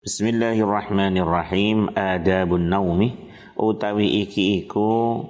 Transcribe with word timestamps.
Bismillahirrahmanirrahim. 0.00 1.92
Adabun 1.92 2.72
naumi 2.72 3.20
utawi 3.52 4.24
iki 4.24 4.64
iku 4.64 5.20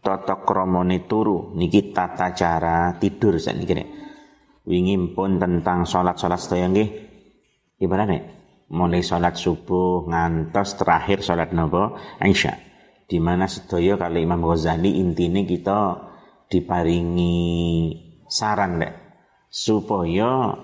tata 0.00 0.48
kramane 0.48 1.04
turu 1.04 1.52
niki 1.52 1.92
tata 1.92 2.32
cara 2.32 2.96
tidur 2.96 3.36
sakniki. 3.36 3.84
Wingi 4.64 4.96
pun 5.12 5.36
tentang 5.36 5.84
salat-salat 5.84 6.40
sedaya 6.40 6.72
nggih. 6.72 6.88
Gimana? 7.76 8.08
Mulai 8.72 9.04
salat 9.04 9.36
subuh 9.36 10.08
ngantos 10.08 10.80
terakhir 10.80 11.20
salat 11.20 11.52
napa? 11.52 12.00
Isya. 12.24 12.56
Di 13.04 13.20
mana 13.20 13.44
kali 13.44 14.24
Imam 14.24 14.40
Ghazali 14.40 15.04
intine 15.04 15.44
kita 15.44 16.00
diparingi 16.48 17.36
saran 18.24 18.80
nek 18.80 18.92
supaya 19.52 20.56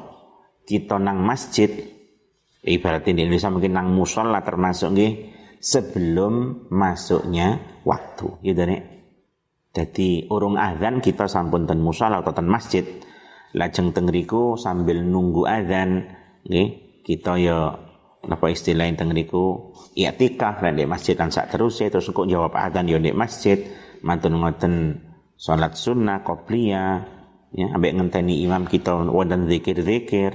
kita 0.65 0.97
nang 0.97 1.21
masjid 1.21 1.94
ibarat 2.65 3.05
di 3.05 3.13
Indonesia 3.15 3.53
mungkin 3.53 3.73
nang 3.77 3.93
musola 3.93 4.41
termasuk 4.41 4.97
nggih 4.97 5.13
sebelum 5.61 6.67
masuknya 6.73 7.81
waktu. 7.85 8.41
Gitu 8.41 8.63
nih 8.65 8.95
jadi 9.75 10.31
urung 10.31 10.55
azan 10.55 11.03
kita 11.03 11.27
sampun 11.27 11.67
ten 11.67 11.83
musola 11.83 12.23
atau 12.23 12.31
ten 12.31 12.47
masjid 12.47 12.87
lajeng 13.59 13.91
tengriku 13.91 14.55
sambil 14.55 15.03
nunggu 15.03 15.51
azan 15.51 16.15
nggih 16.47 17.03
kita 17.03 17.35
ya 17.43 17.75
apa 18.25 18.47
istilah 18.49 18.87
yang 18.87 18.97
tengriku 18.97 19.75
i'tikaf 19.99 20.63
lan 20.63 20.79
di 20.79 20.87
masjid 20.87 21.19
dan 21.19 21.29
sak 21.29 21.53
terus 21.53 21.83
ya 21.83 21.91
terus 21.91 22.09
kok 22.09 22.31
jawab 22.31 22.55
azan 22.55 22.87
ya 22.87 23.03
di 23.03 23.11
masjid 23.11 23.59
mantun 24.07 24.39
ngoten 24.39 25.03
salat 25.35 25.75
sunnah 25.75 26.23
qobliyah 26.23 27.05
ya 27.51 27.67
ambek 27.75 27.99
ngenteni 27.99 28.47
imam 28.47 28.71
kita 28.71 29.11
wadan 29.11 29.51
zikir-zikir 29.51 30.33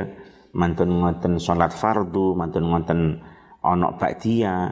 mantun 0.53 1.01
ngoten 1.01 1.37
salat 1.37 1.73
fardu, 1.73 2.33
mantun 2.33 2.69
ngoten 2.69 3.21
ana 3.61 3.95
ba'diyah, 3.95 4.71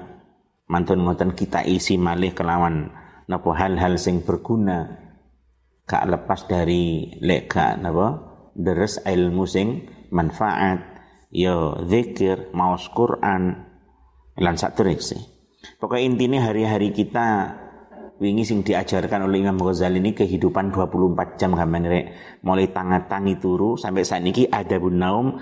mantun 0.71 1.03
ngoten 1.05 1.33
kita 1.33 1.63
isi 1.63 1.99
malih 1.99 2.31
kelawan 2.31 2.91
napa 3.27 3.49
hal-hal 3.55 3.99
sing 3.99 4.23
berguna. 4.23 5.05
Gak 5.87 6.03
lepas 6.03 6.51
dari 6.51 7.15
lek 7.23 7.47
gak 7.47 7.79
napa 7.79 8.07
deres 8.55 8.99
ilmu 9.03 9.47
sing 9.47 9.87
manfaat. 10.11 10.99
Ya 11.27 11.75
zikir 11.83 12.55
maus 12.55 12.87
Quran 12.95 13.67
lan 14.39 14.55
sak 14.55 14.79
sih. 15.03 15.19
Pokoknya 15.75 16.03
intinya 16.07 16.39
hari-hari 16.47 16.95
kita 16.95 17.51
wingi 18.17 18.47
sing 18.47 18.63
diajarkan 18.65 19.29
oleh 19.29 19.45
Imam 19.45 19.59
Ghazali 19.59 20.01
ini 20.01 20.15
kehidupan 20.15 20.73
24 20.73 21.35
jam 21.35 21.53
rek. 21.53 22.05
Mulai 22.41 22.71
tangan 22.71 23.05
tangi 23.11 23.35
turu 23.37 23.75
sampai 23.75 24.07
saat 24.07 24.23
ini 24.23 24.47
ada 24.49 24.79
naum 24.79 25.37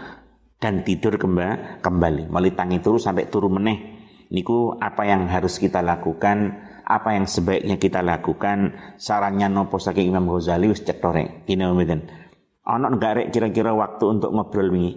dan 0.66 0.82
tidur 0.82 1.22
kembali. 1.22 1.86
Kembali 1.86 2.50
tangi 2.58 2.82
turu 2.82 2.98
sampai 2.98 3.30
turu 3.30 3.54
meneh. 3.54 4.02
Niku 4.34 4.74
apa 4.82 5.06
yang 5.06 5.30
harus 5.30 5.62
kita 5.62 5.86
lakukan 5.86 6.58
apa 6.82 7.14
yang 7.14 7.30
sebaiknya 7.30 7.78
kita 7.78 8.02
lakukan? 8.02 8.74
Sarannya 8.98 9.46
nopo 9.46 9.78
saking 9.78 10.10
Imam 10.10 10.26
Ghazali 10.26 10.74
wis 10.74 10.82
cetore 10.82 11.46
kene 11.46 11.70
mboten 11.70 12.10
ana 12.66 12.90
enggak 12.90 13.30
kira-kira 13.30 13.78
waktu 13.78 14.06
untuk 14.10 14.34
ngobrol 14.34 14.74
wingi? 14.74 14.94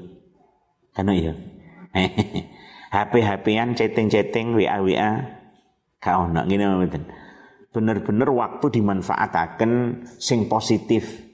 Kan 0.96 1.12
iya? 1.12 1.36
HP-HPan 2.96 3.76
chatting-chatting 3.76 4.56
WA-WA 4.56 5.10
gak 6.00 6.16
ono. 6.16 6.48
Ngene 6.48 6.64
mboten 6.64 7.04
bener-bener 7.68 8.28
waktu 8.32 8.80
dimanfaataken 8.80 9.72
sing 10.16 10.48
positif. 10.48 11.28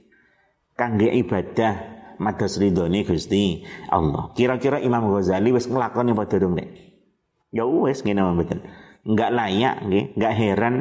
Kangge 0.74 1.06
ibadah 1.14 1.93
mados 2.18 2.58
ridhone 2.60 3.06
Gusti 3.06 3.64
Allah. 3.90 4.30
Kira-kira 4.34 4.78
Imam 4.82 5.06
Ghazali 5.10 5.50
wis 5.54 5.70
nglakoni 5.70 6.12
apa 6.12 6.24
durung 6.28 6.58
nek? 6.58 6.68
Ya 7.54 7.64
wis 7.66 8.02
ngene 8.02 8.22
mboten. 8.34 8.60
Enggak 9.04 9.30
layak 9.30 9.76
enggak 9.86 10.34
heran 10.34 10.74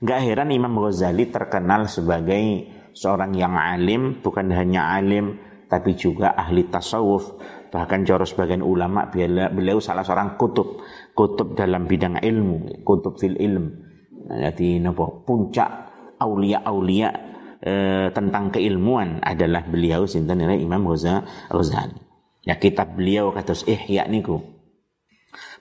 enggak 0.00 0.20
heran 0.24 0.48
Imam 0.54 0.74
Ghazali 0.78 1.28
terkenal 1.28 1.90
sebagai 1.90 2.70
seorang 2.96 3.34
yang 3.36 3.54
alim, 3.54 4.18
bukan 4.24 4.50
hanya 4.50 4.96
alim 4.96 5.38
tapi 5.68 5.94
juga 5.94 6.32
ahli 6.32 6.66
tasawuf. 6.66 7.36
Bahkan 7.68 8.08
cara 8.08 8.24
sebagian 8.24 8.64
ulama 8.64 9.12
beliau 9.12 9.76
salah 9.84 10.00
seorang 10.00 10.40
kutub, 10.40 10.80
kutub 11.12 11.52
dalam 11.52 11.84
bidang 11.84 12.16
ilmu, 12.16 12.80
kutub 12.80 13.20
fil 13.20 13.36
ilm. 13.36 13.84
Nah, 14.28 14.48
jadi 14.48 14.80
napa 14.80 15.24
puncak 15.28 15.68
aulia-aulia 16.16 17.27
e, 17.62 18.08
tentang 18.14 18.50
keilmuan 18.54 19.22
adalah 19.22 19.66
beliau 19.66 20.06
sinten 20.08 20.42
Imam 20.42 20.86
Ghazali. 20.88 21.98
Ya 22.46 22.56
kitab 22.56 22.96
beliau 22.96 23.34
kados 23.34 23.66
Ihya 23.68 24.08
niku 24.08 24.58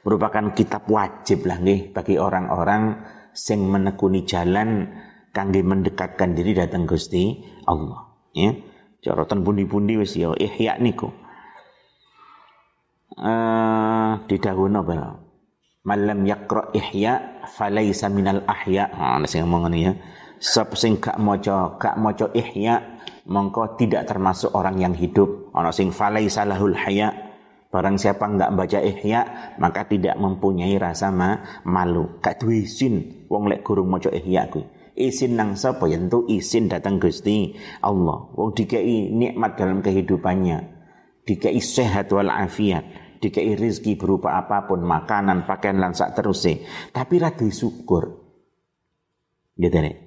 merupakan 0.07 0.55
kitab 0.55 0.87
wajib 0.87 1.43
lah 1.43 1.59
nih 1.59 1.91
bagi 1.91 2.15
orang-orang 2.15 3.03
sing 3.35 3.67
menekuni 3.67 4.23
jalan 4.23 4.87
kangge 5.35 5.61
mendekatkan 5.61 6.31
diri 6.31 6.55
datang 6.55 6.87
Gusti 6.87 7.43
Allah 7.67 8.07
ya. 8.31 8.55
Corotan 8.97 9.45
pundi-pundi 9.45 9.95
wis 9.95 10.17
ya 10.17 10.33
ihya 10.35 10.79
niku. 10.81 11.11
Uh, 13.17 14.19
didhawuhna 14.29 14.85
apa 14.85 15.21
malam 15.81 16.21
yaqra 16.27 16.69
ihya 16.75 17.43
falaisa 17.51 18.07
minal 18.07 18.43
ahya. 18.47 18.87
Nah, 18.91 19.27
sing 19.29 19.43
ngomong 19.43 19.73
ya 19.75 19.95
Sop 20.37 20.77
sing 20.77 21.01
gak 21.01 21.17
maca 21.17 21.81
gak 21.81 21.97
maca 21.97 22.29
ihya 22.37 23.01
mongko 23.25 23.73
tidak 23.73 24.05
termasuk 24.05 24.53
orang 24.53 24.77
yang 24.77 24.93
hidup. 24.93 25.49
Ana 25.53 25.73
sing 25.73 25.89
falai 25.89 26.29
salahul 26.29 26.77
haya. 26.77 27.25
Barang 27.67 27.99
siapa 27.99 28.23
nggak 28.31 28.53
baca 28.55 28.79
ihya 28.79 29.21
maka 29.59 29.83
tidak 29.89 30.15
mempunyai 30.15 30.77
rasa 30.79 31.11
ma 31.11 31.61
malu. 31.65 32.21
Gak 32.21 32.41
duwe 32.45 32.63
isin 32.63 33.27
wong 33.27 33.49
lek 33.49 33.65
gurung 33.65 33.89
maca 33.89 34.13
ihya 34.13 34.47
kuwi. 34.47 34.65
Isin 34.97 35.37
nang 35.37 35.53
sapa 35.53 35.85
ya 35.85 36.01
tentu 36.01 36.25
isin 36.25 36.69
datang 36.69 36.97
Gusti 36.97 37.53
Allah. 37.85 38.33
Wong 38.33 38.53
dikei 38.57 39.13
nikmat 39.13 39.57
dalam 39.57 39.85
kehidupannya. 39.85 40.77
Dikei 41.27 41.59
sehat 41.59 42.09
wal 42.09 42.31
afiat 42.33 43.07
dikei 43.17 43.57
rizki 43.57 43.97
berupa 43.97 44.37
apa 44.37 44.69
pun, 44.69 44.85
makanan, 44.85 45.49
pakaian, 45.49 45.81
lan 45.81 45.93
sak 45.97 46.13
terusé. 46.13 46.63
Tapi 46.93 47.17
ra 47.17 47.33
syukur. 47.33 48.13
Gitu 49.57 49.73
nih. 49.73 50.06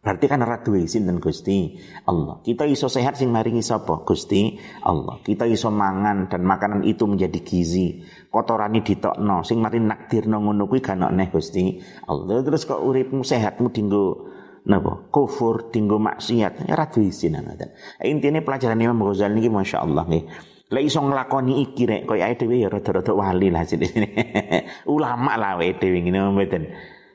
Berarti 0.00 0.32
kan 0.32 0.40
ora 0.40 0.64
duwe 0.64 0.88
sinten 0.88 1.20
Gusti 1.20 1.76
Allah. 2.08 2.40
Kita 2.40 2.64
iso 2.64 2.88
sehat 2.88 3.20
sing 3.20 3.28
maringi 3.28 3.60
sapa? 3.60 4.00
Gusti 4.00 4.56
Allah. 4.80 5.20
Kita 5.20 5.44
iso 5.44 5.68
mangan 5.68 6.24
dan 6.24 6.40
makanan 6.40 6.88
itu 6.88 7.04
menjadi 7.04 7.36
gizi. 7.44 8.00
Kotorane 8.32 8.80
ditokno 8.80 9.44
sing 9.44 9.60
mari 9.60 9.76
nakdirno 9.76 10.40
ngono 10.40 10.64
kuwi 10.72 10.80
gak 10.80 10.96
neh 10.96 11.28
Gusti 11.28 11.76
Allah. 12.08 12.40
Terus 12.40 12.64
kok 12.64 12.80
uripmu 12.80 13.20
sehatmu 13.20 13.68
dinggo 13.76 14.04
napa? 14.64 15.04
Kufur, 15.12 15.68
dinggo 15.68 16.00
maksiat. 16.00 16.64
Ya 16.64 16.80
ora 16.80 16.88
duwe 16.88 17.12
isin 17.12 17.36
Intine 18.00 18.40
pelajaran 18.40 18.80
Imam 18.80 19.04
Ghazali 19.04 19.36
niki 19.36 19.52
masyaallah 19.52 20.04
nggih. 20.08 20.24
Lek 20.70 20.86
iso 20.86 21.04
nglakoni 21.04 21.66
iki 21.66 21.84
rek 21.84 22.02
koyo 22.08 22.24
ae 22.24 22.38
dhewe 22.40 22.62
ya 22.62 22.72
rada-rada 22.72 23.12
wali 23.12 23.52
lah 23.52 23.68
sini. 23.68 23.84
Ulama 24.96 25.36
lah 25.36 25.58
wae 25.60 25.76
dhewe 25.76 25.98
ngene 25.98 26.24
mboten. 26.30 26.64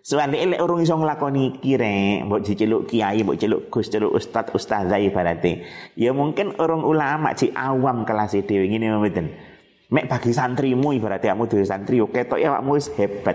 Soale 0.06 0.38
elek 0.38 0.62
urung 0.62 0.86
iso 0.86 0.94
nglakoni 1.02 1.58
iki 1.58 1.82
rek, 1.82 2.30
mbok 2.30 2.46
diceluk 2.46 2.86
kiai, 2.86 3.26
mbok 3.26 3.42
celuk 3.42 3.74
Gus, 3.74 3.90
celuk 3.90 4.14
ustaz, 4.14 4.54
ustazah 4.54 5.02
ibarate. 5.02 5.66
Ya 5.98 6.14
mungkin 6.14 6.54
orang 6.62 6.86
ulama 6.86 7.34
cik 7.34 7.58
awam 7.58 8.06
kelas 8.06 8.38
dhewe 8.38 8.70
ngene 8.70 8.94
mboten. 9.02 9.34
Mek 9.90 10.06
bagi 10.06 10.30
santrimu 10.30 10.94
ibaratnya 10.94 11.34
kamu 11.34 11.50
dhewe 11.50 11.66
santri 11.66 11.98
yo 11.98 12.06
ketok 12.14 12.38
ya 12.38 12.54
awakmu 12.54 12.78
wis 12.78 12.94
hebat. 12.94 13.34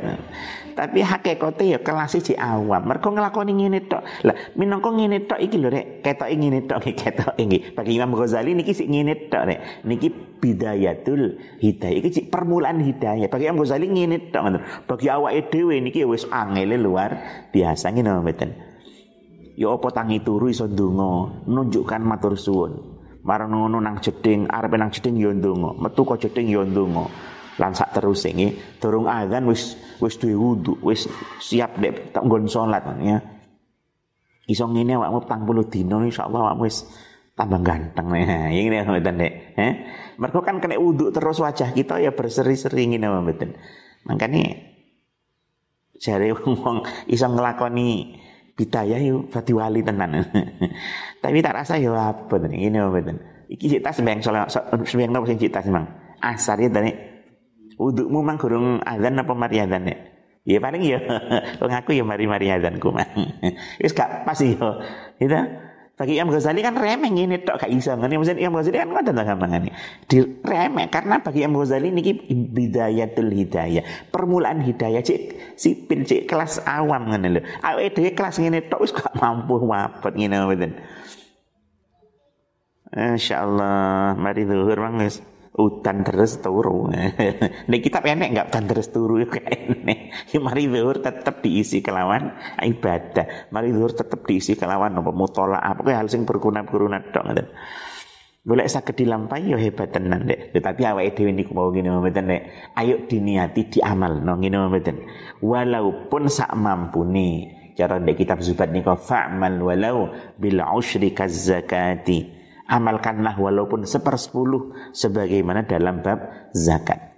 Tapi 0.75 1.03
hakikate 1.03 1.65
ya 1.77 1.79
kelas 1.83 2.15
si 2.17 2.35
awam. 2.37 2.87
Mergo 2.87 3.11
nglakoni 3.11 3.53
ngene 3.57 3.87
tok. 3.91 4.03
Lah 4.27 4.37
minangka 4.55 4.91
ngene 4.91 5.27
tok 5.27 5.41
iki 5.43 5.57
lho 5.59 5.69
rek, 5.69 6.03
ketoke 6.05 6.35
ngene 6.35 6.67
tok 6.67 6.81
iki 6.87 6.93
ketok 6.95 7.35
iki. 7.37 7.59
Bagi 7.75 7.93
Imam 7.97 8.15
Ghazali 8.15 8.55
niki 8.55 8.73
sik 8.73 8.89
ngene 8.89 9.31
tok 9.31 9.43
rek. 9.47 9.59
Niki 9.85 10.09
bidayatul 10.41 11.39
hidayah. 11.61 11.97
Iki 12.01 12.09
sik 12.11 12.27
permulaan 12.33 12.81
hidayah. 12.81 13.27
Bagi 13.29 13.51
Imam 13.51 13.63
Ghazali 13.63 13.87
ngene 13.91 14.31
tok 14.31 14.43
ngoten. 14.47 14.63
Bagi 14.87 15.07
awake 15.11 15.41
dhewe 15.53 15.77
niki 15.83 16.07
wis 16.07 16.25
angele 16.31 16.77
luar 16.81 17.11
biasa 17.51 17.91
ngene 17.93 18.11
mboten. 18.21 18.51
Ya 19.61 19.69
apa 19.69 19.93
tangi 19.93 20.25
turu 20.25 20.49
iso 20.49 20.65
ndonga, 20.65 21.45
nunjukkan 21.45 22.01
matur 22.01 22.33
suwun. 22.33 22.97
Marang 23.21 23.53
ngono 23.53 23.77
nang 23.77 24.01
jeding, 24.01 24.49
arep 24.49 24.73
nang 24.81 24.89
jeding 24.89 25.21
ya 25.21 25.29
ndonga, 25.37 25.77
metu 25.77 26.09
kok 26.09 26.17
jeding 26.17 26.49
ya 26.49 26.65
ndonga 26.65 27.05
lan 27.61 27.77
sak 27.77 27.93
terus 27.93 28.25
ini 28.25 28.57
durung 28.81 29.05
azan 29.05 29.45
wis 29.45 29.77
wis 30.01 30.17
duwe 30.17 30.33
wudu 30.33 30.81
wis 30.81 31.05
siap 31.45 31.77
dek 31.77 32.17
tak 32.17 32.25
nggon 32.25 32.49
salat 32.49 32.81
ya. 33.05 33.21
Iso 34.49 34.65
ngene 34.65 34.97
awakmu 34.97 35.29
40 35.29 35.69
dina 35.69 36.01
insyaallah 36.01 36.41
awakmu 36.41 36.65
wis 36.65 36.89
tambah 37.37 37.61
ganteng 37.61 38.09
nih 38.09 38.25
ya 38.25 38.61
ngene 38.65 38.77
mboten 38.89 39.17
dek 39.21 39.33
eh 39.61 39.73
mergo 40.17 40.41
kan 40.41 40.57
kena 40.57 40.81
wudu 40.81 41.13
terus 41.13 41.37
wajah 41.41 41.77
kita 41.77 42.01
ya 42.01 42.17
berseri-seri 42.17 42.97
ngene 42.97 43.07
mboten. 43.13 43.53
Makanya 44.09 44.57
jare 46.01 46.33
wong 46.33 46.81
iso 47.13 47.29
nglakoni 47.29 48.17
bidayah 48.57 49.01
yo 49.05 49.29
dadi 49.29 49.53
wali 49.53 49.85
tenan. 49.85 50.17
Tapi 51.23 51.45
tak 51.45 51.61
rasa 51.61 51.77
yo 51.77 51.93
apa 51.93 52.41
ini 52.49 52.73
mboten. 52.73 53.21
Iki 53.53 53.77
cita 53.77 53.93
sembang 53.93 54.25
soal 54.25 54.49
sembang 54.89 55.13
nopo 55.13 55.29
sing 55.29 55.37
cita 55.37 55.61
sembang 55.61 56.01
asar 56.21 56.61
ya 56.61 56.69
tadi 56.69 57.10
Udukmu 57.81 58.21
mang 58.21 58.37
kurung 58.37 58.85
azan 58.85 59.17
apa 59.17 59.33
mari 59.33 59.57
azan 59.57 59.89
ya? 59.89 59.97
Ya 60.45 60.59
paling 60.61 60.85
ya 60.85 61.01
wong 61.61 61.73
aku 61.73 61.97
ya 61.97 62.05
mari-mari 62.05 62.53
azan 62.53 62.77
ku 62.77 62.93
mang. 62.93 63.09
Wis 63.83 63.97
gak 63.97 64.29
pas 64.29 64.37
ya. 64.37 64.53
Gitu. 65.17 65.41
Bagi 66.01 66.17
Imam 66.17 66.33
Ghazali 66.33 66.65
kan 66.65 66.73
remeh 66.81 67.13
ini 67.13 67.45
tok 67.45 67.61
gak 67.61 67.73
iso 67.73 67.93
ngene. 67.93 68.17
Maksudnya 68.21 68.49
Imam 68.49 68.61
Ghazali 68.61 68.81
kan 68.81 68.89
ngoten 68.89 69.17
to 69.17 69.23
gampangane. 69.25 69.71
Di 70.09 70.17
remeh 70.45 70.89
karena 70.89 71.21
bagi 71.21 71.45
Imam 71.45 71.61
Ghazali 71.61 71.89
niki 71.93 72.13
bidayatul 72.29 73.29
hidayah. 73.33 73.85
Permulaan 74.09 74.65
hidayah 74.65 75.01
cik 75.05 75.57
sipil 75.61 76.09
cik 76.09 76.25
kelas 76.25 76.61
awam 76.65 77.13
ngene 77.13 77.29
lho. 77.37 77.41
Awake 77.65 77.97
dhewe 77.97 78.11
kelas 78.17 78.41
ngene 78.41 78.65
tok 78.69 78.81
wis 78.85 78.93
gak 78.97 79.13
mampu 79.17 79.61
wapet 79.61 80.13
ngene 80.17 80.37
mboten. 80.41 80.73
Insyaallah 82.91 84.17
mari 84.17 84.49
zuhur 84.49 84.81
Bang 84.81 85.05
udan 85.57 86.07
terus 86.07 86.39
turu. 86.39 86.87
Nek 87.71 87.81
kita 87.83 87.99
enek 88.03 88.29
enggak 88.31 88.49
udan 88.55 88.65
terus 88.71 88.89
turu 88.95 89.19
ya 89.19 89.27
enek. 89.27 90.31
Ya 90.31 90.39
mari 90.39 90.71
zuhur 90.71 91.03
tetap 91.03 91.43
diisi 91.43 91.83
kelawan 91.83 92.39
ibadah. 92.63 93.51
Mari 93.51 93.75
zuhur 93.75 93.93
tetap 93.95 94.23
diisi 94.27 94.55
kelawan 94.55 94.95
apa 94.95 95.11
mutolaah 95.11 95.75
apa 95.75 95.91
hal 95.91 96.07
sing 96.07 96.23
berguna-berguna 96.23 97.11
tok 97.11 97.25
ngoten. 97.27 97.49
Boleh 98.41 98.65
sakit 98.65 98.97
dilampai 98.97 99.53
yo 99.53 99.59
hebat 99.61 99.93
tenan 99.93 100.25
dek. 100.25 100.57
Tetapi 100.57 100.81
awake 100.87 101.13
dhewe 101.13 101.31
niku 101.35 101.53
mau 101.53 101.69
ngene 101.69 101.93
mboten 101.93 102.31
dek. 102.31 102.43
Ayo 102.79 103.05
diniati 103.05 103.69
diamal 103.69 104.23
no 104.23 104.39
ngene 104.39 104.57
mboten. 104.71 104.97
Walaupun 105.45 106.31
sak 106.31 106.55
mampuni. 106.57 107.59
Cara 107.75 108.01
dek 108.01 108.17
kitab 108.17 108.41
zubat 108.41 108.71
niku 108.73 108.97
fa'mal 108.97 109.61
walau 109.61 110.13
bil 110.37 110.61
usyri 110.61 111.13
zakati 111.17 112.40
amalkanlah 112.71 113.35
walaupun 113.35 113.83
sepersepuluh 113.83 114.95
sebagaimana 114.95 115.67
dalam 115.67 116.01
bab 116.07 116.51
zakat. 116.55 117.11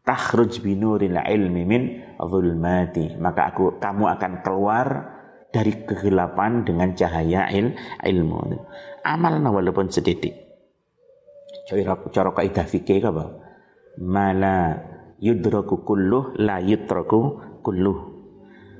Takhruj 0.00 0.64
binuril 0.64 1.20
ilmi 1.20 1.62
min 1.68 1.82
zulmati. 2.16 3.20
Maka 3.20 3.52
aku 3.52 3.76
kamu 3.76 4.04
akan 4.16 4.32
keluar 4.40 4.86
dari 5.52 5.84
kegelapan 5.84 6.64
dengan 6.64 6.96
cahaya 6.96 7.52
il, 7.52 7.76
ilmu. 8.00 8.56
Amalna 9.04 9.52
walaupun 9.52 9.92
sedikit. 9.92 10.32
Cara 12.14 12.30
kaidah 12.30 12.66
fikih 12.66 13.02
apa? 13.02 13.24
Mala 13.98 14.78
yudraku 15.18 15.82
kulluh 15.82 16.38
la 16.38 16.62
yutraku 16.62 17.20
kulluh 17.64 18.16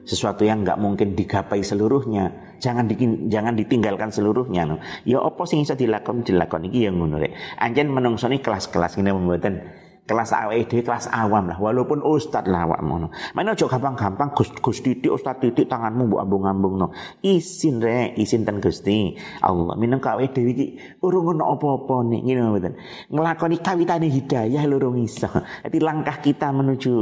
sesuatu 0.07 0.47
yang 0.47 0.63
nggak 0.63 0.79
mungkin 0.79 1.19
digapai 1.19 1.67
seluruhnya 1.67 2.46
jangan 2.59 2.85
di, 2.89 2.95
jangan 3.29 3.55
ditinggalkan 3.55 4.11
seluruhnya 4.13 4.69
no. 4.69 4.77
ya 5.05 5.23
apa 5.23 5.43
sing 5.45 5.63
bisa 5.63 5.75
dilakukan 5.79 6.27
dilakukan 6.27 6.69
iki 6.69 6.89
yang 6.89 6.99
ngono 7.01 7.21
rek. 7.21 7.33
Anjen 7.61 7.93
menungso 7.93 8.27
kelas-kelas 8.27 8.99
ini 9.01 9.11
membuatan 9.13 9.87
kelas 10.07 10.31
AWD 10.31 10.87
kelas 10.87 11.11
awam 11.11 11.51
lah. 11.51 11.59
Walaupun 11.59 12.01
ustad 12.07 12.47
lah 12.47 12.65
awak 12.65 12.81
mono 12.87 13.11
mana 13.35 13.53
aja 13.53 13.67
gampang-gampang 13.67 14.33
Gus 14.33 14.55
Gus 14.63 14.79
Titik 14.81 15.11
ustad 15.11 15.43
Titik 15.43 15.67
tanganmu 15.67 16.07
bu 16.07 16.17
ambung-ambung 16.23 16.79
no. 16.79 16.95
Isin 17.21 17.83
re 17.83 18.15
isin 18.15 18.47
ten 18.47 18.63
Gusti. 18.63 19.19
Allah 19.43 19.75
minang 19.75 19.99
AWD 19.99 20.37
iki 20.47 20.67
urung 21.03 21.35
ono 21.37 21.59
apa-apa 21.59 22.07
nih 22.07 22.21
ngene 22.23 22.41
mboten. 22.47 22.75
Nglakoni 23.11 23.57
kawitane 23.59 24.07
hidayah 24.07 24.63
lurung 24.71 25.03
iso. 25.03 25.29
Jadi 25.67 25.79
langkah 25.83 26.23
kita 26.23 26.55
menuju 26.55 26.95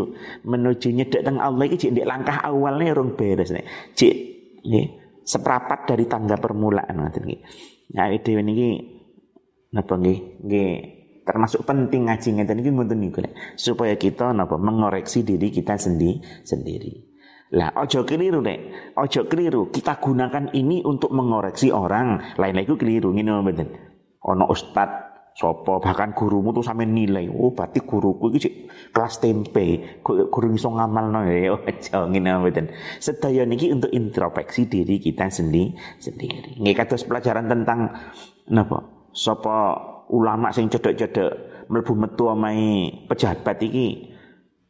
menuju 0.49 0.89
nyedek 0.91 1.23
teng 1.23 1.37
Allah 1.39 1.69
iki 1.69 1.77
cek 1.77 2.09
langkah 2.09 2.41
awalnya 2.41 2.97
urung 2.97 3.13
beres 3.15 3.53
nih 3.53 3.69
cek 3.93 4.17
nggih 4.65 5.04
seperapat 5.25 5.89
dari 5.89 6.05
tangga 6.05 6.37
permulaan 6.37 7.01
ngoten 7.01 7.25
nggih 7.25 7.41
nah 7.97 8.09
dhewe 8.13 8.43
niki 8.45 8.69
napa 9.75 9.97
nggih 9.99 10.19
nggih 10.45 10.73
termasuk 11.25 11.65
penting 11.65 12.07
ngaji 12.07 12.29
ngeten 12.37 12.61
iki 12.61 12.71
ngoten 12.71 12.99
niku 13.01 13.21
supaya 13.57 13.97
kita 13.97 14.37
napa 14.37 14.61
mengoreksi 14.61 15.25
diri 15.25 15.49
kita 15.49 15.81
sendi 15.81 16.21
sendiri. 16.45 17.17
Lah 17.55 17.71
ojo 17.81 18.03
keliru 18.03 18.43
nek, 18.43 18.93
ojo 18.99 19.31
keliru. 19.31 19.71
Kita 19.71 20.03
gunakan 20.03 20.53
ini 20.53 20.83
untuk 20.83 21.15
mengoreksi 21.15 21.71
orang. 21.71 22.35
Lain 22.35 22.55
lagi 22.57 22.75
keliru 22.75 23.15
ngene 23.15 23.31
mboten. 23.41 23.69
Ono 24.27 24.45
ustad 24.51 25.14
sopo 25.35 25.83
bahkan 25.83 26.15
gurumu 26.15 26.55
tuh 26.55 26.63
sampe 26.63 26.87
nilai 26.87 27.27
oh 27.27 27.51
berarti 27.51 27.83
guruku 27.83 28.31
iki 28.39 28.71
kelas 28.95 29.19
tempe. 29.19 29.99
Guru 30.07 30.55
iso 30.55 30.71
ngamalno 30.71 31.27
ya? 31.27 31.59
Aja 31.69 32.07
ngene 32.07 32.39
mboten. 32.39 32.71
Sedaya 33.03 33.43
niki 33.43 33.75
untuk 33.75 33.91
introspeksi 33.91 34.71
diri 34.71 35.03
kita 35.03 35.27
sendi 35.29 35.75
sendiri. 35.99 36.63
Nggih 36.63 36.75
kados 36.79 37.03
pelajaran 37.03 37.51
tentang 37.51 37.91
napa? 38.55 39.11
Sapa 39.11 39.75
ulama 40.11 40.55
sing 40.55 40.71
cedek-cedek 40.71 41.67
mlebu 41.67 41.93
metu 41.99 42.31
omahe 42.31 43.07
pejabat 43.11 43.59
iki? 43.67 44.15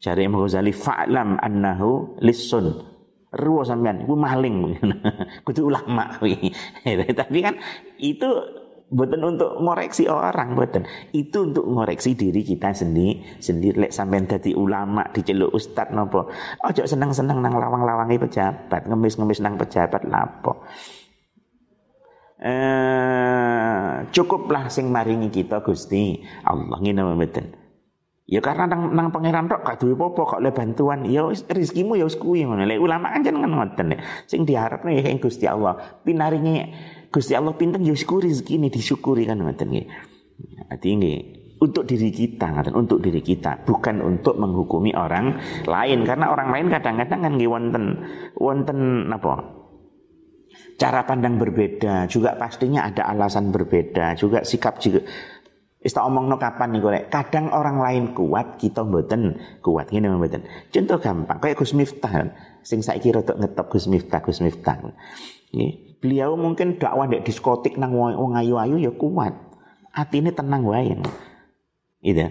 Jare 0.01 0.21
Imam 0.25 0.45
Ghazali 0.45 0.73
fa'lam 0.73 1.41
annahu 1.41 2.19
lisun 2.21 2.95
ruwo 3.35 3.61
sampean 3.67 4.05
iku 4.05 4.15
maling. 4.17 4.81
Kudu 5.45 5.69
ulama 5.69 6.17
tapi 7.19 7.37
kan 7.43 7.55
itu 7.99 8.29
bukan 8.85 9.21
untuk 9.25 9.57
ngoreksi 9.57 10.05
orang 10.05 10.53
bukan 10.53 10.85
itu 11.09 11.41
untuk 11.41 11.65
ngoreksi 11.65 12.13
diri 12.13 12.45
kita 12.45 12.69
sendiri 12.69 13.41
sendiri 13.41 13.89
lek 13.89 13.93
sampean 13.93 14.29
dadi 14.29 14.53
ulama 14.53 15.09
diceluk 15.09 15.53
ustad 15.53 15.89
nopo. 15.89 16.29
Ojo 16.61 16.83
seneng-seneng 16.85 17.41
nang 17.41 17.57
lawang-lawangi 17.57 18.21
pejabat 18.21 18.85
ngemis-ngemis 18.85 19.41
nang 19.41 19.57
pejabat 19.57 20.05
lapo 20.05 20.65
eh, 22.45 24.05
cukuplah 24.11 24.67
sing 24.69 24.91
maringi 24.91 25.31
kita 25.31 25.63
Gusti. 25.63 26.21
Allah 26.45 26.77
ngene 26.79 27.01
mboten. 27.01 27.45
Ya 28.25 28.41
karena 28.41 28.65
nang, 28.65 28.89
nang 28.89 29.13
pangeran 29.13 29.45
tok 29.45 29.61
gak 29.61 29.77
duwe 29.85 29.93
apa 29.93 30.21
kok 30.25 30.41
le 30.41 30.49
bantuan. 30.49 31.05
Ya 31.05 31.29
rezekimu 31.29 31.93
ya 31.93 32.09
wis 32.09 32.17
kuwi. 32.17 32.41
Lek 32.41 32.81
ulama 32.81 33.13
kan 33.13 33.21
jenengan 33.21 33.53
ngoten 33.53 34.01
sing 34.25 34.49
diharapno 34.49 34.89
ya 34.89 35.05
Gusti 35.21 35.45
Allah. 35.45 35.77
Pinaringi 36.01 36.73
Gusti 37.15 37.31
Allah 37.31 37.55
pinten 37.55 37.79
ya 37.87 37.95
wis 37.95 38.03
rezeki 38.03 38.67
disyukuri 38.67 39.23
kan 39.23 39.39
ngoten 39.39 39.71
nggih. 39.71 39.87
Ati 40.67 40.99
nggih 40.99 41.19
untuk 41.63 41.87
diri 41.87 42.11
kita 42.11 42.67
untuk 42.75 42.99
diri 42.99 43.23
kita 43.23 43.63
bukan 43.63 44.03
untuk 44.03 44.35
menghukumi 44.35 44.91
orang 44.91 45.39
lain 45.63 46.03
karena 46.03 46.27
orang 46.27 46.51
lain 46.51 46.67
kadang-kadang 46.67 47.23
kan 47.23 47.31
nggih 47.39 47.47
wonten 47.47 47.83
wonten 48.35 49.07
apa 49.07 49.55
cara 50.75 51.07
pandang 51.07 51.39
berbeda, 51.39 52.03
juga 52.11 52.35
pastinya 52.35 52.83
ada 52.83 53.07
alasan 53.07 53.47
berbeda, 53.51 54.19
juga 54.19 54.43
sikap 54.43 54.83
juga 54.83 55.07
Ista 55.85 56.01
omong 56.01 56.25
no 56.25 56.41
kapan 56.41 56.73
nih 56.73 56.81
gue 56.81 57.01
Kadang 57.13 57.53
orang 57.53 57.77
lain 57.77 58.03
kuat, 58.17 58.57
kita 58.57 58.81
mboten 58.81 59.37
kuat. 59.61 59.93
Gini 59.93 60.09
mboten. 60.09 60.41
Contoh 60.73 60.97
gampang, 60.97 61.37
kayak 61.37 61.61
Gus 61.61 61.77
Miftah. 61.77 62.33
Sing 62.65 62.81
saya 62.81 62.97
kira 62.97 63.21
untuk 63.21 63.37
ngetop 63.37 63.69
Gus 63.69 63.85
Miftah, 63.85 64.17
Gus 64.25 64.41
Miftah. 64.41 64.81
Ini, 65.53 65.94
beliau 66.05 66.37
mungkin 66.37 66.77
dakwah 66.77 67.09
di 67.09 67.17
diskotik 67.25 67.81
nang 67.81 67.97
wong 67.97 68.37
ayu-ayu 68.37 68.77
ya 68.77 68.93
kuat. 68.93 69.33
Hati 69.89 70.21
ini 70.21 70.29
tenang 70.29 70.61
wae. 70.69 70.93
Gitu. 72.05 72.29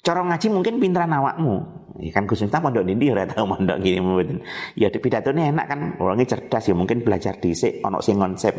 Cara 0.00 0.24
ngaji 0.24 0.46
mungkin 0.48 0.80
pinteran 0.80 1.12
awakmu. 1.12 1.84
Ya 2.00 2.10
kan 2.10 2.26
Gus 2.26 2.42
Miftah 2.42 2.58
mondok 2.58 2.82
ndi 2.88 3.12
ora 3.12 3.28
tau 3.28 3.46
mondok 3.46 3.78
gini 3.84 4.02
mboten. 4.02 4.42
Ya 4.74 4.90
pidatone 4.90 5.52
enak 5.54 5.66
kan, 5.70 5.80
orangnya 6.02 6.34
cerdas 6.34 6.66
ya 6.66 6.74
mungkin 6.74 7.06
belajar 7.06 7.38
dhisik 7.38 7.84
ono 7.84 8.02
sing 8.02 8.18
konsep. 8.18 8.56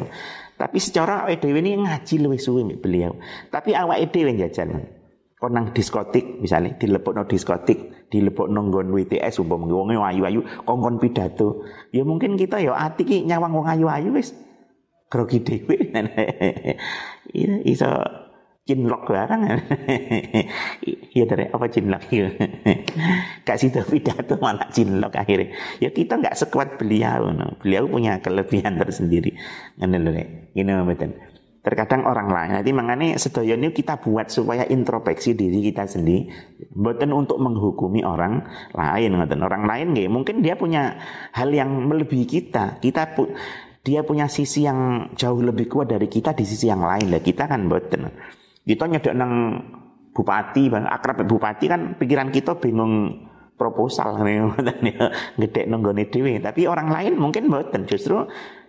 Tapi 0.55 0.77
secara 0.79 1.27
awake 1.27 1.43
dhewe 1.43 1.59
ini 1.59 1.83
ngaji 1.83 2.15
luwih 2.23 2.39
suwe 2.39 2.63
beliau. 2.79 3.17
Tapi 3.51 3.75
awake 3.75 4.13
dhewe 4.13 4.39
jajan. 4.39 4.87
Kon 5.45 5.53
nang 5.53 5.77
diskotik 5.77 6.41
misalnya 6.41 6.73
dilepokno 6.73 7.29
diskotik, 7.29 8.09
dilepokno 8.09 8.65
nggon 8.65 8.89
WTS 8.89 9.45
umpama 9.45 9.69
wong 9.69 9.93
ayu-ayu 9.93 10.41
kongkon 10.65 10.97
pidato. 10.97 11.61
Ya 11.93 12.01
mungkin 12.01 12.33
kita 12.33 12.57
ya 12.57 12.73
ati 12.73 13.05
ki 13.05 13.29
nyawang 13.29 13.53
wong 13.53 13.69
ayu-ayu 13.69 14.09
wis. 14.17 14.33
Grogi. 15.05 15.45
Iya 17.37 17.61
iso 17.61 17.85
cinlok 18.65 19.05
barang. 19.05 19.41
Iya 21.13 21.23
dari 21.29 21.45
apa 21.45 21.65
cinlok? 21.69 22.09
Ya 22.09 22.33
kasih 23.45 23.69
tahu 23.69 24.01
pidato 24.01 24.41
malah 24.41 24.65
cinlok 24.73 25.13
akhirnya. 25.13 25.53
Ya 25.77 25.93
kita 25.93 26.17
nggak 26.17 26.41
sekuat 26.41 26.81
beliau 26.81 27.29
no. 27.29 27.53
beliau 27.61 27.85
punya 27.85 28.17
kelebihan 28.17 28.81
tersendiri. 28.81 29.37
Ini 29.77 29.97
loh 30.01 30.17
ini 30.57 30.71
betul 30.89 31.34
terkadang 31.65 32.05
orang 32.05 32.29
lain. 32.29 32.61
Nanti 32.61 32.71
mengenai 32.71 33.17
sedaya 33.17 33.57
ini 33.57 33.73
kita 33.73 33.97
buat 33.97 34.29
supaya 34.29 34.69
introspeksi 34.69 35.33
diri 35.33 35.65
kita 35.65 35.89
sendiri. 35.89 36.29
Bukan 36.69 37.09
untuk 37.09 37.41
menghukumi 37.41 38.05
orang 38.05 38.45
lain 38.77 39.17
ngoten. 39.17 39.41
Orang 39.41 39.65
lain 39.65 39.97
nggak 39.97 40.07
mungkin 40.13 40.45
dia 40.45 40.53
punya 40.53 41.01
hal 41.33 41.49
yang 41.49 41.89
melebihi 41.89 42.25
kita. 42.29 42.77
Kita 42.77 43.17
pu 43.17 43.33
dia 43.81 44.05
punya 44.05 44.29
sisi 44.29 44.65
yang 44.65 45.11
jauh 45.17 45.41
lebih 45.41 45.65
kuat 45.65 45.89
dari 45.89 46.05
kita 46.05 46.37
di 46.37 46.45
sisi 46.45 46.69
yang 46.69 46.85
lain. 46.85 47.09
Lah 47.09 47.21
kita 47.25 47.49
kan 47.49 47.65
buatan 47.65 48.13
kita 48.65 48.83
nyedek 48.85 49.13
nang 49.17 49.61
bupati, 50.13 50.69
akrab 50.69 51.25
bupati 51.25 51.65
kan 51.69 51.81
pikiran 51.97 52.29
kita 52.29 52.57
bingung 52.57 53.25
proposal 53.55 54.19
ngedek 55.39 55.65
nonggone 55.69 56.09
dhewe. 56.09 56.41
Tapi 56.41 56.65
orang 56.69 56.93
lain 56.93 57.13
mungkin 57.17 57.49
mboten. 57.49 57.85
Justru 57.89 58.25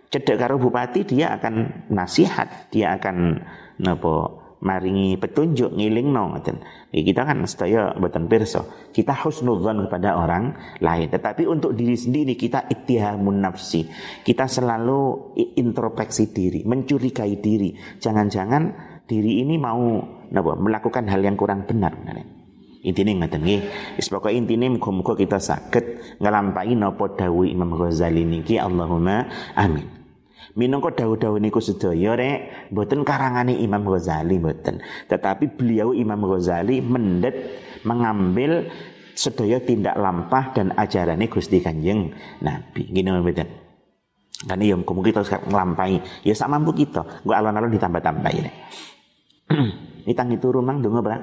cedek 0.07 0.39
karo 0.39 0.55
bupati 0.59 1.03
dia 1.03 1.35
akan 1.35 1.87
nasihat, 1.91 2.71
dia 2.71 2.95
akan 2.95 3.43
napa 3.81 4.47
maringi 4.57 5.21
petunjuk 5.21 5.69
ngilingno 5.77 6.33
ngoten. 6.33 6.57
Kita 6.89 7.21
kan 7.29 7.45
sedaya 7.45 7.93
mboten 7.93 8.25
pirsa. 8.25 8.65
Kita 8.89 9.13
husnudzon 9.13 9.85
kepada 9.85 10.17
orang 10.17 10.57
lain, 10.81 11.07
tetapi 11.13 11.45
untuk 11.45 11.77
diri 11.77 11.93
sendiri 11.93 12.33
kita 12.33 12.65
ittihamun 12.65 13.37
nafsi. 13.37 13.85
Kita 14.25 14.49
selalu 14.49 15.33
introspeksi 15.37 16.33
diri, 16.33 16.65
mencurigai 16.65 17.37
diri. 17.37 17.69
Jangan-jangan 18.01 18.63
diri 19.05 19.45
ini 19.45 19.55
mau 19.61 20.01
napa 20.33 20.57
melakukan 20.57 21.05
hal 21.05 21.21
yang 21.21 21.37
kurang 21.37 21.69
benar. 21.69 21.93
Intine 22.81 23.19
ngoten 23.19 23.41
nggih. 23.43 23.61
Wis 23.99 24.07
pokoke 24.09 24.33
intine 24.33 24.71
muga-muga 24.71 25.13
kita 25.17 25.37
saged 25.37 26.17
nglampahi 26.23 26.73
napa 26.73 27.13
dawuh 27.13 27.45
Imam 27.45 27.77
Ghazali 27.77 28.23
niki 28.25 28.57
Allahumma 28.57 29.27
amin. 29.53 29.96
Minangka 30.57 30.89
dawuh-dawuh 30.89 31.37
niku 31.37 31.61
sedaya 31.61 32.17
rek 32.17 32.73
mboten 32.73 33.05
karangane 33.05 33.61
Imam 33.61 33.85
Ghazali 33.85 34.41
mboten. 34.41 34.81
Tetapi 35.05 35.53
beliau 35.53 35.93
Imam 35.93 36.17
Ghazali 36.25 36.81
mendet 36.81 37.61
mengambil 37.85 38.65
sedaya 39.13 39.61
tindak 39.61 39.93
lampah 39.93 40.57
dan 40.57 40.73
ajarannya 40.73 41.29
Gusti 41.29 41.61
Kanjeng 41.61 42.09
Nabi. 42.41 42.89
Gini 42.89 43.05
mboten. 43.13 43.67
Kan 44.49 44.61
iya 44.61 44.73
muga 44.77 45.01
kita 45.01 45.21
nglampahi. 45.45 46.25
Ya 46.25 46.33
sak 46.33 46.49
mampu 46.49 46.73
kita. 46.73 47.05
Engko 47.21 47.33
alon-alon 47.33 47.73
ditambah-tambah 47.73 48.31
ya. 48.33 48.49
Ini 50.07 50.13
tangi 50.13 50.37
turu 50.37 50.61
mang 50.61 50.79
donga, 50.79 51.01
Bra. 51.01 51.17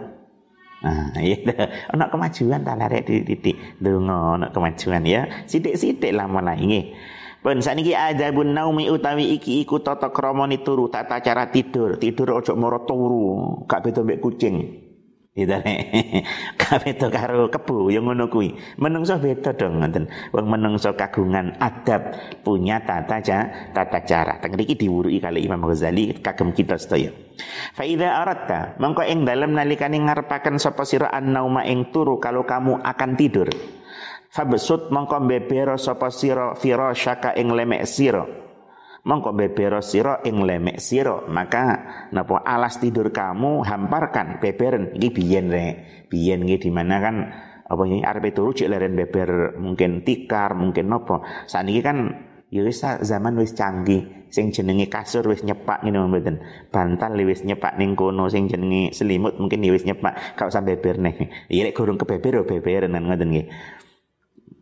Nah, 0.85 1.17
iya 1.25 1.41
ana 1.89 2.13
kemajuan 2.13 2.61
ta 2.61 2.77
larek 2.77 3.09
titik 3.09 3.57
donga 3.81 4.37
ana 4.37 4.47
kemajuan 4.53 5.01
ya. 5.09 5.25
Sithik-sithik 5.49 6.13
lah 6.13 6.29
mulai 6.29 6.61
nggih. 6.61 6.85
Pun 7.45 7.61
saniki 7.61 7.93
adabun 7.93 8.57
naumi 8.57 8.89
utawi 8.89 9.37
iki 9.37 9.69
iku 9.69 9.85
tata 9.85 10.09
kramane 10.09 10.65
turu, 10.65 10.89
tata 10.89 11.21
cara 11.21 11.53
tidur. 11.53 12.01
Tidur 12.01 12.41
ojo 12.41 12.57
moro 12.57 12.89
turu, 12.89 13.61
gak 13.69 13.85
beda 13.85 14.01
mbek 14.01 14.25
kucing. 14.25 14.57
Gitu 15.35 15.51
Gak 16.63 16.79
beda 16.81 17.13
karo 17.13 17.53
kebu 17.53 17.93
yang 17.93 18.09
ngono. 18.09 18.33
Menungso 18.81 19.21
beda 19.21 19.53
dong 19.61 19.85
ngoten. 19.85 20.09
Wong 20.33 20.47
menungso 20.49 20.97
kagungan 20.97 21.61
adab 21.61 22.17
punya 22.41 22.81
tata 22.81 23.21
cara, 23.21 23.69
tata 23.77 24.01
cara. 24.09 24.41
Teng 24.41 24.57
iki 24.57 24.81
diwuruki 24.81 25.21
kali 25.21 25.45
Imam 25.45 25.69
Ghazali 25.69 26.17
kagem 26.25 26.57
kita 26.57 26.81
sedaya. 26.81 27.13
Fa 27.77 27.85
idza 27.85 28.25
aratta 28.25 28.81
mongko 28.81 29.05
ing 29.05 29.29
dalem 29.29 29.53
nalikane 29.53 30.01
ngarepaken 30.01 30.57
sapa 30.57 30.89
sira 30.89 31.13
an-nauma 31.13 31.69
ing 31.69 31.93
turu 31.93 32.17
kalau 32.17 32.49
kamu 32.49 32.81
akan 32.81 33.11
tidur. 33.21 33.53
Fabsut 34.35 34.91
mongko 34.91 35.31
bebero 35.31 35.79
sapa 35.79 36.11
sira 36.11 36.59
firasyaka 36.59 37.39
ing 37.39 37.55
lemek 37.55 37.87
sira. 37.87 38.27
Mongko 39.07 39.31
bebero 39.31 39.79
sira 39.79 40.27
ing 40.27 40.43
lemek 40.43 40.83
sira, 40.83 41.23
maka 41.31 41.87
napa 42.11 42.43
alas 42.43 42.83
tidur 42.83 43.15
kamu 43.15 43.63
hamparkan 43.63 44.43
beberen. 44.43 44.91
Iki 44.99 45.09
biyen 45.15 45.55
rek. 45.55 45.75
Biyen 46.11 46.43
iki 46.51 46.67
di 46.67 46.71
mana 46.75 46.99
kan 46.99 47.17
apa 47.63 47.83
ini 47.87 48.03
arep 48.03 48.35
turu 48.35 48.51
cek 48.51 48.67
leren 48.67 48.99
beber 48.99 49.55
mungkin 49.63 50.03
tikar, 50.03 50.59
mungkin 50.59 50.91
apa. 50.91 51.47
Saniki 51.47 51.79
kan 51.79 52.27
ya 52.51 52.67
wis 52.67 52.83
zaman 52.83 53.39
wis 53.39 53.55
canggih. 53.55 54.27
Sing 54.35 54.51
jenenge 54.51 54.91
kasur 54.91 55.31
wis 55.31 55.47
nyepak 55.47 55.87
ngene 55.87 56.11
mboten. 56.11 56.43
Bantal 56.75 57.15
wis 57.23 57.47
nyepak 57.47 57.79
ning 57.79 57.95
kono 57.95 58.27
sing 58.27 58.51
jenenge 58.51 58.91
selimut 58.99 59.39
mungkin 59.39 59.63
ya 59.63 59.71
wis 59.71 59.87
nyepak. 59.87 60.35
Gak 60.35 60.51
usah 60.51 60.59
beber 60.59 60.99
nih 60.99 61.15
ya 61.55 61.71
lek 61.71 61.79
gurung 61.79 62.03
kebeber 62.03 62.43
yo 62.43 62.43
beberan 62.43 62.99
ngoten 62.99 63.31
nggih 63.31 63.47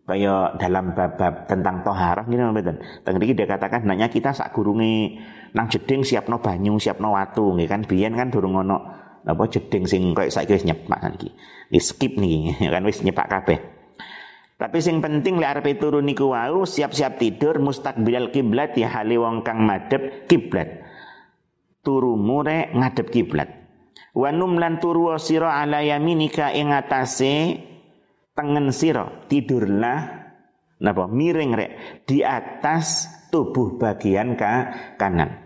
kaya 0.03 0.59
dalam 0.59 0.99
bab-bab 0.99 1.47
tentang 1.47 1.87
toharah 1.87 2.27
gitu 2.27 2.43
mboten. 2.43 2.83
Teng 3.07 3.15
mriki 3.23 3.39
dia 3.39 3.47
katakan 3.47 3.87
hendaknya 3.87 4.11
kita 4.11 4.35
sak 4.35 4.51
gurunge 4.51 5.23
nang 5.55 5.71
jeding 5.71 6.03
siapno 6.03 6.43
banyu, 6.43 6.75
siapno 6.83 7.15
watu 7.15 7.55
nggih 7.55 7.69
kan 7.71 7.87
biyen 7.87 8.19
kan 8.19 8.35
durung 8.35 8.59
ono 8.59 8.83
apa 9.23 9.47
jeding 9.47 9.87
sing 9.87 10.11
koyo 10.11 10.27
saiki 10.27 10.59
wis 10.59 10.67
nyepak 10.67 10.99
kan 10.99 11.13
iki. 11.15 11.31
Wis 11.71 11.95
skip 11.95 12.19
niki 12.19 12.51
kan 12.75 12.83
wis 12.83 13.07
nyepak 13.07 13.31
kabeh. 13.31 13.59
Tapi 14.59 14.79
sing 14.79 15.03
penting 15.03 15.43
lek 15.43 15.59
arep 15.59 15.79
turu 15.79 15.99
niku 15.99 16.31
wau 16.35 16.63
siap-siap 16.63 17.19
tidur 17.19 17.59
mustaqbilal 17.59 18.31
kiblat 18.31 18.79
ya 18.79 18.95
hale 18.95 19.19
wong 19.19 19.43
kang 19.43 19.63
madhep 19.67 20.27
kiblat. 20.31 20.83
Turu 21.83 22.15
mure 22.15 22.71
ngadep 22.71 23.11
kiblat. 23.11 23.51
Wa 24.15 24.31
numlan 24.31 24.79
turu 24.79 25.15
sira 25.19 25.59
ala 25.63 25.83
yaminika 25.83 26.55
ing 26.55 26.71
atase 26.71 27.59
tengen 28.33 28.73
siro 28.73 29.29
tidurlah 29.29 30.23
napa? 30.83 31.07
Miring 31.09 31.53
rek 31.55 31.73
di 32.09 32.25
atas 32.25 33.09
tubuh 33.33 33.81
bagian 33.81 34.37
ka, 34.37 34.53
kanan. 35.01 35.43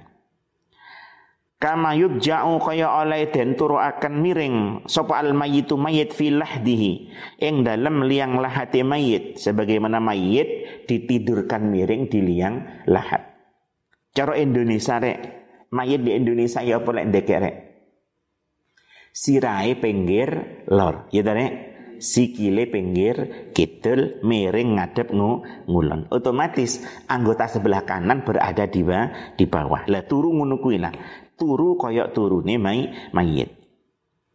Kama 1.56 1.96
yubja'u 1.96 2.60
kaya 2.60 3.00
oleh 3.00 3.32
den 3.32 3.56
turu 3.56 3.80
akan 3.80 4.20
miring 4.20 4.56
sapa 4.84 5.24
al 5.24 5.32
mayyitu 5.32 5.80
mayit 5.80 6.12
fi 6.12 6.28
lahdihi 6.28 6.92
ing 7.40 7.64
dalem 7.64 8.04
liang 8.04 8.36
lahate 8.36 8.84
mayit 8.84 9.40
sebagaimana 9.40 9.96
mayit 9.96 10.84
ditidurkan 10.84 11.72
miring 11.72 12.12
di 12.12 12.20
liang 12.20 12.84
lahat. 12.84 13.24
Cara 14.12 14.36
Indonesia 14.36 15.00
rek. 15.00 15.20
Mayit 15.66 16.06
di 16.06 16.14
Indonesia 16.14 16.62
ya 16.62 16.78
apa 16.78 16.88
lek 16.94 17.06
ndekek 17.10 17.38
rek? 17.42 17.56
Sirai 19.10 19.80
pinggir 19.80 20.62
lor 20.68 21.08
ya 21.08 21.24
rek 21.24 21.75
sikile 21.98 22.68
pinggir 22.70 23.50
kidul 23.52 24.20
miring 24.22 24.76
ngadep 24.80 25.12
ngu, 25.12 25.32
ngulon 25.68 26.08
otomatis 26.12 26.82
anggota 27.10 27.50
sebelah 27.50 27.82
kanan 27.82 28.22
berada 28.22 28.64
di 28.68 28.82
bawah 28.84 29.34
di 29.34 29.44
bawah 29.44 29.82
lah 29.88 30.02
turu 30.04 30.32
ngono 30.32 30.60
kuwi 30.60 30.78
lah 30.80 30.92
turu 31.36 31.76
koyok 31.76 32.12
turune 32.16 32.56
mai 32.56 33.10
mayit 33.12 33.66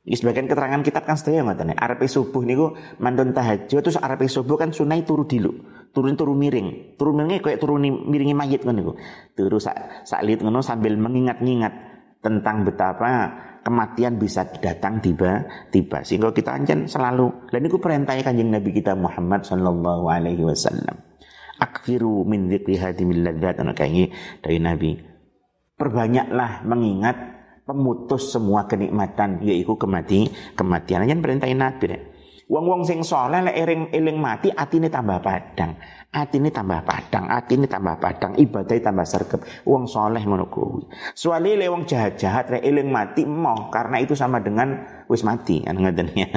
Iki 0.02 0.18
sebagian 0.18 0.50
keterangan 0.50 0.82
kitab 0.82 1.06
kan 1.06 1.14
sedaya 1.14 1.46
ngoten 1.46 1.78
Arepe 1.78 2.10
subuh 2.10 2.42
niku 2.42 2.74
mantun 2.98 3.38
tahajud 3.38 3.86
terus 3.86 4.02
arepe 4.02 4.26
subuh 4.26 4.58
kan 4.58 4.74
sunai 4.74 5.06
turu 5.06 5.30
dilu. 5.30 5.54
Turun 5.94 6.18
turu 6.18 6.34
miring. 6.34 6.98
Turu 6.98 7.14
miringnya 7.14 7.38
kayak 7.38 7.62
turun 7.62 7.86
miringi 7.86 8.34
mayit 8.34 8.66
ngono 8.66 8.78
niku. 8.82 8.94
Turu 9.38 9.62
sak 9.62 10.02
sak 10.02 10.26
ngono 10.26 10.66
sambil 10.66 10.98
mengingat-ingat 10.98 11.92
tentang 12.18 12.66
betapa 12.66 13.30
kematian 13.62 14.18
bisa 14.18 14.46
datang 14.62 14.98
tiba-tiba 15.02 16.02
sehingga 16.02 16.34
kita 16.34 16.54
anjen 16.54 16.90
selalu. 16.90 17.50
Dan 17.50 17.66
itu 17.66 17.78
perintah 17.78 18.18
kanjeng 18.20 18.50
Nabi 18.50 18.70
kita 18.74 18.98
Muhammad 18.98 19.46
sallallahu 19.46 20.10
alaihi 20.10 20.42
wasallam. 20.42 20.98
Akfiru 21.62 22.26
min 22.26 22.50
dzikri 22.50 22.78
hadimil 22.82 23.22
ladzat 23.22 23.62
ana 23.62 23.78
dari 23.78 24.58
Nabi. 24.58 24.98
Perbanyaklah 25.78 26.66
mengingat 26.66 27.18
pemutus 27.66 28.34
semua 28.34 28.66
kenikmatan 28.66 29.42
yaitu 29.46 29.78
kemati 29.78 30.30
kematian. 30.58 31.06
Anjen 31.06 31.22
perintah 31.22 31.50
Nabi. 31.54 32.12
Wong-wong 32.52 32.84
sing 32.84 33.00
soleh 33.00 33.48
lek 33.48 33.56
eling 33.96 34.18
mati 34.20 34.52
atine 34.52 34.92
tambah 34.92 35.24
padang. 35.24 35.72
Atine 36.12 36.52
tambah 36.52 36.84
padang, 36.84 37.32
atine 37.32 37.72
tambah 37.72 37.96
padang, 37.96 38.36
ibadah 38.36 38.76
tambah 38.84 39.08
sergap. 39.08 39.48
Wong 39.64 39.88
soleh 39.88 40.20
ngono 40.28 40.52
kuwi. 40.52 40.84
Soale 41.16 41.56
le 41.56 41.72
wong 41.72 41.88
jahat-jahat 41.88 42.52
eling 42.52 42.92
mati 42.92 43.24
emoh 43.24 43.72
karena 43.72 44.04
itu 44.04 44.12
sama 44.12 44.44
dengan 44.44 44.76
wis 45.08 45.24
mati 45.24 45.64
kan 45.64 45.80
ngoten 45.80 46.12
ya. 46.12 46.28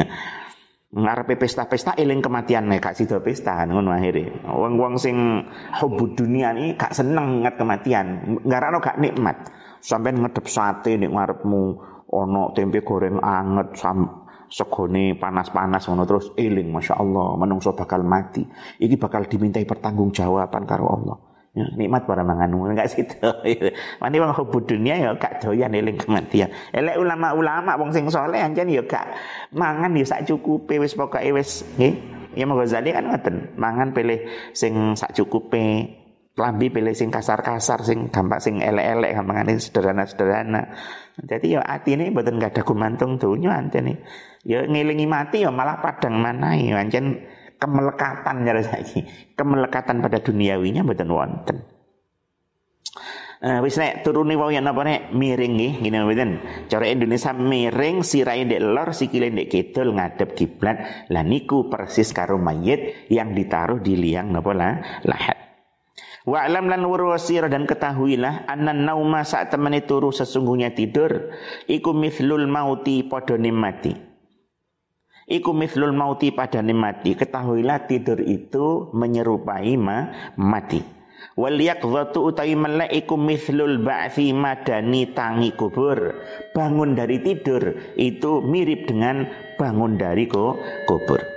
ngarepe 0.95 1.35
pesta-pesta 1.35 1.99
eling 1.99 2.23
kematian 2.23 2.71
nek 2.71 2.79
gak 2.79 2.95
sida 2.95 3.19
pesta 3.19 3.67
ngono 3.67 3.91
akhire. 3.91 4.47
Wong-wong 4.47 4.95
sing 4.95 5.43
hubud 5.83 6.15
dunia 6.15 6.55
ini 6.55 6.79
gak 6.79 6.95
seneng 6.95 7.43
ngat 7.43 7.59
kematian, 7.59 8.07
ngarano 8.47 8.79
gak 8.79 9.03
nikmat. 9.03 9.51
Sampai 9.83 10.15
ngedep 10.15 10.47
sate 10.47 10.95
nek 10.95 11.11
ngarepmu 11.11 11.63
ono 12.15 12.55
tempe 12.55 12.87
goreng 12.87 13.19
anget 13.19 13.75
sam 13.75 14.24
segone 14.55 15.19
panas-panas 15.19 15.91
ngono 15.91 16.07
terus 16.07 16.31
eling 16.39 16.71
Masya 16.71 16.95
Allah 16.95 17.35
menungso 17.35 17.75
bakal 17.75 18.07
mati. 18.07 18.47
Ini 18.79 18.95
bakal 18.95 19.27
dimintai 19.27 19.67
pertanggungjawaban 19.67 20.63
karo 20.63 20.87
Allah. 20.87 21.17
Ya, 21.55 21.71
nikmat 21.79 22.03
para 22.07 22.27
mangan 22.27 22.51
enggak 22.75 22.91
situ 22.91 23.15
mani 24.03 24.19
wong 24.19 24.35
hubud 24.35 24.67
dunia 24.67 24.99
ya 24.99 25.11
gak 25.15 25.43
doyan 25.43 25.75
eling 25.75 25.99
kematian. 25.99 26.51
Elek 26.75 26.99
ulama-ulama 26.99 27.79
wong 27.79 27.95
sing 27.95 28.07
soleh 28.11 28.43
anjen 28.43 28.71
ya 28.71 28.83
gak 28.83 29.15
mangan 29.55 29.95
ya 29.95 30.03
sak 30.07 30.27
cukupe 30.27 30.79
wis 30.83 30.95
pokoke 30.95 31.31
wis 31.35 31.67
nggih. 31.79 31.95
Ya 32.35 32.51
mau 32.51 32.59
Ghazali 32.59 32.91
kan 32.91 33.07
ngoten, 33.07 33.55
mangan 33.55 33.95
pilih 33.95 34.27
sing 34.51 34.99
sak 34.99 35.15
cukupe, 35.15 35.87
lambi 36.35 36.67
pilih 36.67 36.95
sing 36.99 37.15
kasar-kasar, 37.15 37.87
sing 37.87 38.11
gampang 38.11 38.43
sing 38.43 38.59
elek-elek, 38.59 39.15
gampang 39.15 39.47
sederhana-sederhana. 39.55 40.75
Jadi 41.15 41.55
ya 41.55 41.63
ini 41.87 42.11
betul 42.11 42.43
gak 42.43 42.59
ada 42.59 42.63
gumantung 42.67 43.23
dunia 43.23 43.63
nih. 43.63 43.99
Ya 44.43 44.67
ngilingi 44.67 45.07
mati 45.07 45.47
ya 45.47 45.55
malah 45.55 45.79
padang 45.79 46.19
mana 46.19 46.59
ya 46.59 46.83
ancen 46.83 47.23
kemelekatan 47.63 48.43
ya 48.43 48.53
lagi. 48.59 49.07
Kemelekatan 49.39 50.03
pada 50.03 50.19
duniawinya 50.19 50.83
betul 50.83 51.15
wonten. 51.15 51.71
Uh, 53.45 53.61
wis 53.61 53.77
nek 53.77 54.01
turune 54.01 54.41
yen 54.49 54.65
apa 54.65 54.81
nek 54.89 55.01
miring 55.13 55.53
nggih 55.55 55.73
ngene 55.85 55.97
mboten. 56.03 56.31
Cara 56.65 56.89
Indonesia 56.89 57.31
miring 57.37 58.01
sirahe 58.01 58.49
ndek 58.49 58.63
lor 58.65 58.97
sikile 58.97 59.29
ndek 59.29 59.53
kidul 59.53 59.93
ngadep 59.93 60.33
kiblat. 60.33 61.07
Lah 61.13 61.23
niku 61.23 61.69
persis 61.69 62.11
karo 62.17 62.41
mayit 62.41 63.07
yang 63.13 63.37
ditaruh 63.37 63.85
di 63.85 64.01
liang 64.01 64.33
napa 64.33 64.51
lah 64.57 64.81
lahat. 65.05 65.44
Wa 66.25 66.49
alam 66.49 66.73
lan 66.73 66.89
wurwasir 66.89 67.45
dan 67.53 67.69
ketahuilah 67.69 68.49
anna 68.49 68.73
nauma 68.73 69.29
saat 69.29 69.53
temani 69.53 69.85
turu 69.85 70.09
sesungguhnya 70.09 70.73
tidur 70.73 71.37
iku 71.69 71.93
mithlul 71.93 72.49
mauti 72.49 73.05
padane 73.05 73.53
mati. 73.53 73.93
Iku 75.29 75.53
mithlul 75.53 75.93
mauti 75.93 76.33
padane 76.33 76.73
mati. 76.73 77.13
Ketahuilah 77.13 77.85
tidur 77.85 78.25
itu 78.25 78.89
menyerupai 78.97 79.77
ma 79.77 80.33
mati. 80.41 80.81
Wal 81.37 81.61
yaqdhatu 81.61 82.33
utawi 82.33 82.57
melek 82.57 83.05
iku 83.05 83.21
mithlul 83.21 83.85
ba'thi 83.85 84.33
madani 84.33 85.13
tangi 85.13 85.53
kubur. 85.53 86.25
Bangun 86.57 86.97
dari 86.97 87.21
tidur 87.21 87.69
itu 88.01 88.41
mirip 88.41 88.89
dengan 88.89 89.29
bangun 89.61 90.01
dari 90.01 90.25
kubur. 90.25 91.34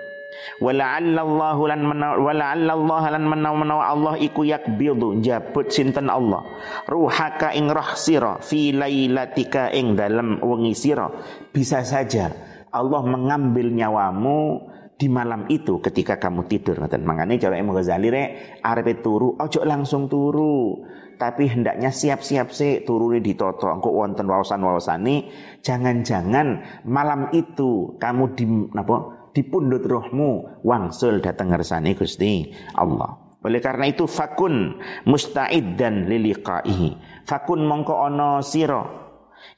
Wala'allallahu 0.58 1.62
lan 1.70 1.82
wala'allallahu 2.18 3.06
lan 3.14 3.24
menawa 3.30 3.84
Allah 3.94 4.14
iku 4.18 4.42
yakbidu 4.42 5.22
jabut 5.22 5.70
sinten 5.70 6.10
Allah. 6.10 6.42
Ruhaka 6.90 7.54
ing 7.54 7.70
roh 7.70 7.94
sira 7.94 8.42
fi 8.42 8.74
lailatika 8.74 9.70
ing 9.70 9.94
dalam 9.94 10.42
wengi 10.42 10.74
sira. 10.74 11.10
Bisa 11.54 11.86
saja 11.86 12.34
Allah 12.74 13.02
mengambil 13.06 13.70
nyawamu 13.70 14.66
di 14.98 15.08
malam 15.08 15.46
itu 15.48 15.78
ketika 15.78 16.18
kamu 16.18 16.50
tidur. 16.50 16.82
Ngoten 16.82 17.06
mangane 17.06 17.38
cara 17.38 17.56
Imam 17.62 17.78
Ghazali 17.78 18.10
rek 18.10 18.30
arepe 18.66 19.00
turu 19.00 19.38
ojo 19.38 19.62
langsung 19.62 20.10
turu. 20.10 20.82
Tapi 21.18 21.50
hendaknya 21.50 21.90
siap-siap 21.90 22.54
sih 22.54 22.86
turune 22.86 23.18
ditoto 23.26 23.66
engko 23.74 23.90
wonten 23.90 24.30
wawasan-wawasane 24.30 25.26
jangan-jangan 25.66 26.62
malam 26.86 27.34
itu 27.34 27.98
kamu 27.98 28.38
di 28.38 28.46
apa 28.78 28.96
dipundut 29.38 29.86
rohmu 29.86 30.62
wangsul 30.66 31.22
datang 31.22 31.54
ngersani 31.54 31.94
Gusti 31.94 32.50
Allah. 32.74 33.38
Oleh 33.46 33.62
karena 33.62 33.86
itu 33.86 34.10
fakun 34.10 34.82
musta'id 35.06 35.78
dan 35.78 36.10
liliqaihi. 36.10 37.22
Fakun 37.30 37.70
mongko 37.70 37.94
ono 37.94 38.42
siro. 38.42 39.06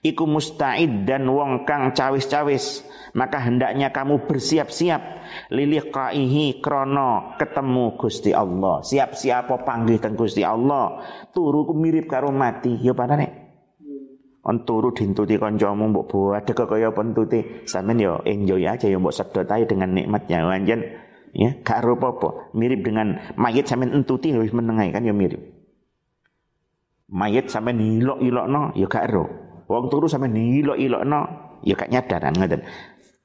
Iku 0.03 0.27
musta'id 0.27 1.07
dan 1.07 1.31
wong 1.31 1.63
kang 1.63 1.95
cawis-cawis. 1.95 2.83
Maka 3.15 3.39
hendaknya 3.41 3.89
kamu 3.89 4.27
bersiap-siap 4.27 5.01
liliqaihi 5.49 6.59
krono 6.59 7.39
ketemu 7.39 7.95
Gusti 7.95 8.35
Allah. 8.35 8.83
Siap-siap 8.83 9.47
panggil 9.63 9.97
teng 10.03 10.19
Gusti 10.19 10.43
Allah. 10.43 10.99
Turu 11.31 11.71
mirip 11.71 12.11
karo 12.11 12.29
mati. 12.35 12.75
Ya 12.83 12.91
nih 12.93 13.38
on 14.43 14.63
turu 14.63 14.95
dintuti 14.95 15.35
kancamu 15.35 15.91
mbok 15.91 16.35
ada 16.35 16.51
kaya 16.55 16.89
pentuti. 16.95 17.65
Sampean 17.67 17.99
yo 17.99 18.13
enjoy 18.23 18.63
aja 18.63 18.87
yo 18.87 18.99
mbok 19.03 19.15
sedot 19.15 19.49
ae 19.51 19.67
dengan 19.67 19.91
nikmatnya. 19.91 20.47
Anjen 20.47 20.81
ya 21.35 21.59
gak 21.61 21.83
apa. 21.83 22.53
Mirip 22.55 22.85
dengan 22.85 23.19
mayit 23.35 23.67
sampean 23.67 23.91
entuti 23.91 24.31
wis 24.31 24.55
menengai 24.55 24.95
kan 24.95 25.03
yo 25.03 25.11
mirip. 25.11 25.41
Mayit 27.09 27.51
sampean 27.51 27.81
hilok-hilokno 27.81 28.77
yo 28.79 28.87
gak 28.87 29.11
ero. 29.11 29.25
Wong 29.67 29.91
turu 29.91 30.07
sampean 30.07 30.35
hilok-hilokno 30.35 31.19
yo 31.65 31.73
gak 31.75 31.91
nyadaran 31.91 32.33
ngoten. 32.35 32.61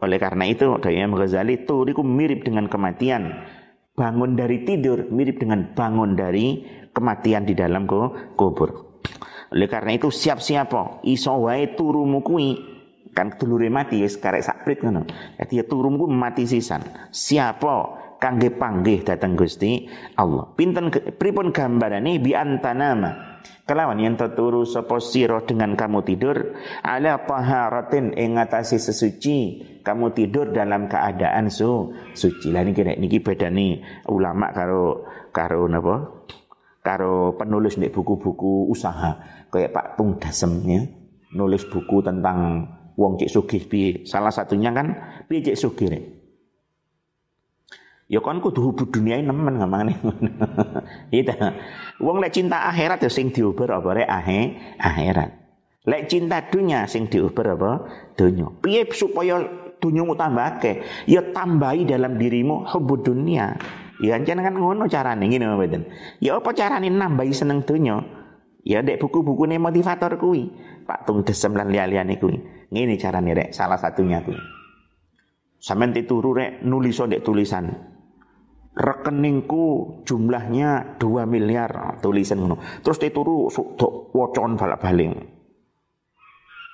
Oleh 0.02 0.18
karena 0.20 0.44
itu 0.50 0.68
Imam 0.90 1.16
Ghazali 1.16 1.64
turu 1.64 2.02
mirip 2.02 2.44
dengan 2.44 2.66
kematian. 2.66 3.46
Bangun 3.94 4.34
dari 4.34 4.66
tidur 4.66 5.06
mirip 5.14 5.38
dengan 5.38 5.70
bangun 5.70 6.18
dari 6.18 6.66
kematian 6.90 7.46
di 7.46 7.54
dalam 7.54 7.86
kubur 8.34 8.94
oleh 9.54 9.70
karena 9.70 9.94
itu 9.94 10.10
siap-siap 10.10 10.66
po. 10.66 10.82
Iso 11.06 11.30
wae 11.46 11.78
turumu 11.78 12.26
kuwi 12.26 12.74
kan 13.14 13.38
dulure 13.38 13.70
mati 13.70 14.02
wis 14.02 14.18
karek 14.18 14.42
sakprit 14.42 14.82
ngono. 14.82 15.06
Dadi 15.38 15.62
ya 15.62 15.64
turumu 15.64 16.10
mati 16.10 16.42
sisan. 16.42 16.82
Siapa 17.14 18.02
kangge 18.18 18.50
panggih 18.50 19.06
datang 19.06 19.38
Gusti 19.38 19.86
Allah. 20.18 20.50
Pinten 20.58 20.90
pripun 20.90 21.54
gambarane 21.54 22.18
bi 22.18 22.34
antanama. 22.34 23.38
Kelawan 23.64 23.96
yang 23.96 24.16
terturu 24.16 24.68
sapa 24.68 25.00
sira 25.00 25.40
dengan 25.44 25.72
kamu 25.72 26.04
tidur 26.04 26.52
ala 26.84 27.24
taharatin 27.24 28.12
ing 28.12 28.36
sesuci 28.60 29.38
kamu 29.80 30.12
tidur 30.12 30.52
dalam 30.52 30.90
keadaan 30.90 31.48
su 31.48 31.94
suci. 32.12 32.52
Lah 32.52 32.60
niki 32.60 32.84
niki 32.84 33.22
bedane 33.24 33.80
ulama 34.10 34.52
karo 34.52 35.08
karo 35.32 35.64
napa? 35.68 36.13
Karo 36.84 37.32
penulis 37.40 37.80
nek 37.80 37.96
buku-buku 37.96 38.68
usaha 38.68 39.16
kayak 39.48 39.72
Pak 39.72 39.86
Tung 39.96 40.20
Dasem 40.20 40.52
ya 40.68 40.84
nulis 41.34 41.66
buku 41.66 42.00
tentang 42.00 42.68
wong 42.94 43.18
cek 43.18 43.30
sugih 43.30 43.62
piye. 43.66 43.90
Salah 44.06 44.30
satunya 44.30 44.70
kan 44.70 44.94
piye 45.26 45.42
cek 45.42 45.58
sugih 45.58 45.88
rek. 45.90 46.04
Ya 48.04 48.20
kan 48.20 48.38
kudu 48.38 48.70
hubud 48.70 48.92
dunia 48.92 49.18
nemen 49.18 49.58
ngomongane 49.58 49.98
ngono. 49.98 50.30
Gitu. 51.14 51.34
Wong 52.04 52.22
lek 52.22 52.36
cinta 52.36 52.70
akhirat 52.70 53.02
ya 53.02 53.10
sing 53.10 53.34
diuber 53.34 53.68
apa 53.74 53.88
rek 53.96 54.08
ahe 54.08 54.40
akhirat. 54.78 55.30
Lek 55.84 56.08
cinta 56.08 56.44
dunia 56.46 56.86
sing 56.86 57.10
diuber 57.10 57.58
apa 57.58 57.72
dunia. 58.14 58.52
Piye 58.62 58.86
supaya 58.94 59.42
dunyamu 59.82 60.14
tambahke? 60.14 60.84
Ya 61.10 61.20
tambahi 61.20 61.88
dalam 61.88 62.20
dirimu 62.20 62.68
hubud 62.70 63.04
dunia. 63.04 63.58
Ya 64.02 64.18
jangan 64.18 64.42
kan 64.42 64.54
ngono 64.58 64.90
carane 64.90 65.30
ngene 65.30 65.46
mboten. 65.54 65.86
Ya 66.18 66.34
apa 66.34 66.50
carane 66.50 66.90
nambahi 66.90 67.30
seneng 67.30 67.62
dunia? 67.62 68.02
Ya 68.64 68.80
dek 68.80 68.98
buku-buku 68.98 69.46
nih 69.46 69.60
motivator 69.60 70.16
kui. 70.16 70.50
Pak 70.84 71.06
Tung 71.06 71.22
Desem 71.22 71.54
lan 71.54 71.70
liya-liyane 71.70 72.18
kui. 72.18 72.34
Ngene 72.72 72.98
carane 72.98 73.30
rek, 73.36 73.54
salah 73.54 73.78
satunya 73.78 74.24
kui. 74.24 74.34
Sampeyan 75.60 75.94
tituru 75.94 76.34
rek 76.34 76.64
nulis 76.66 76.98
dek 76.98 77.22
tulisan. 77.22 77.70
Rekeningku 78.74 80.02
jumlahnya 80.02 80.98
2 80.98 81.30
miliar 81.30 82.02
tulisan 82.02 82.42
ngono. 82.42 82.58
Terus 82.82 82.98
tituru 82.98 83.46
dok 83.78 84.10
wocon 84.10 84.58
balik-balik. 84.58 85.14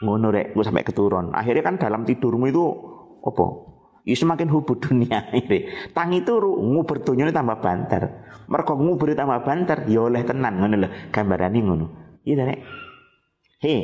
Ngono 0.00 0.32
rek, 0.32 0.56
gue 0.56 0.64
sampai 0.64 0.80
keturun. 0.80 1.36
Akhirnya 1.36 1.60
kan 1.60 1.76
dalam 1.76 2.08
tidurmu 2.08 2.48
itu 2.48 2.64
apa? 3.20 3.46
Ya 4.04 4.16
semakin 4.16 4.48
hubud 4.48 4.80
dunia 4.80 5.28
ini. 5.40 5.68
Tangi 5.92 6.24
turu 6.24 6.56
nguber 6.56 7.04
dunia 7.04 7.28
tambah 7.28 7.60
banter. 7.60 8.02
Mergo 8.50 8.74
ngubur 8.74 9.12
tambah 9.12 9.44
banter 9.44 9.86
ya 9.86 10.08
oleh 10.08 10.24
tenan 10.26 10.58
ngono 10.58 10.74
lho 10.80 10.88
gambarane 11.14 11.58
ngono. 11.60 11.86
Iya 12.24 12.42
rek. 12.48 12.60
He, 13.60 13.74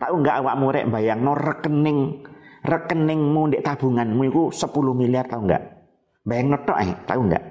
tahu 0.00 0.24
enggak 0.24 0.40
awakmu 0.40 0.66
rek 0.72 0.86
bayangno 0.88 1.32
rekening 1.36 2.24
rekeningmu 2.64 3.40
ndek 3.52 3.64
tabunganmu 3.64 4.22
iku 4.32 4.42
10 4.52 4.72
miliar 4.96 5.28
tahu 5.28 5.48
enggak? 5.48 5.62
Bayang 6.24 6.56
tok 6.64 6.78
eh, 6.80 6.92
tahu 7.04 7.20
enggak? 7.28 7.44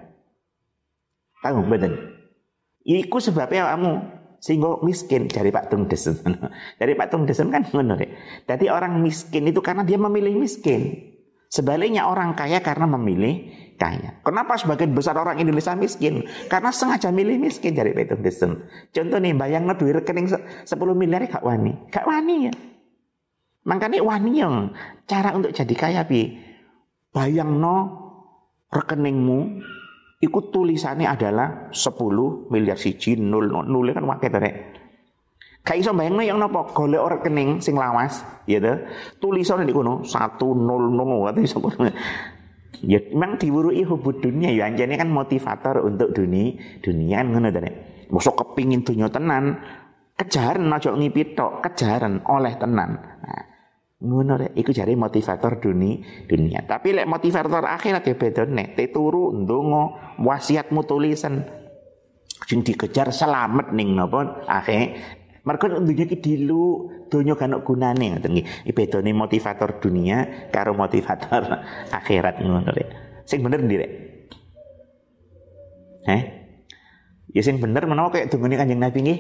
Tahu 1.40 1.58
mboten? 1.66 1.94
Iku 2.84 3.18
sebabnya 3.22 3.70
awakmu 3.70 4.20
sehingga 4.40 4.80
miskin 4.82 5.28
dari 5.28 5.52
Pak 5.52 5.68
Tung 5.68 5.86
Desem. 5.86 6.16
dari 6.80 6.96
Pak 7.00 7.08
Tung 7.12 7.28
Desem 7.28 7.52
kan 7.52 7.68
ngono. 7.70 8.00
Jadi 8.48 8.66
orang 8.72 8.98
miskin 9.04 9.46
itu 9.46 9.60
karena 9.60 9.84
dia 9.84 10.00
memilih 10.00 10.40
miskin. 10.40 11.16
Sebaliknya 11.50 12.06
orang 12.06 12.38
kaya 12.38 12.62
karena 12.62 12.86
memilih 12.86 13.50
kaya. 13.74 14.22
Kenapa 14.22 14.54
sebagian 14.54 14.94
besar 14.94 15.18
orang 15.18 15.42
Indonesia 15.42 15.74
miskin? 15.74 16.30
Karena 16.46 16.70
sengaja 16.70 17.10
milih 17.10 17.42
miskin 17.42 17.74
dari 17.74 17.90
Peter 17.98 18.22
Desen. 18.22 18.70
Contoh 18.94 19.18
nih, 19.18 19.34
bayang 19.34 19.66
duit 19.74 19.98
rekening 19.98 20.30
10 20.30 20.70
miliar 20.94 21.26
gak 21.26 21.42
wani. 21.42 21.74
Gak 21.90 22.06
wani 22.06 22.36
ya. 22.48 22.54
Makanya 23.66 24.06
wani 24.06 24.32
yang 24.38 24.78
cara 25.10 25.34
untuk 25.34 25.50
jadi 25.50 25.74
kaya 25.74 26.02
bi. 26.06 26.38
Bayang 27.10 27.58
no 27.58 27.76
rekeningmu 28.70 29.66
ikut 30.22 30.54
tulisannya 30.54 31.10
adalah 31.10 31.74
10 31.74 32.54
miliar 32.54 32.78
siji 32.78 33.18
nol 33.18 33.50
nol 33.50 33.88
kan 33.90 34.06
wakil 34.06 34.30
Gak 35.60 35.78
iso 35.78 35.92
bayangno 35.94 36.24
yang 36.24 36.40
napa 36.40 36.72
golek 36.72 37.20
rekening 37.20 37.60
sing 37.60 37.76
lawas, 37.76 38.24
ya 38.48 38.58
to. 38.64 38.80
Tulisane 39.20 39.68
di 39.68 39.76
kono 39.76 40.02
100 40.08 40.40
atau 40.40 41.42
iso. 41.44 41.60
Ya 42.80 43.00
memang 43.12 43.36
diwurui 43.36 43.84
hubud 43.84 44.24
dunia 44.24 44.56
ya 44.56 44.72
anjane 44.72 44.96
kan 44.96 45.12
motivator 45.12 45.84
untuk 45.84 46.16
dunia 46.16 46.80
dunia 46.80 47.20
kan 47.20 47.28
ngono 47.28 47.48
to 47.52 47.60
nek. 47.60 47.76
Mosok 48.10 48.36
kepingin 48.42 48.88
dunia 48.88 49.12
tenan, 49.12 49.60
kejaran 50.16 50.72
aja 50.74 50.96
ngipit 50.96 51.38
tok, 51.38 51.62
kejaran 51.62 52.24
oleh 52.26 52.56
tenan. 52.58 52.98
Nah, 52.98 53.44
ngono 54.00 54.40
rek 54.40 54.56
iku 54.56 54.72
jare 54.72 54.96
motivator 54.96 55.60
dunia 55.60 56.26
dunia. 56.26 56.64
Tapi 56.64 56.96
lek 56.96 57.08
motivator 57.08 57.68
akhirat 57.68 58.08
ya 58.08 58.16
beda 58.16 58.48
nek 58.48 58.80
turu 58.96 59.36
ndonga 59.36 60.16
wasiatmu 60.24 60.82
tulisan 60.88 61.44
sing 62.48 62.64
dikejar 62.64 63.12
selamat 63.12 63.76
ning 63.76 63.94
napa 63.94 64.48
akhir 64.48 65.19
Mereka 65.44 65.80
dunia 65.80 66.06
ki 66.06 66.18
dilu, 66.20 66.92
dunia 67.08 67.36
kan 67.40 67.56
gunane 67.64 68.16
ngoten 68.16 68.32
nggih. 68.36 68.48
Bedane 68.76 69.12
motivator 69.16 69.80
dunia 69.80 70.50
karo 70.52 70.76
motivator 70.76 71.64
akhirat 71.98 72.44
ngono 72.44 72.70
rek. 72.72 72.88
Sing 73.24 73.40
bener 73.40 73.64
ndi 73.64 73.76
rek? 73.80 73.92
Heh? 76.10 76.22
Ya 77.32 77.42
sing 77.46 77.62
bener 77.62 77.86
menawa 77.86 78.10
kayak 78.10 78.34
dungane 78.34 78.60
Kanjeng 78.60 78.82
Nabi 78.82 79.00
nggih. 79.06 79.20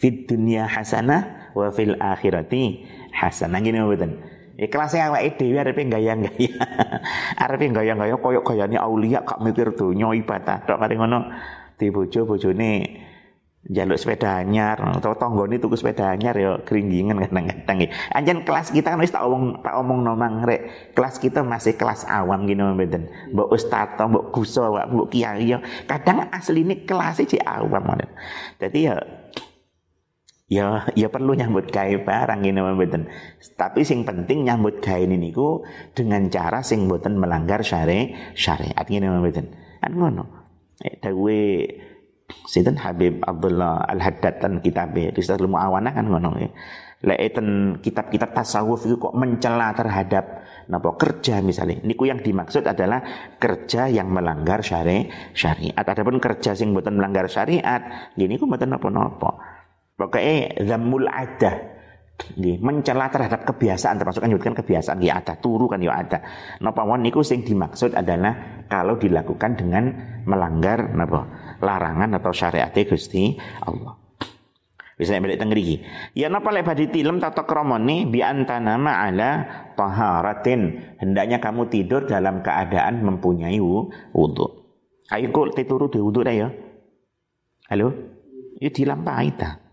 Fid 0.00 0.32
dunya 0.32 0.64
hasanah 0.64 1.52
wa 1.52 1.68
fil 1.76 1.92
akhirati 2.00 2.88
hasanah 3.12 3.60
ngene 3.60 3.84
mboten. 3.84 4.16
Ikhlasnya 4.60 5.12
awake 5.12 5.40
dhewe 5.40 5.56
arepe 5.60 5.88
gaya-gaya. 5.88 6.52
arepe 7.44 7.68
gaya-gaya 7.68 8.16
koyo 8.20 8.40
gayane 8.44 8.76
aulia 8.76 9.24
kak 9.24 9.40
mikir 9.40 9.72
donya 9.72 10.12
ibadah 10.16 10.64
tok 10.64 10.80
kare 10.80 10.94
ngono. 10.96 11.32
Di 11.80 11.88
bojo 11.88 12.28
bojone 12.28 12.72
jaluk 13.68 14.00
sepeda 14.00 14.40
anyar. 14.40 14.80
Atau 14.80 15.12
ini 15.44 15.60
tuku 15.60 15.76
sepeda 15.76 16.16
anyar 16.16 16.32
ya 16.36 16.56
keringgingan 16.64 17.20
kadang-kadang. 17.28 17.92
Anjen 18.16 18.38
kelas 18.48 18.72
kita 18.72 18.96
kan 18.96 19.00
wis 19.02 19.12
tak 19.12 19.26
omong 19.28 19.60
tak 19.60 19.74
omong 19.76 20.00
nomang 20.00 20.40
rek 20.48 20.92
kelas 20.96 21.20
kita 21.20 21.44
masih 21.44 21.76
kelas 21.76 22.08
awam 22.08 22.48
gini 22.48 22.64
mboten. 22.64 23.12
Mbok 23.36 23.48
ustaz 23.52 24.00
mbok 24.00 24.32
guso 24.32 24.72
mbok 24.72 25.12
kiai 25.12 25.52
ya 25.52 25.58
kadang 25.84 26.32
asli 26.32 26.64
ini 26.64 26.88
kelas 26.88 27.20
sih 27.20 27.40
awam 27.44 27.92
jadi 28.56 28.78
ya 28.80 28.96
ya 30.50 30.66
ya 30.98 31.08
perlu 31.12 31.36
nyambut 31.36 31.68
gawe 31.68 31.96
barang 32.00 32.40
ini 32.40 32.60
mboten. 32.64 33.12
Tapi 33.60 33.84
sing 33.84 34.08
penting 34.08 34.48
nyambut 34.48 34.80
gawe 34.80 35.04
niku 35.04 35.68
dengan 35.92 36.32
cara 36.32 36.64
sing 36.64 36.88
mboten 36.88 37.20
melanggar 37.20 37.60
syari 37.60 38.16
syariat 38.32 38.88
ngene 38.88 39.20
mboten. 39.20 39.46
Kan 39.84 39.92
ngono. 39.96 40.24
Eh 40.80 40.96
dawe 40.96 41.40
Sinten 42.46 42.78
Habib 42.78 43.22
Abdullah 43.22 43.86
Al-Haddad 43.86 44.42
kitab 44.62 44.94
Risalah 44.94 45.46
Muawanah 45.46 45.92
kan 45.94 46.06
ngono 46.06 46.36
ya. 46.38 46.50
Lek 47.00 47.32
kitab-kitab 47.80 48.36
tasawuf 48.36 48.84
itu 48.84 49.00
kok 49.00 49.16
mencela 49.16 49.72
terhadap 49.72 50.44
napa 50.68 51.00
kerja 51.00 51.40
misalnya. 51.40 51.80
Niku 51.80 52.04
yang 52.04 52.20
dimaksud 52.20 52.60
adalah 52.68 53.00
kerja 53.40 53.88
yang 53.88 54.12
melanggar 54.12 54.60
syari 54.60 55.08
syariat. 55.32 55.80
Adapun 55.80 56.20
kerja 56.20 56.52
sing 56.52 56.76
mboten 56.76 57.00
melanggar 57.00 57.24
syariat, 57.24 58.12
gini 58.12 58.36
ku 58.36 58.44
mboten 58.44 58.76
napa-napa. 58.76 59.32
Pokoke 59.96 60.60
zammul 60.60 61.08
adah 61.08 61.80
Nggih, 62.20 62.60
mencela 62.60 63.08
terhadap 63.08 63.48
kebiasaan 63.48 63.96
termasuk 63.96 64.20
kan 64.20 64.28
nyebutkan 64.28 64.52
kebiasaan 64.52 65.00
ya 65.00 65.24
ada, 65.24 65.40
turu 65.40 65.64
kan 65.72 65.80
ya 65.80 66.04
ada. 66.04 66.20
Napa 66.60 66.84
niku 67.00 67.24
sing 67.24 67.40
dimaksud 67.40 67.96
adalah 67.96 68.64
kalau 68.68 69.00
dilakukan 69.00 69.56
dengan 69.56 69.88
melanggar 70.28 70.92
napa 70.92 71.24
larangan 71.60 72.16
atau 72.16 72.32
syariat 72.32 72.72
Gusti 72.72 73.36
Allah. 73.62 74.00
Bisa 75.00 75.16
balik 75.16 75.40
tengriki. 75.40 75.80
Ya 76.12 76.28
napa 76.28 76.52
lek 76.52 76.68
badhe 76.68 76.92
tilem 76.92 77.24
tata 77.24 77.48
kramane 77.48 78.04
bi 78.04 78.20
antana 78.20 78.76
ma'ala 78.76 79.30
taharatin. 79.72 80.92
Hendaknya 81.00 81.40
kamu 81.40 81.72
tidur 81.72 82.04
dalam 82.04 82.44
keadaan 82.44 83.00
mempunyai 83.00 83.56
wudu. 84.12 84.46
Ayo 85.08 85.32
kok 85.32 85.56
tituru 85.56 85.88
di 85.88 86.04
wudu 86.04 86.20
ya. 86.28 86.52
Halo? 87.72 87.88
Ya 88.60 88.68
dilampahi 88.68 89.30
ta. 89.40 89.70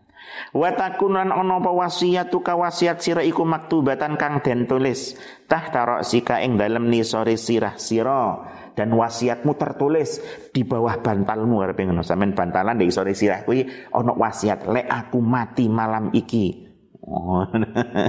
Wa 0.55 0.71
takunan 0.71 1.27
ono 1.27 1.59
apa 1.59 1.71
wasiyatuka 1.75 2.55
wasiat 2.55 3.03
sira 3.03 3.19
iku 3.19 3.43
maktubatan 3.43 4.15
kang 4.15 4.39
den 4.39 4.63
tulis 4.63 5.15
tahta 5.47 6.03
sika 6.07 6.39
ing 6.43 6.55
dalem 6.55 6.87
nisore 6.87 7.35
sirah 7.35 7.75
sira 7.79 8.47
dan 8.77 8.93
wasiatmu 8.93 9.57
tertulis 9.57 10.21
di 10.53 10.61
bawah 10.61 11.01
bantalmu. 11.01 11.65
Arep 11.65 11.81
ngono 11.81 12.05
sampean 12.05 12.37
bantalan 12.37 12.77
ndek 12.77 12.93
sore 12.93 13.17
sirah 13.17 13.41
kuwi 13.41 13.65
ana 13.89 14.13
wasiat 14.13 14.69
lek 14.69 14.85
aku 14.85 15.17
mati 15.17 15.65
malam 15.65 16.13
iki. 16.13 16.69
Oh, 17.01 17.41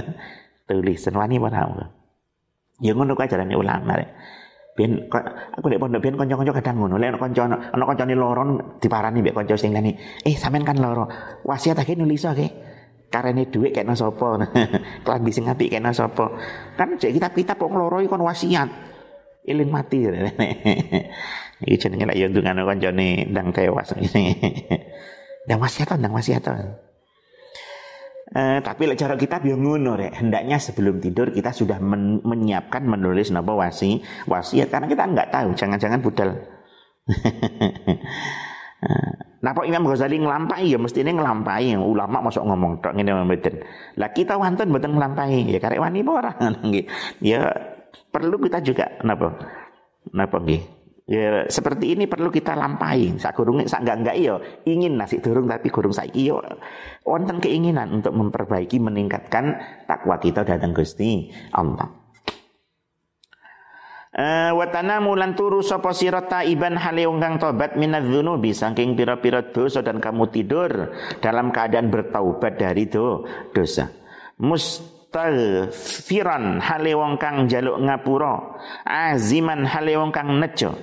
tulis 0.69 1.01
wani 1.09 1.41
ora 1.41 1.65
ya 2.77 2.93
ngono 2.93 3.17
kuwi 3.17 3.25
ajarane 3.25 3.57
ulama 3.57 3.97
rek. 3.97 4.09
Ben 4.77 5.09
aku 5.09 5.65
nek 5.67 5.81
pondok 5.81 5.99
ben 5.99 6.15
kanca-kanca 6.15 6.53
kadang 6.61 6.75
ngono 6.85 6.95
lek 7.01 7.17
kanca 7.17 7.49
ana 7.49 7.83
kancane 7.89 8.13
loro 8.13 8.77
diparani 8.77 9.25
mbek 9.25 9.35
kanca 9.35 9.57
sing 9.57 9.73
lani 9.73 9.91
eh 10.23 10.37
sampean 10.37 10.63
kan 10.63 10.77
loro 10.77 11.09
wasiat 11.43 11.81
akeh 11.81 11.97
nulis 11.97 12.23
akeh 12.23 12.47
karene 13.09 13.49
dhuwit 13.49 13.73
kena 13.73 13.97
sapa? 13.97 14.37
Klambi 15.05 15.33
sing 15.33 15.49
apik 15.49 15.73
kena 15.73 15.89
sapa? 15.89 16.29
Kan 16.77 16.95
cek 16.95 17.09
kitab-kitab 17.17 17.57
kok 17.57 17.73
loro 17.73 17.97
iku 18.05 18.15
wasiat 18.21 18.69
Ilin 19.47 19.69
mati. 19.71 20.03
Iki 21.59 21.75
jenenge 21.75 22.07
lek 22.07 22.17
yo 22.19 22.27
ndungane 22.31 22.63
kancane 22.63 23.07
ndang 23.27 23.51
tewas. 23.51 23.91
Ndang 25.47 25.59
wasiat 25.59 25.97
ndang 25.97 26.13
wasiat. 26.13 26.45
Eh, 28.29 28.59
tapi 28.61 28.85
lek 28.85 28.99
cara 28.99 29.17
kita 29.19 29.41
yo 29.43 29.59
ngono 29.59 29.97
rek. 29.99 30.15
Hendaknya 30.23 30.61
sebelum 30.61 31.01
tidur 31.03 31.33
kita 31.33 31.51
sudah 31.51 31.81
men 31.81 32.21
menyiapkan 32.23 32.85
menulis 32.85 33.33
napa 33.33 33.51
wasi 33.57 33.99
wasiat 34.29 34.69
karena 34.71 34.87
kita 34.87 35.03
nggak 35.03 35.29
tahu 35.33 35.49
jangan-jangan 35.57 35.99
budal. 35.99 36.29
Nah, 39.39 39.55
Pak 39.55 39.71
Imam 39.71 39.87
Ghazali 39.87 40.19
ngelampai 40.19 40.67
ya 40.67 40.75
mesti 40.75 40.99
ini 40.99 41.15
ngelampai 41.15 41.71
ulama 41.79 42.27
masuk 42.27 42.43
ngomong 42.43 42.83
tok 42.83 42.91
ngene 42.95 43.23
mboten. 43.23 43.63
Lah 43.95 44.11
kita 44.11 44.35
wonten 44.35 44.67
mboten 44.67 44.99
ngelampai 44.99 45.47
ya 45.47 45.59
karek 45.63 45.79
wani 45.79 46.03
apa 46.03 46.11
ora 46.11 46.31
Ya 47.23 47.47
perlu 48.09 48.35
kita 48.41 48.59
juga 48.65 48.85
napa 49.05 49.37
napa 50.13 50.37
nggih? 50.41 50.61
Ya 51.09 51.49
seperti 51.49 51.97
ini 51.97 52.05
perlu 52.05 52.29
kita 52.29 52.53
lampai 52.53 53.17
sak 53.17 53.33
gurung 53.33 53.65
sak 53.65 53.81
enggak 53.81 53.97
enggak 53.97 54.17
iyo 54.21 54.35
ingin 54.69 54.93
nasi 54.93 55.17
durung 55.17 55.49
tapi 55.49 55.73
gurung 55.73 55.89
saiki 55.89 56.29
yo 56.29 56.37
wonten 57.01 57.41
keinginan 57.41 57.97
untuk 57.97 58.13
memperbaiki 58.13 58.77
meningkatkan 58.77 59.57
takwa 59.89 60.21
kita 60.21 60.45
datang 60.45 60.69
Gusti 60.69 61.33
Allah. 61.49 61.99
Uh, 64.09 64.51
watana 64.57 65.01
mulan 65.01 65.37
turu 65.37 65.61
sapa 65.61 65.93
sira 65.93 66.25
taiban 66.25 66.77
hale 66.77 67.05
wong 67.05 67.21
kang 67.21 67.37
tobat 67.37 67.77
minadz-dzunubi 67.77 68.57
saking 68.57 68.97
pira-pira 68.97 69.53
dosa 69.53 69.85
dan 69.85 70.01
kamu 70.01 70.33
tidur 70.33 70.93
dalam 71.21 71.53
keadaan 71.53 71.93
bertaubat 71.93 72.57
dari 72.57 72.89
do, 72.89 73.25
dosa. 73.53 73.89
Mus 74.41 74.81
mustaghfiran 75.09 76.61
hale 76.61 76.93
wong 76.93 77.17
kang 77.17 77.49
jaluk 77.49 77.81
ngapura. 77.81 78.61
Aziman 78.85 79.65
hale 79.65 79.97
wong 79.97 80.13
kang 80.13 80.37
nejo. 80.37 80.77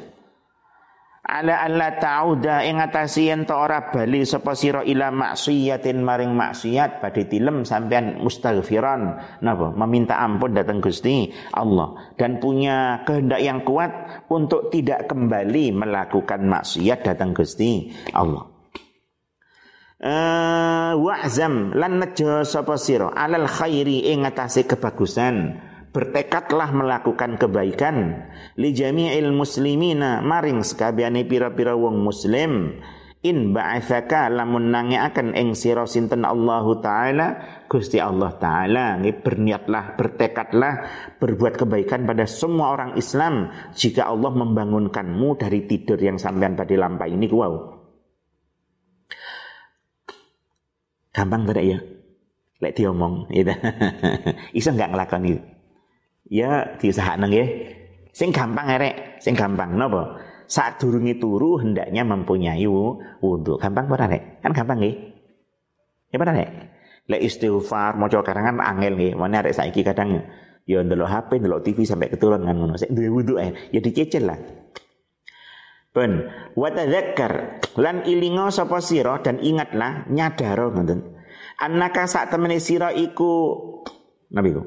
Ala 1.26 1.58
alla 1.66 1.90
ta'uda 1.98 2.62
ing 2.62 2.78
atasi 2.78 3.26
yen 3.26 3.50
ora 3.50 3.90
bali 3.90 4.22
sapa 4.22 4.54
sira 4.54 4.86
ila 4.86 5.10
maksiatin 5.10 5.98
maring 5.98 6.30
maksiat 6.30 7.02
badhe 7.02 7.26
tilem 7.26 7.66
sampean 7.66 8.22
mustaghfiran 8.22 9.18
napa? 9.42 9.74
Meminta 9.74 10.22
ampun 10.22 10.54
datang 10.54 10.78
Gusti 10.78 11.30
Allah. 11.50 12.14
Dan 12.14 12.38
punya 12.38 13.02
kehendak 13.02 13.42
yang 13.42 13.66
kuat 13.66 13.90
untuk 14.30 14.70
tidak 14.70 15.10
kembali 15.10 15.74
melakukan 15.74 16.46
maksiat 16.46 17.02
datang 17.02 17.34
Gusti 17.34 17.90
Allah 18.14 18.55
uh, 20.06 20.92
wa'zam 20.94 21.74
lan 21.74 21.98
nejo 21.98 22.46
sapa 22.46 22.78
sira? 22.78 23.10
Alal 23.10 23.50
khairi 23.50 24.06
ing 24.14 24.22
atase 24.22 24.64
kebagusan. 24.64 25.58
Bertekadlah 25.90 26.76
melakukan 26.76 27.40
kebaikan. 27.40 28.28
Li 28.60 28.76
jami'il 28.76 29.32
muslimina 29.32 30.20
maring 30.20 30.60
sekabehane 30.60 31.24
pira-pira 31.24 31.72
wong 31.72 32.04
muslim. 32.04 32.76
In 33.24 33.56
ba'atsaka 33.56 34.28
lamun 34.30 34.70
nangeaken 34.70 35.34
ing 35.34 35.56
sira 35.56 35.88
sinten 35.88 36.22
Allahu 36.22 36.78
taala? 36.84 37.40
Gusti 37.66 37.98
Allah 37.98 38.36
taala 38.38 39.00
berniatlah 39.02 39.98
bertekadlah 39.98 40.74
berbuat 41.18 41.58
kebaikan 41.58 42.06
pada 42.06 42.28
semua 42.28 42.76
orang 42.76 42.94
Islam. 42.94 43.50
Jika 43.72 44.06
Allah 44.06 44.30
membangunkanmu 44.30 45.42
dari 45.42 45.64
tidur 45.64 45.98
yang 45.98 46.20
sampean 46.20 46.54
pada 46.54 46.76
lampai 46.76 47.16
ini 47.16 47.26
wow 47.32 47.75
Gampang 51.16 51.48
tidak 51.48 51.64
ya? 51.64 51.78
Lek 52.60 52.72
diomong, 52.76 53.32
gitu. 53.32 53.52
Iso 54.58 54.68
nggak 54.72 54.92
ngelakoni? 54.92 55.32
Ya 56.28 56.76
diusahakan 56.76 57.32
ya. 57.32 57.44
Sing 58.12 58.32
gampang 58.32 58.68
erek, 58.68 59.20
sing 59.20 59.32
gampang 59.32 59.76
nopo. 59.76 60.20
Saat 60.46 60.78
durungi 60.80 61.16
turu 61.16 61.60
hendaknya 61.60 62.04
mempunyai 62.04 62.64
wudhu. 62.68 63.56
Gampang 63.60 63.88
ora 63.92 64.08
rek? 64.08 64.40
Kan 64.44 64.52
gampang 64.52 64.78
nggih. 64.80 64.96
Ya 66.12 66.16
pada 66.20 66.32
rek? 66.32 66.50
Lek 67.12 67.20
istighfar 67.24 67.96
maca 67.96 68.20
karangan 68.24 68.60
angel 68.60 68.96
nggih. 68.96 69.12
Mana 69.16 69.44
arek 69.44 69.56
saiki 69.56 69.84
kadang 69.84 70.22
ya 70.64 70.80
ndelok 70.80 71.08
HP, 71.08 71.30
ndelok 71.44 71.60
TV 71.64 71.78
sampai 71.84 72.08
keturun 72.08 72.44
kan 72.44 72.56
ngono. 72.56 72.74
Sik 72.78 72.92
duwe 72.94 73.08
wudhu. 73.08 73.36
Ya 73.42 73.80
dicecil 73.84 74.28
lah. 74.28 74.38
Ben, 75.96 76.28
wa 76.52 76.68
tadzakkar 76.68 77.64
lan 77.80 78.04
ilinga 78.04 78.52
sapa 78.52 78.84
sira 78.84 79.16
dan 79.24 79.40
ingatlah 79.40 80.04
nyadaro 80.12 80.76
ngoten. 80.76 81.00
Annaka 81.56 82.04
sak 82.04 82.28
temene 82.28 82.60
sira 82.60 82.92
iku 82.92 83.56
nabi 84.28 84.52
ku. 84.52 84.62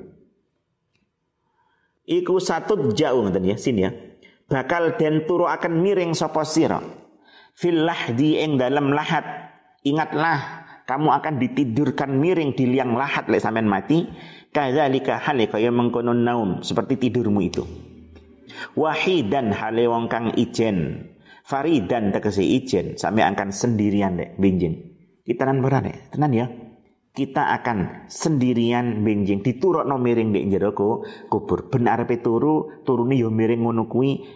Iku 2.10 2.42
satu 2.42 2.90
jauh 2.98 3.22
ngoten 3.22 3.46
ya, 3.46 3.62
sini 3.62 3.86
ya. 3.86 3.94
Bakal 4.50 4.98
den 4.98 5.30
turu 5.30 5.46
akan 5.46 5.78
miring 5.78 6.18
sapa 6.18 6.42
sira. 6.42 6.82
Fil 7.54 7.86
lahdi 7.86 8.42
ing 8.42 8.58
dalam 8.58 8.90
lahat. 8.90 9.22
Ingatlah 9.86 10.66
kamu 10.90 11.14
akan 11.14 11.38
ditidurkan 11.38 12.10
miring 12.10 12.58
di 12.58 12.74
liang 12.74 12.98
lahat 12.98 13.30
lek 13.30 13.46
sampean 13.46 13.70
mati. 13.70 14.10
Kadzalika 14.50 15.22
hale 15.22 15.46
kaya 15.46 15.70
mengkono 15.70 16.18
naum 16.18 16.66
seperti 16.66 16.98
tidurmu 16.98 17.46
itu. 17.46 17.62
Wahidan 18.74 19.54
hale 19.54 19.86
wong 19.86 20.10
kang 20.10 20.34
ijen 20.34 21.06
Faridan 21.50 22.14
tegese 22.14 22.46
ijen 22.46 22.94
sampai 22.94 23.26
akan 23.26 23.50
sendirian 23.50 24.22
dek 24.22 24.38
benjing. 24.38 24.86
Kita 25.26 25.50
nan 25.50 25.66
beran 25.66 25.90
dek, 25.90 26.14
tenan 26.14 26.30
ya. 26.30 26.46
Kita 27.10 27.58
akan 27.58 28.06
sendirian 28.06 29.02
benjing 29.02 29.42
diturokno 29.42 29.98
miring 29.98 30.30
dek 30.30 30.46
jero 30.46 30.78
kubur. 31.26 31.74
Ben 31.74 31.90
arepe 31.90 32.22
turu, 32.22 32.86
turune 32.86 33.18
yo 33.18 33.34
miring 33.34 33.66
ngono 33.66 33.90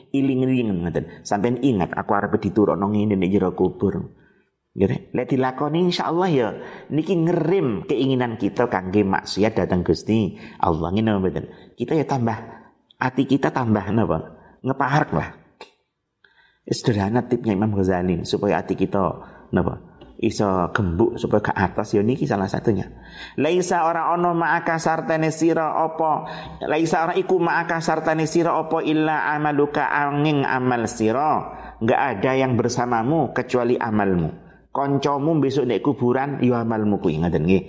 iling-iling 0.09 0.73
ngoten. 0.89 1.21
Sampeyan 1.21 1.61
ingat 1.61 1.93
aku 1.93 2.17
arepe 2.17 2.41
diturokno 2.41 2.89
ngene 2.89 3.21
dek 3.21 3.29
jero 3.29 3.53
kubur. 3.53 4.09
Gitu. 4.73 5.13
Lek 5.13 5.29
dilakoni 5.29 5.93
insyaallah 5.93 6.29
ya 6.33 6.49
niki 6.89 7.13
ngerim 7.13 7.85
keinginan 7.85 8.41
kita 8.41 8.65
kangge 8.73 9.05
maksiat 9.05 9.53
datang 9.53 9.85
Gusti 9.85 10.41
Allah 10.57 10.89
ngene 10.89 11.21
mboten. 11.21 11.45
Kita 11.77 11.93
ya 11.93 12.09
tambah 12.09 12.41
hati 12.97 13.29
kita 13.29 13.53
tambah 13.53 13.85
napa? 13.93 14.33
Ngepahark 14.65 15.13
lah. 15.13 15.42
Sederhana 16.63 17.27
tipnya 17.27 17.51
Imam 17.51 17.75
Ghazali 17.75 18.23
supaya 18.23 18.63
hati 18.63 18.79
kita 18.79 19.01
napa? 19.51 19.93
iso 20.23 20.71
gembuk 20.71 21.19
supaya 21.19 21.43
ke 21.43 21.51
atas 21.51 21.91
ya 21.91 22.01
niki 22.01 22.23
salah 22.23 22.47
satunya. 22.47 22.87
Laisa 23.35 23.83
ora 23.83 24.15
ono 24.15 24.31
ma'aka 24.31 24.79
sartane 24.79 25.35
sira 25.35 25.75
apa 25.83 26.11
laisa 26.63 27.03
ora 27.03 27.13
iku 27.19 27.43
ma'aka 27.43 27.83
sartane 27.83 28.23
sira 28.23 28.55
apa 28.55 28.79
illa 28.87 29.27
amaluka 29.35 29.91
angin 29.91 30.47
amal 30.47 30.87
sira. 30.87 31.59
Enggak 31.83 31.99
ada 31.99 32.31
yang 32.39 32.55
bersamamu 32.55 33.35
kecuali 33.35 33.75
amalmu. 33.75 34.31
Koncomu 34.71 35.43
besok 35.43 35.67
nek 35.67 35.83
kuburan 35.83 36.39
ya 36.39 36.63
amalmu 36.63 37.03
kuwi 37.03 37.19
ngoten 37.19 37.43
nggih. 37.43 37.63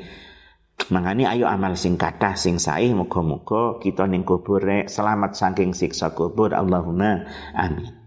Mangane 0.94 1.26
ayo 1.26 1.50
amal 1.50 1.74
sing 1.74 1.98
kathah 1.98 2.38
sing 2.38 2.62
sae 2.62 2.94
muga-muga 2.94 3.82
kita 3.82 4.06
ning 4.06 4.22
kubur 4.22 4.62
selamat 4.62 5.34
saking 5.34 5.74
siksa 5.74 6.14
kubur 6.14 6.54
Allahumma 6.54 7.26
amin. 7.54 8.03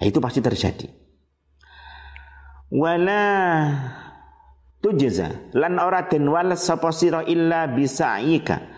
Nah, 0.00 0.04
itu 0.06 0.18
pasti 0.18 0.40
terjadi. 0.42 0.86
Wala 2.74 3.22
tujza 4.82 5.52
lan 5.54 5.78
ora 5.78 6.10
den 6.10 6.26
wales 6.26 6.66
sapa 6.66 6.90
sira 6.90 7.22
illa 7.22 7.70
bisaika. 7.70 8.72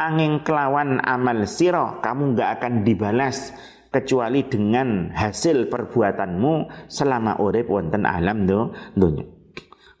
Angin 0.00 0.40
kelawan 0.40 0.96
amal 1.04 1.44
sira 1.44 2.00
kamu 2.00 2.32
enggak 2.32 2.50
akan 2.56 2.72
dibalas 2.88 3.52
kecuali 3.92 4.46
dengan 4.48 5.12
hasil 5.12 5.68
perbuatanmu 5.68 6.88
selama 6.88 7.36
urip 7.42 7.68
wonten 7.68 8.06
alam 8.08 8.46
do 8.48 8.72
dunya 8.96 9.26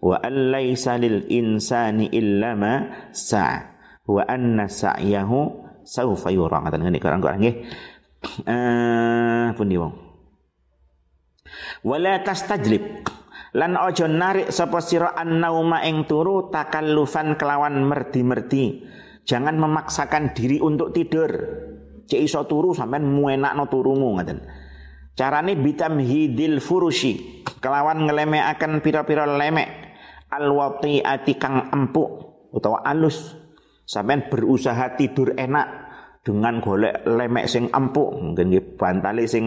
wa 0.00 0.16
allaisa 0.16 0.96
lil 0.96 1.28
insani 1.28 2.08
illa 2.16 2.56
ma 2.56 2.74
sa 3.12 3.76
wa 4.08 4.24
anna 4.24 4.66
sa'yahu 4.66 5.40
saufa 5.84 6.32
yura. 6.32 6.64
Ngaten 6.64 6.80
ngene 6.82 6.98
Quran 6.98 7.20
nggih? 7.20 7.56
Eh 8.44 9.46
pundi 9.56 9.76
wong 9.76 10.09
wala 11.84 12.20
tastajlib. 12.24 13.06
Lan 13.50 13.74
ojo 13.74 14.06
narik 14.06 14.54
sapa 14.54 14.78
sira 14.78 15.10
annauma 15.18 15.82
ing 15.82 16.06
turu 16.06 16.54
takallufan 16.54 17.34
kelawan 17.34 17.82
merdi-merdi. 17.82 18.86
Jangan 19.26 19.58
memaksakan 19.58 20.30
diri 20.38 20.62
untuk 20.62 20.94
tidur. 20.94 21.30
Cek 22.06 22.20
iso 22.22 22.46
turu 22.46 22.74
sampean 22.74 23.10
muenakno 23.10 23.66
turumu 23.66 24.14
ngaten. 24.18 24.38
Carane 25.18 25.58
bitamhidil 25.58 26.62
furushi. 26.62 27.42
Kelawan 27.58 28.06
akan 28.06 28.80
pira-pira 28.80 29.26
lemek. 29.26 29.68
Alwati'ati 30.30 31.34
kang 31.42 31.74
empuk 31.74 32.08
utawa 32.54 32.86
alus. 32.86 33.34
Sampean 33.82 34.30
berusaha 34.30 34.94
tidur 34.94 35.34
enak 35.34 35.66
dengan 36.22 36.62
golek 36.62 37.02
lemek 37.02 37.50
sing 37.50 37.66
empuk. 37.66 38.14
Mungkin 38.14 38.78
bantale 38.78 39.26
sing 39.26 39.46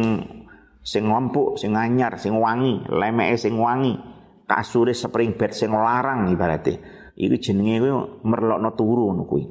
sing 0.83 1.07
ngompuk, 1.07 1.55
sing 1.55 1.73
anyar, 1.73 2.19
sing 2.19 2.35
wangi, 2.35 2.83
lemeke 2.91 3.39
sing 3.39 3.55
wangi, 3.55 3.95
kasure 4.43 4.91
spring 4.91 5.39
bed 5.39 5.55
sing 5.55 5.71
larang 5.71 6.27
ibarate. 6.29 6.79
Iku 7.15 7.39
jenenge 7.39 7.79
kuwi 7.79 7.93
merlokno 8.27 8.69
turu 8.75 9.09
ngono 9.09 9.23
kuwi. 9.23 9.45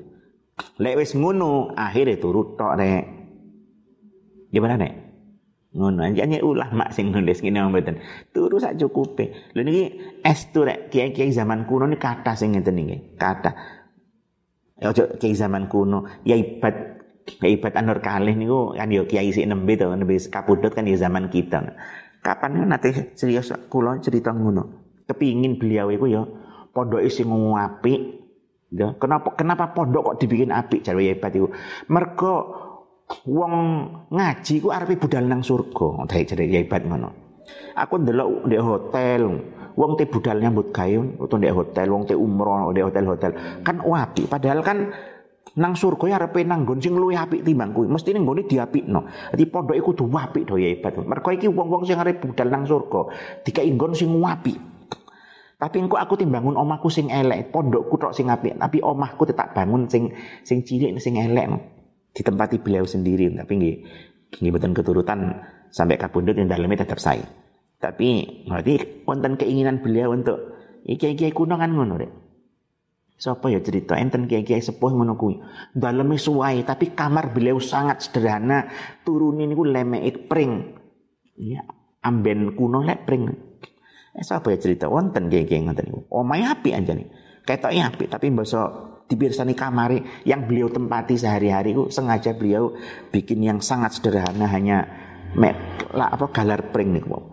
Lek 0.79 0.99
wis 1.01 1.17
ngono, 1.17 1.73
akhire 1.73 2.21
turu 2.21 2.55
tok 2.55 2.77
rek. 2.77 3.05
Gimana 4.53 4.77
nek? 4.77 4.93
Ngono 5.73 6.05
anjane 6.05 6.37
mak 6.77 6.93
sing 6.93 7.09
nulis 7.09 7.41
ngene 7.41 7.65
mboten. 7.73 7.97
Turu 8.35 8.61
sak 8.61 8.77
cukupe. 8.77 9.55
Lha 9.57 9.63
niki 9.65 9.85
estu 10.21 10.69
rek 10.69 10.93
kiai-kiai 10.93 11.33
zaman 11.33 11.65
kuno 11.65 11.89
ni 11.89 11.97
kata 11.97 12.37
sing 12.37 12.53
ngeten 12.53 12.77
niki. 12.77 13.17
Kata. 13.17 13.51
Ya 14.83 14.91
ojo 14.91 15.15
zaman 15.15 15.71
kuno, 15.71 16.11
ya 16.27 16.35
ibad 16.35 17.02
Ibat 17.41 17.79
Anur 17.79 18.05
Kalih 18.05 18.37
niku 18.37 18.77
kan 18.77 18.93
yo 18.93 19.09
kiai 19.09 19.33
sik 19.33 19.49
nembe 19.49 19.79
to, 19.79 19.89
nembe 19.89 20.19
kapundhut 20.29 20.77
kan 20.77 20.85
ya 20.85 21.01
zaman 21.01 21.33
kita. 21.33 21.73
Kapan 22.23 22.69
nanti 22.69 23.17
serius 23.17 23.51
kula 23.73 23.99
cerita 23.99 24.31
ngono. 24.31 24.83
Kepingin 25.09 25.59
beliau 25.59 25.91
iku 25.91 26.07
ya 26.07 26.23
pondok 26.71 27.03
sing 27.09 27.29
apik. 27.31 28.23
Ya, 28.73 28.97
kenapa 28.97 29.37
kenapa 29.37 29.77
pondok 29.77 30.17
kok 30.17 30.17
dibikin 30.25 30.49
apik 30.49 30.81
jare 30.81 31.05
hebat 31.05 31.37
iku? 31.37 31.53
Mergo 31.93 32.35
wong 33.29 33.55
ngaji 34.09 34.65
ku 34.65 34.73
arepe 34.73 34.97
budal 34.97 35.29
nang 35.29 35.45
surga. 35.45 36.09
Dari 36.09 36.25
jare 36.25 36.45
hebat 36.49 36.87
ngono. 36.89 37.11
Aku 37.77 38.01
ndelok 38.01 38.49
di 38.49 38.57
hotel, 38.57 39.23
wong 39.77 39.97
te 39.97 40.05
budal 40.09 40.41
nyambut 40.41 40.73
gawe 40.73 41.21
utawa 41.21 41.41
di 41.41 41.53
hotel, 41.53 41.87
wong 41.89 42.03
te 42.09 42.15
umroh 42.17 42.73
di 42.73 42.81
hotel-hotel. 42.81 43.65
Kan 43.65 43.81
apik 43.81 44.29
padahal 44.29 44.61
kan 44.65 44.93
nang 45.53 45.77
surga 45.77 46.05
ya 46.09 46.17
arepe 46.17 46.49
nang 46.49 46.65
nggon 46.65 46.81
sing 46.81 46.97
luwih 46.97 47.19
apik 47.19 47.45
timbang 47.45 47.77
kuwi. 47.77 47.89
Mesti 47.91 48.17
ning 48.17 48.25
nggone 48.25 48.49
diapikno. 48.49 49.05
Dadi 49.33 49.45
pondoke 49.49 49.81
kudu 49.85 50.09
apik 50.09 50.49
do 50.49 50.57
ya 50.57 50.73
ibadah. 50.73 51.05
Mergo 51.05 51.29
iki 51.29 51.49
wong-wong 51.51 51.85
sing 51.85 52.01
arep 52.01 52.25
budal 52.25 52.49
nang 52.49 52.65
surga, 52.65 53.01
dikai 53.45 53.69
nggon 53.69 53.93
sing 53.93 54.09
apik. 54.13 54.59
Tapi 55.61 55.77
engko 55.79 55.95
aku 55.95 56.19
timbangun 56.19 56.59
omahku 56.59 56.91
sing 56.91 57.07
elek, 57.07 57.55
pondokku 57.55 57.95
tok 57.95 58.11
sing 58.11 58.27
apik, 58.27 58.59
tapi 58.59 58.83
omahku 58.83 59.23
tetap 59.23 59.55
bangun 59.55 59.87
sing 59.87 60.11
sing 60.43 60.67
cilik 60.67 60.99
sing 60.99 61.15
elek. 61.21 61.47
Ditempati 62.13 62.59
beliau 62.59 62.85
sendiri, 62.85 63.31
tapi 63.33 63.53
nggih 63.57 63.77
nggih 64.43 64.73
keturutan 64.75 65.39
sampai 65.71 65.97
kapundhut 65.97 66.35
yang 66.35 66.51
dalamnya 66.51 66.83
tetap 66.83 66.99
saya. 66.99 67.25
Tapi 67.79 68.43
berarti 68.47 69.07
wonten 69.07 69.39
keinginan 69.39 69.83
beliau 69.83 70.15
untuk 70.15 70.39
iki-iki 70.87 71.31
kuno 71.31 71.55
kan 71.59 71.71
ngono. 71.71 72.22
Siapa 73.23 73.55
ya 73.55 73.63
cerita 73.63 73.95
enten 73.95 74.27
kiai-kiai 74.27 74.59
sepuh 74.59 74.99
ngono 74.99 75.15
kuwi. 75.15 75.39
Daleme 75.71 76.19
suwai 76.19 76.67
tapi 76.67 76.91
kamar 76.91 77.31
beliau 77.31 77.63
sangat 77.63 78.03
sederhana. 78.03 78.67
Turunin 79.07 79.47
niku 79.47 79.63
lemeke 79.63 80.27
pring. 80.27 80.75
Ya, 81.39 81.63
amben 82.03 82.59
kuno 82.59 82.83
lek 82.83 83.07
pring. 83.07 83.31
Eh 84.19 84.27
siapa 84.27 84.51
ya 84.51 84.59
cerita 84.59 84.91
wonten 84.91 85.31
kiai-kiai 85.31 85.63
ngoten 85.63 85.87
niku. 85.87 86.03
Omahe 86.11 86.51
apik 86.51 86.75
anjane. 86.75 87.15
Ketoke 87.47 87.79
apik 87.79 88.11
tapi 88.11 88.35
mbasa 88.35 88.91
dipirsani 89.07 89.55
kamari 89.55 90.03
yang 90.27 90.43
beliau 90.51 90.67
tempati 90.67 91.15
sehari-hari 91.15 91.79
ku 91.79 91.95
sengaja 91.95 92.35
beliau 92.35 92.75
bikin 93.15 93.39
yang 93.39 93.63
sangat 93.63 94.03
sederhana 94.03 94.51
hanya 94.51 94.91
mek 95.39 95.55
lah 95.95 96.11
apa 96.11 96.27
galar 96.35 96.75
pring 96.75 96.91
niku 96.97 97.31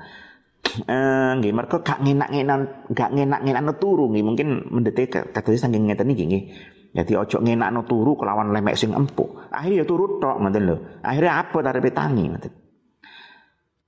eh 0.85 1.31
nggih 1.39 1.53
mergo 1.55 1.81
gak 1.81 1.99
ngenak-ngenan 2.05 2.91
gak 2.93 3.09
ngenak-ngenakno 3.15 3.73
turu 3.81 4.11
nggih. 4.13 4.25
Mungkin 4.25 4.47
mendetek 4.69 5.33
kadhe 5.33 5.57
saking 5.57 5.89
ngeten 5.89 6.13
iki 6.13 6.23
nggih. 6.29 6.43
Jadi 6.89 7.13
ojo 7.13 7.37
ngenakno 7.41 7.85
turu 7.85 8.17
kelawan 8.17 8.49
lemek 8.49 8.77
sing 8.77 8.93
empuk. 8.93 9.49
Akhirnya 9.53 9.81
ya 9.81 9.85
turu 9.85 10.17
tok 10.17 10.41
ngoten 10.41 10.63
lho. 10.65 10.75
Akhirnya 11.05 11.33
apa 11.45 11.57
tarepe 11.61 11.89
tangi 11.93 12.25
ngoten. 12.25 12.53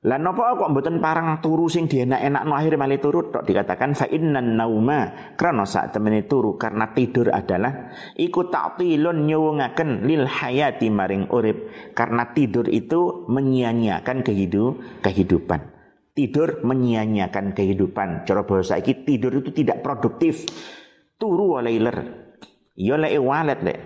Lah 0.02 0.18
napa 0.18 0.58
kok 0.58 0.74
mboten 0.74 0.98
parang 0.98 1.46
turu 1.46 1.70
sing 1.70 1.86
dienak-enakno 1.86 2.58
akhirnya 2.58 2.82
malah 2.82 2.98
turu 2.98 3.30
tok? 3.30 3.46
Dikatakan 3.46 3.94
fa 3.94 4.10
innan 4.10 4.58
nauma 4.58 5.34
krana 5.38 5.62
sak 5.70 5.94
temene 5.94 6.26
turu 6.26 6.58
karena 6.58 6.90
tidur 6.90 7.30
adalah 7.30 7.94
iku 8.18 8.50
ta'tilun 8.50 9.30
nyuwungaken 9.30 10.10
lil 10.10 10.26
hayati 10.26 10.90
maring 10.90 11.30
urip. 11.30 11.70
Karena 11.94 12.34
tidur 12.34 12.66
itu 12.66 13.30
menyia-nyiakan 13.30 14.26
kehidup 14.26 15.06
kehidupan 15.06 15.81
Tidur 16.12 16.60
menyia-nyiakan 16.68 17.56
kehidupan. 17.56 18.28
Cara 18.28 18.44
bahasa 18.44 18.76
iki 18.76 19.08
tidur 19.08 19.32
itu 19.40 19.56
tidak 19.56 19.80
produktif. 19.80 20.44
Turu 21.16 21.56
walailer. 21.56 22.28
Ya 22.76 23.00
lek 23.00 23.16
walet 23.22 23.60
lek. 23.64 23.80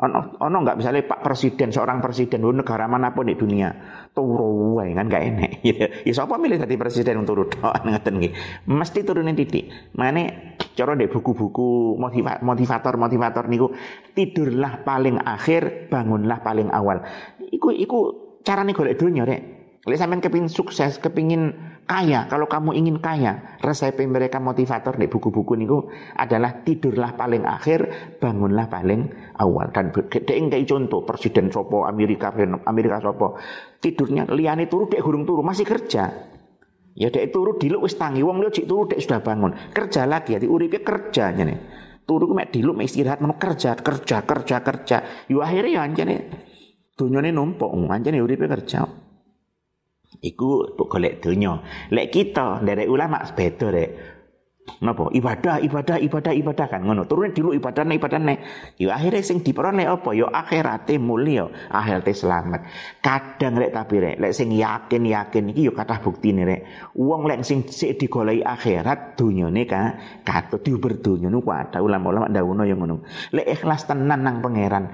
Ono 0.00 0.32
ono 0.40 0.64
enggak 0.64 0.80
misalnya 0.80 1.04
Pak 1.04 1.20
Presiden 1.20 1.68
seorang 1.68 2.00
presiden 2.00 2.40
di 2.40 2.48
negara 2.56 2.88
mana 2.88 3.12
pun 3.12 3.28
di 3.28 3.36
dunia 3.36 3.68
turu 4.16 4.80
wae 4.80 4.96
kan 4.96 5.12
gak 5.12 5.24
enek 5.28 5.52
gitu. 5.60 5.84
Ya 6.08 6.12
sapa 6.16 6.40
milih 6.40 6.56
tadi 6.56 6.80
presiden 6.80 7.20
untuk 7.20 7.44
turu 7.44 7.44
tok 7.52 7.74
ngoten 7.84 8.16
nggih. 8.16 8.32
Mesti 8.64 9.04
turunin 9.04 9.36
titik. 9.36 9.68
Mane 10.00 10.56
cara 10.72 10.96
di 10.96 11.04
buku-buku 11.04 12.00
motivator 12.40 12.96
motivator 12.96 13.44
niku 13.52 13.76
tidurlah 14.16 14.80
paling 14.88 15.20
akhir, 15.20 15.92
bangunlah 15.92 16.40
paling 16.40 16.72
awal. 16.72 17.04
Iku 17.52 17.68
iku 17.68 17.98
carane 18.40 18.72
golek 18.72 18.96
dunia 18.96 19.28
rek. 19.28 19.59
Kalau 19.80 19.96
sampean 19.96 20.20
kepingin 20.20 20.52
sukses, 20.52 21.00
kepingin 21.00 21.56
kaya, 21.88 22.28
kalau 22.28 22.44
kamu 22.44 22.76
ingin 22.76 23.00
kaya, 23.00 23.56
resep 23.64 23.96
mereka 24.04 24.36
motivator 24.36 25.00
di 25.00 25.08
buku-buku 25.08 25.56
niku 25.56 25.88
adalah 26.20 26.60
tidurlah 26.60 27.16
paling 27.16 27.48
akhir, 27.48 28.12
bangunlah 28.20 28.68
paling 28.68 29.08
awal. 29.40 29.72
Dan 29.72 29.88
dek 29.88 30.20
kayak 30.20 30.68
contoh 30.68 31.00
presiden 31.08 31.48
sopo 31.48 31.88
Amerika, 31.88 32.28
Amerika 32.68 33.00
sopo 33.00 33.40
tidurnya 33.80 34.28
liane 34.28 34.68
turu 34.68 34.84
dek 34.84 35.00
gurung 35.00 35.24
turu 35.24 35.40
masih 35.40 35.64
kerja. 35.64 36.12
Ya 36.92 37.08
dek 37.08 37.32
turu 37.32 37.56
diluk 37.56 37.88
wis 37.88 37.96
tangi, 37.96 38.20
wong 38.20 38.44
liya 38.44 38.52
turu 38.68 38.84
dek 38.84 39.00
sudah 39.00 39.24
bangun, 39.24 39.56
kerja 39.72 40.04
lagi, 40.04 40.36
ya 40.36 40.44
uripe 40.44 40.84
kerja 40.84 41.32
nih. 41.32 41.56
Turu 42.04 42.28
ku 42.28 42.36
mek 42.36 42.52
diluk 42.52 42.76
mek 42.76 42.84
istirahat 42.84 43.24
mau 43.24 43.32
kerja, 43.40 43.80
kerja, 43.80 44.28
kerja, 44.28 44.56
kerja. 44.60 44.96
Yo 45.24 45.40
akhirnya 45.40 45.80
ya 45.80 45.80
anjane 45.88 46.16
dunyane 47.00 47.32
numpuk, 47.32 47.72
anjane 47.88 48.20
uripe 48.20 48.44
kerja. 48.44 49.08
Iku 50.20 50.76
golek 50.76 51.24
donya. 51.24 51.64
Lek 51.88 52.12
kita 52.12 52.60
dari 52.60 52.84
ulama 52.84 53.24
beda 53.32 53.68
rek. 53.72 53.90
Napa? 54.84 55.10
Ibadah, 55.10 55.58
ibadah, 55.64 55.98
ibadah, 55.98 56.32
ibadah 56.36 56.66
kan 56.70 56.84
ngono. 56.84 57.08
Turun 57.08 57.34
dulu 57.34 57.56
ibadahne, 57.56 57.98
ibadahne. 57.98 58.34
Ya 58.78 58.94
akhirnya 58.94 59.24
sing 59.24 59.42
diperoleh 59.42 59.88
apa? 59.88 60.14
Ya 60.14 60.30
akhirate 60.30 61.00
mulia, 61.00 61.48
akhirate 61.72 62.14
selamat. 62.14 62.68
Kadang 63.02 63.58
rek 63.58 63.72
tapi 63.74 63.96
rek, 63.98 64.16
lek 64.20 64.32
sing 64.36 64.52
yakin-yakin 64.54 65.50
iki 65.56 65.66
ya 65.66 65.72
kathah 65.74 65.98
buktine 66.04 66.46
rek. 66.46 66.60
Wong 66.94 67.26
lek 67.26 67.42
sing 67.42 67.66
sik 67.66 67.98
digoleki 67.98 68.44
akhirat 68.44 69.18
dunyane 69.18 69.64
ka 69.66 69.98
katut 70.22 70.62
diuber 70.62 71.00
dunya 71.02 71.32
niku 71.32 71.50
ada 71.50 71.82
ulama-ulama 71.82 72.30
ndawuhna 72.30 72.62
ya 72.68 72.76
ngono. 72.76 73.02
Lek 73.34 73.48
ikhlas 73.50 73.88
tenan 73.88 74.22
nang 74.22 74.44
pangeran, 74.44 74.84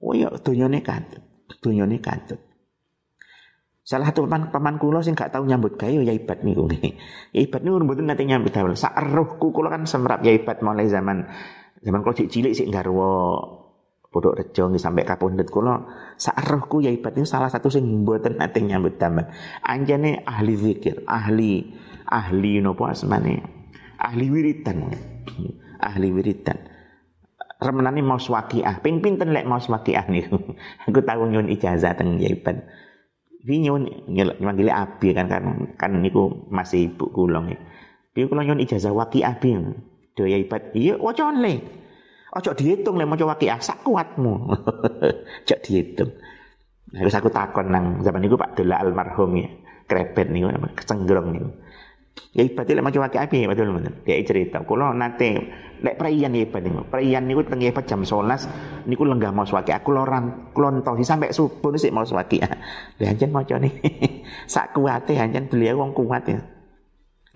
oh 0.00 0.14
ya 0.16 0.32
dunyane 0.32 0.80
katut. 0.80 1.20
Dunyane 1.60 2.00
katut. 2.00 2.53
Salah 3.84 4.08
satu 4.08 4.24
paman 4.24 4.48
paman 4.48 4.80
kula 4.80 5.04
sing 5.04 5.12
gak 5.12 5.28
tau 5.28 5.44
nyambut 5.44 5.76
gawe 5.76 5.92
ya 5.92 6.16
ibat 6.16 6.40
niku 6.40 6.64
nggih. 6.64 6.96
Ibat 7.44 7.60
niku 7.60 7.84
mboten 7.84 8.08
nate 8.08 8.24
nyambut 8.24 8.48
gawe. 8.48 8.72
Sak 8.72 8.96
rohku 9.12 9.52
kula 9.52 9.68
kan 9.68 9.84
semrap 9.84 10.24
ya 10.24 10.32
ibat 10.32 10.64
mulai 10.64 10.88
zaman 10.88 11.28
zaman 11.84 12.00
kula 12.00 12.16
cilik 12.16 12.56
sik 12.56 12.72
garwa 12.72 13.36
Bodok 14.08 14.40
Rejo 14.40 14.72
nggih 14.72 14.80
sampai 14.80 15.04
kapundhut 15.04 15.52
kula 15.52 15.84
sak 16.16 16.32
rohku 16.48 16.80
ya 16.80 16.88
ibat 16.88 17.12
niku 17.12 17.28
salah 17.28 17.52
satu 17.52 17.68
sing 17.68 17.84
mboten 17.84 18.40
nate 18.40 18.64
nyambut 18.64 18.96
damel. 18.96 19.28
Anjane 19.60 20.24
ahli 20.24 20.56
zikir, 20.56 21.04
ahli 21.04 21.76
ahli 22.08 22.64
napa 22.64 22.88
asmane? 22.88 23.44
Ahli 24.00 24.32
wiridan. 24.32 24.96
Ahli 25.76 26.08
wiridan. 26.08 26.56
Remenane 27.60 28.00
mau 28.00 28.16
swakiah. 28.16 28.80
Ping 28.80 29.04
pinten 29.04 29.28
mau 29.44 29.60
swakiah 29.60 30.08
niku. 30.08 30.40
Aku 30.88 31.04
tahu 31.04 31.28
nyun 31.28 31.52
ijazah 31.52 31.92
teng 32.00 32.16
Yaiban. 32.16 32.64
Vinyon 33.44 34.08
manggil 34.40 34.72
abi 34.72 35.12
kan 35.12 35.28
kan 35.28 35.76
kan 35.76 35.92
niku 36.00 36.48
masih 36.48 36.88
ibu 36.88 37.12
kulong 37.12 37.52
ya. 37.52 37.60
Dia 38.16 38.24
kula 38.24 38.40
nyon 38.40 38.64
ijazah 38.64 38.96
waki 38.96 39.20
abi. 39.20 39.52
Daya 40.16 40.40
ibat 40.40 40.72
iya 40.72 40.96
wacane. 40.96 41.60
Ojo 42.34 42.50
dihitung 42.56 42.96
le 42.96 43.04
maca 43.04 43.28
waki 43.28 43.52
sak 43.60 43.84
kuatmu. 43.84 44.48
Ojo 45.44 45.56
dihitung. 45.60 46.10
Nah, 46.94 47.10
aku 47.10 47.30
takon 47.30 47.74
nang 47.74 47.84
zaman 48.06 48.22
niku 48.22 48.38
Pak 48.38 48.54
Dola 48.58 48.80
almarhum 48.80 49.34
ya. 49.36 49.50
Krebet 49.84 50.32
niku 50.32 50.48
kecenggrong 50.72 51.28
niku. 51.34 51.50
Ya 52.34 52.42
ibadah 52.42 52.74
lek 52.74 52.82
maca 52.82 52.98
waki 52.98 53.18
api 53.18 53.46
betul 53.46 53.70
betul. 53.74 53.94
Dia 54.02 54.18
cerita, 54.26 54.62
kula 54.66 54.90
nate 54.90 55.50
lek 55.82 55.94
praian 55.94 56.34
ya 56.34 56.42
ibadah 56.46 56.66
niku. 56.66 56.82
Praian 56.90 57.22
niku 57.26 57.46
teng 57.46 57.62
ibadah 57.62 57.86
jam 57.86 58.02
11 58.02 58.86
niku 58.90 59.02
lenggah 59.06 59.30
mau 59.30 59.46
waki. 59.46 59.70
Aku 59.70 59.94
loran 59.94 60.50
kulon 60.50 60.82
tohi 60.82 61.06
sampai 61.06 61.30
subuh 61.30 61.74
sik 61.78 61.94
mau 61.94 62.02
waki. 62.02 62.42
Lah 63.02 63.10
anjen 63.10 63.30
maca 63.30 63.58
nih. 63.62 63.70
sak 64.54 64.74
kuate 64.74 65.14
anjen 65.14 65.46
beliau 65.46 65.78
wong 65.82 65.94
kuat 65.94 66.26
ya. 66.26 66.42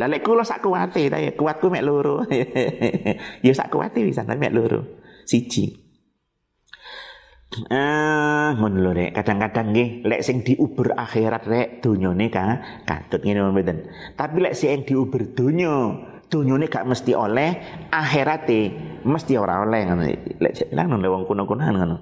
Lah 0.03 0.07
lek 0.11 0.27
kula 0.27 0.43
sak 0.43 0.67
kuate 0.67 1.11
ta 1.11 1.19
ya 1.23 1.31
kuatku 1.35 1.71
mek 1.71 1.87
loro. 1.87 2.27
ya 3.47 3.53
sak 3.55 3.71
kuate 3.71 4.03
bisa 4.03 4.27
mek 4.27 4.51
loro. 4.51 5.03
Siji. 5.27 5.88
Ah, 7.49 8.53
ngono 8.61 8.77
lho 8.85 8.93
rek. 8.93 9.17
Kadang-kadang 9.17 9.73
nggih 9.73 9.89
lek 10.05 10.21
sing 10.21 10.45
diuber 10.45 10.93
akhirat 10.93 11.49
rek 11.49 11.69
donyane 11.81 12.29
ka 12.29 12.45
katut 12.85 13.25
ngene 13.25 13.41
mboten. 13.49 13.89
Tapi 14.21 14.37
lek 14.45 14.53
sing 14.53 14.85
diuber 14.85 15.33
donya, 15.33 15.97
donyane 16.29 16.69
gak 16.69 16.85
mesti 16.85 17.17
oleh, 17.17 17.51
akhirate 17.89 18.61
mesti 19.01 19.33
ora 19.41 19.65
oleh 19.65 19.81
ngono. 19.89 20.03
Lek 20.45 20.69
bilang 20.69 20.93
nang 20.93 21.01
wong 21.01 21.25
kuno-kunoan 21.25 21.75
ngono. 21.81 21.97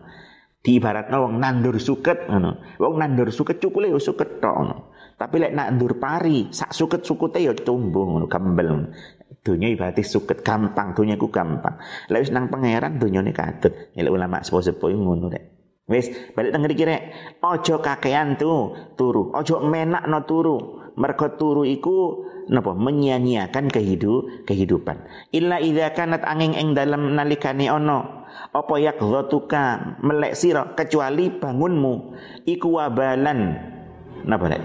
Diibaratno 0.67 1.17
wong 1.23 1.39
nandur 1.39 1.79
suket 1.79 2.27
ngono. 2.27 2.59
Wong 2.83 2.95
nandur 2.99 3.31
suket 3.31 3.63
cukule 3.63 3.87
yo 3.87 4.03
suket 4.03 4.43
tok 4.43 4.51
ngono. 4.51 4.77
Tapi 5.17 5.41
lek 5.41 5.55
nandur 5.55 5.97
pari, 5.97 6.53
sak 6.53 6.77
suket-sukute 6.77 7.41
yo 7.41 7.57
tumbuh 7.57 8.05
ngono, 8.05 8.27
kembel. 8.29 8.93
Dunia 9.27 9.71
ibarat 9.71 9.99
suket 10.03 10.43
gampang, 10.43 10.95
dunia 10.95 11.15
ku 11.15 11.31
gampang. 11.31 11.79
Lah 12.11 12.19
wis 12.19 12.35
nang 12.35 12.51
pangeran 12.51 12.99
dunyane 12.99 13.31
katut. 13.31 13.95
Ya 13.95 14.07
ulama 14.11 14.43
sepo-sepo 14.43 14.91
ngono 14.91 15.31
rek. 15.31 15.45
Wis 15.87 16.11
balik 16.35 16.51
teng 16.51 16.67
mriki. 16.67 16.83
Aja 17.43 17.77
kakean 17.79 18.35
tu 18.39 18.75
turu. 18.99 19.31
Aja 19.35 19.63
no 19.63 20.19
turu. 20.27 20.83
Mergo 20.97 21.29
turu 21.39 21.63
iku 21.63 22.27
napa 22.49 22.73
menyia-nyiakan 22.75 23.71
kehidup 23.71 24.49
kehidupan. 24.49 25.07
Illa 25.31 25.63
idza 25.63 25.93
kanat 25.95 26.27
angin 26.27 26.57
ing 26.57 26.75
dalam 26.75 27.15
nalikane 27.15 27.71
ono 27.71 28.27
apa 28.51 28.75
yakghatuka 28.81 29.99
melek 30.03 30.35
sira 30.35 30.73
kecuali 30.75 31.31
bangunmu 31.31 31.95
iku 32.49 32.81
wabalan 32.81 33.61
napa 34.25 34.45
rek? 34.57 34.63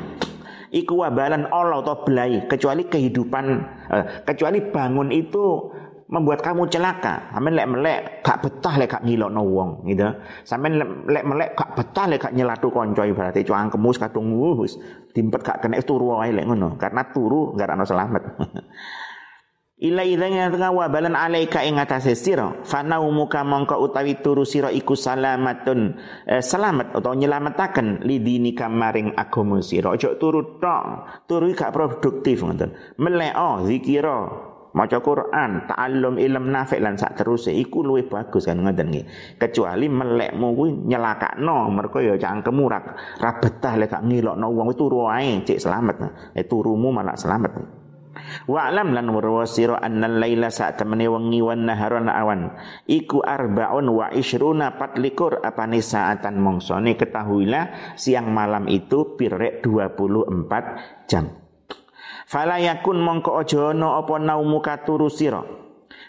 Iku 0.71 1.03
wabalan 1.03 1.45
Allah 1.51 1.83
atau 1.83 2.07
belai 2.07 2.47
kecuali 2.47 2.87
kehidupan 2.87 3.45
eh, 3.91 4.05
kecuali 4.23 4.63
bangun 4.63 5.11
itu 5.11 5.71
membuat 6.11 6.43
kamu 6.43 6.67
celaka. 6.67 7.31
Sampeyan 7.31 7.55
lek 7.55 7.69
melek 7.71 7.99
gak 8.19 8.43
betah 8.43 8.75
lek 8.75 8.91
gak 8.91 9.03
ngilokno 9.07 9.41
wong 9.47 9.69
gitu. 9.87 10.11
Sampeyan 10.43 11.07
lek 11.07 11.23
melek 11.23 11.49
gak 11.55 11.71
betah 11.79 12.05
lek 12.11 12.19
gak 12.19 12.35
nyelatu 12.35 12.67
kanca 12.67 13.07
ibarate 13.07 13.47
kemus 13.47 13.95
kadung 13.95 14.35
wis 14.59 14.75
dimpet 15.15 15.39
gak 15.39 15.63
kena 15.63 15.79
turu 15.79 16.19
wae 16.19 16.35
lek 16.35 16.43
ngono. 16.43 16.75
Karena 16.75 17.07
turu 17.15 17.55
gak 17.55 17.71
ana 17.71 17.87
selamat. 17.87 18.23
Ila 19.81 20.05
idanya 20.05 20.53
tengah 20.53 20.69
wabalan 20.69 21.17
alaika 21.17 21.65
ing 21.65 21.81
atase 21.81 22.13
sira. 22.13 22.53
Fanaumuka 22.61 23.41
mongko 23.41 23.81
utawi 23.81 24.21
turu 24.21 24.45
sira 24.45 24.69
iku 24.69 24.93
salamatun 24.93 25.97
eh, 26.29 26.37
selamat 26.37 26.93
atau 27.01 27.17
nyelametaken 27.17 28.05
lidinika 28.05 28.69
maring 28.69 29.17
agama 29.17 29.57
sira. 29.65 29.89
Aja 29.89 30.13
turu 30.21 30.61
tok 30.61 30.85
turu 31.25 31.49
gak 31.57 31.73
produktif 31.73 32.45
ngoten. 32.45 32.77
Melek 33.01 33.33
oh 33.33 33.65
zikira 33.65 34.29
maca 34.77 35.01
Quran 35.01 35.65
ta'allum 35.65 36.21
ilm 36.21 36.53
nafi 36.53 36.77
lan 36.77 37.01
sak 37.01 37.17
terus 37.17 37.49
iku 37.49 37.81
luwih 37.81 38.05
bagus 38.05 38.45
kan 38.45 38.61
ngoten 38.61 38.85
nggih. 38.85 39.05
Kecuali 39.41 39.89
melekmu 39.89 40.47
kuwi 40.53 40.69
nyelakakno 40.93 41.73
mergo 41.73 41.97
ya 42.05 42.21
cangkemmu 42.21 42.69
ra 42.69 43.29
betah 43.41 43.81
lek 43.81 43.89
gak 43.89 44.05
ngilokno 44.05 44.45
wong 44.45 44.77
turu 44.77 45.09
ae 45.09 45.41
cek 45.41 45.57
selamat. 45.57 45.95
Eh 46.37 46.45
turumu 46.45 46.93
malah 46.93 47.17
selamat 47.17 47.80
Wa'lam 48.47 48.91
lan 48.91 49.07
warwa 49.11 49.47
sira 49.47 49.79
annal 49.79 50.19
laila 50.19 50.51
saat 50.51 50.79
temene 50.79 51.07
wan 51.07 51.31
naharon 51.63 52.11
awan. 52.11 52.51
Iku 52.87 53.23
arbaun 53.23 53.87
wa 53.91 54.11
isruna 54.11 54.75
patlikur. 54.75 55.39
Apane 55.41 55.79
saatan 55.79 56.39
mongsone 56.39 56.99
ketahuilah 56.99 57.95
siang 57.95 58.29
malam 58.31 58.67
itu 58.67 59.15
pirek 59.15 59.63
24 59.63 61.07
jam. 61.07 61.31
Fala 62.27 62.59
yakun 62.59 62.99
mongko 62.99 63.43
aja 63.43 63.75
ana 63.75 63.99
apa 63.99 64.15
naumuka 64.19 64.83
turu 64.83 65.11
sira. 65.11 65.43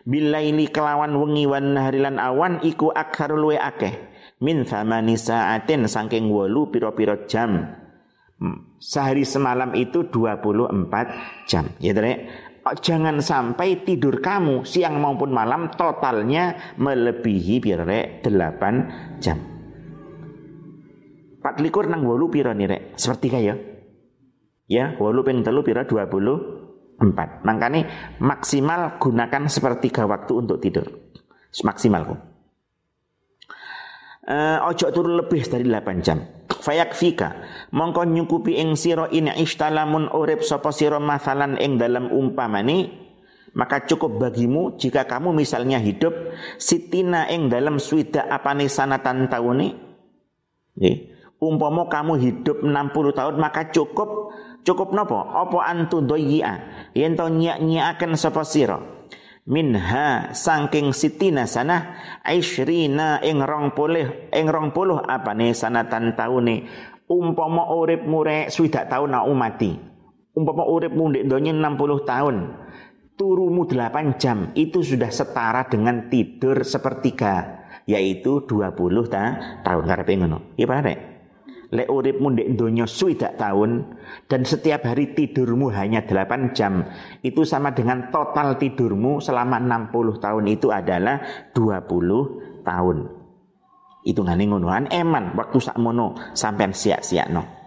Bilaili 0.02 0.70
kelawan 0.70 1.14
wengi 1.14 1.46
wan 1.46 1.74
awan 2.18 2.62
iku 2.62 2.90
akharul 2.90 3.50
luwe 3.50 3.58
akeh. 3.58 4.10
Min 4.42 4.66
thamani 4.66 5.14
saatin 5.14 5.86
wolu 6.26 6.66
piro-piro 6.74 7.30
jam 7.30 7.78
Sehari 8.82 9.22
semalam 9.22 9.70
itu 9.78 10.10
24 10.10 11.46
jam. 11.46 11.70
Ya, 11.78 11.94
Dre. 11.94 12.26
Jangan 12.62 13.22
sampai 13.22 13.86
tidur 13.86 14.18
kamu 14.18 14.66
siang 14.66 14.98
maupun 14.98 15.30
malam 15.34 15.70
totalnya 15.74 16.74
melebihi 16.78 17.58
pire 17.58 18.22
8 18.22 19.18
jam. 19.22 19.38
Pat 21.42 21.58
likur 21.58 21.90
nang 21.90 22.06
wolu 22.06 22.30
piro 22.30 22.54
nih 22.54 22.66
rek? 22.70 22.82
Seperti 22.94 23.26
kaya. 23.26 23.54
Ya, 24.70 24.94
wolu 24.98 25.26
ping 25.26 25.42
telu 25.42 25.66
piro 25.66 25.82
24. 25.82 27.42
Makanya 27.42 28.14
maksimal 28.22 29.02
gunakan 29.02 29.50
sepertiga 29.50 30.06
waktu 30.06 30.32
untuk 30.38 30.62
tidur. 30.62 30.86
Maksimal 31.66 32.06
kok. 32.06 32.31
Uh, 34.22 34.70
ojo 34.70 34.86
turun 34.94 35.18
lebih 35.18 35.42
dari 35.50 35.66
8 35.66 35.98
jam. 35.98 36.22
Fayakfika. 36.46 37.42
Mongko 37.74 38.06
nyukupi 38.06 38.54
ing 38.54 38.78
sira 38.78 39.10
in 39.10 39.26
istalamun 39.26 40.06
urip 40.14 40.46
sapa 40.46 40.70
sira 40.70 41.02
masalan 41.02 41.58
ing 41.58 41.74
dalam 41.74 42.06
umpamani 42.06 43.02
maka 43.52 43.84
cukup 43.84 44.22
bagimu 44.22 44.80
jika 44.80 45.04
kamu 45.04 45.36
misalnya 45.36 45.76
hidup 45.76 46.14
sitina 46.56 47.28
ing 47.28 47.52
dalam 47.52 47.76
swida 47.76 48.30
apane 48.30 48.70
sanatan 48.70 49.26
tauni 49.26 49.74
nggih. 50.78 51.12
Umpama 51.42 51.90
kamu 51.90 52.22
hidup 52.22 52.62
60 52.62 53.18
tahun 53.18 53.34
maka 53.42 53.74
cukup 53.74 54.30
cukup 54.62 54.94
nopo? 54.94 55.18
Apa 55.18 55.66
antudoyia 55.66 56.62
yen 56.94 57.18
to 57.18 57.26
nyak-nyakaken 57.26 58.14
sapa 58.14 58.46
sira 58.46 58.78
minha 59.42 60.30
sangking 60.30 60.94
sitina 60.94 61.50
sana 61.50 61.98
aishrina 62.22 63.18
ing 63.24 63.42
rong 63.42 63.74
puluh 63.74 64.30
ing 64.30 64.46
rong 64.46 64.70
puluh 64.70 65.02
apane 65.02 65.50
sanatan 65.50 66.14
taune 66.14 66.68
umpama 67.12 67.68
urip 67.68 68.02
murek 68.08 68.48
swidak 68.48 68.88
tahun 68.88 69.12
nak 69.12 69.28
umati. 69.28 69.76
Umpama 70.32 70.64
urip 70.64 70.96
ndek 70.96 71.28
donya 71.28 71.52
60 71.52 72.08
tahun. 72.08 72.36
Turumu 73.12 73.68
8 73.68 74.16
jam 74.16 74.56
itu 74.56 74.80
sudah 74.80 75.12
setara 75.12 75.68
dengan 75.68 76.08
tidur 76.08 76.64
sepertiga 76.64 77.60
yaitu 77.84 78.48
20 78.48 78.72
ta, 79.12 79.24
tahun 79.60 79.84
karepe 79.84 80.16
ngono. 80.16 80.56
Iya 80.56 80.64
Pak 80.64 81.11
lek 81.72 81.88
uripmu 81.88 82.36
ndek 82.36 82.48
donya 82.52 82.84
swidak 82.84 83.40
tahun 83.40 83.96
dan 84.28 84.44
setiap 84.44 84.84
hari 84.84 85.16
tidurmu 85.16 85.72
hanya 85.72 86.04
8 86.04 86.52
jam 86.52 86.84
itu 87.24 87.48
sama 87.48 87.72
dengan 87.72 88.12
total 88.12 88.60
tidurmu 88.60 89.24
selama 89.24 89.56
60 89.56 90.20
tahun 90.20 90.44
itu 90.52 90.68
adalah 90.68 91.48
20 91.56 92.62
tahun. 92.68 92.98
Ngani 94.02 94.44
ngono 94.50 94.68
an 94.68 94.90
eman 94.90 95.32
waktu 95.38 95.62
sakmono 95.62 96.18
sampean 96.34 96.74
siak-siak 96.74 97.30
no 97.30 97.62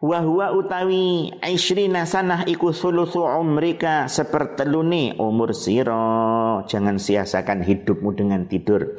Wahwa 0.00 0.56
utawi 0.56 1.28
aishrina 1.44 2.08
sanah 2.08 2.48
iku 2.48 2.72
sulusu 2.72 3.20
umrika 3.20 4.08
sepertelune 4.08 5.12
umur 5.20 5.52
siro 5.52 6.64
jangan 6.64 6.96
siasakan 6.96 7.60
hidupmu 7.60 8.16
dengan 8.16 8.48
tidur. 8.48 8.96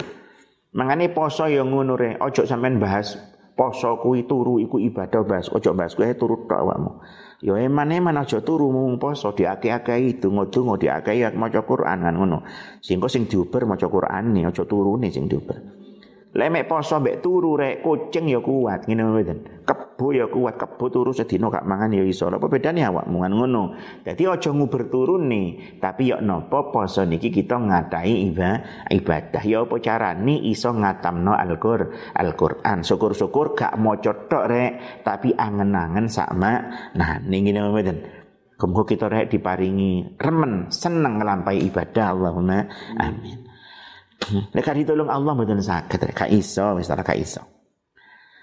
Mangane 0.78 1.10
poso 1.10 1.50
yang 1.50 1.74
ngono 1.74 1.98
re 1.98 2.22
ojo 2.22 2.46
sampean 2.46 2.78
bahas 2.78 3.18
poso 3.62 4.02
kuwi 4.02 4.26
turu 4.26 4.58
iku 4.58 4.82
ibadah 4.82 5.22
bas 5.22 5.46
ojo 5.54 5.78
bas 5.78 5.94
kuwi 5.94 6.18
turu 6.18 6.50
tok 6.50 6.58
awakmu. 6.66 6.98
Ya 7.46 7.62
eman 7.62 7.94
eman 7.94 8.18
aja 8.18 8.42
turu 8.42 8.74
mung 8.74 8.98
poso 8.98 9.38
diake-ake 9.38 10.18
donga-donga 10.18 10.82
diake 10.82 11.30
maca 11.38 11.62
Quran 11.62 12.02
kan 12.02 12.18
ngono. 12.18 12.42
Sing 12.82 12.98
sing 13.06 13.30
diuber 13.30 13.70
maca 13.70 13.86
Quran 13.86 14.34
nih 14.34 14.50
ojo 14.50 14.66
turune 14.66 15.14
sing 15.14 15.30
diuber 15.30 15.81
Lemek 16.32 16.72
poso 16.72 16.96
mbek 17.04 17.20
turu 17.20 17.60
rek 17.60 17.84
kucing 17.84 18.32
ya 18.32 18.40
kuat 18.40 18.88
ngene 18.88 19.04
mboten. 19.04 19.68
Kebo 19.68 20.16
ya 20.16 20.32
kuat, 20.32 20.56
kebo 20.56 20.88
turu 20.88 21.12
sedina 21.12 21.52
gak 21.52 21.68
mangan 21.68 21.92
ya 21.92 22.08
iso. 22.08 22.32
Apa 22.32 22.48
bedane 22.48 22.88
awakmu 22.88 23.20
ngono. 23.20 23.76
Dadi 24.08 24.24
aja 24.24 24.56
nguber 24.56 24.88
turun 24.88 25.28
nih, 25.28 25.76
tapi 25.84 26.16
ya 26.16 26.24
napa 26.24 26.72
poso 26.72 27.04
niki 27.04 27.36
kita 27.36 27.60
ngatai 27.60 28.32
ibadah. 28.96 29.44
Ya 29.44 29.68
apa 29.68 29.76
carane 29.84 30.40
iso 30.48 30.72
ngatamno 30.72 31.36
Al-Qur, 31.36 31.92
Al-Qur'an. 32.16 32.80
Syukur-syukur 32.88 33.52
gak 33.52 33.76
maca 33.76 34.16
tok 34.32 34.46
rek, 34.48 35.04
tapi 35.04 35.36
angen-angen 35.36 36.08
sama. 36.08 36.64
Nah, 36.96 37.20
ning 37.28 37.44
ngene 37.44 37.60
mboten. 37.60 37.98
Kemudian 38.56 38.88
kita 38.88 39.06
rek 39.12 39.36
diparingi 39.36 40.16
remen, 40.16 40.72
seneng 40.72 41.20
ngelampai 41.20 41.60
ibadah 41.66 42.14
Allahumma 42.14 42.70
amin. 42.96 43.51
Nek 44.56 44.68
ditolong 44.78 45.10
Allah 45.10 45.34
mboten 45.34 45.62
saged 45.62 46.02
gak 46.14 46.30
iso 46.30 46.78
wis 46.78 46.90
ora 46.94 47.02
gak 47.02 47.18
iso. 47.18 47.42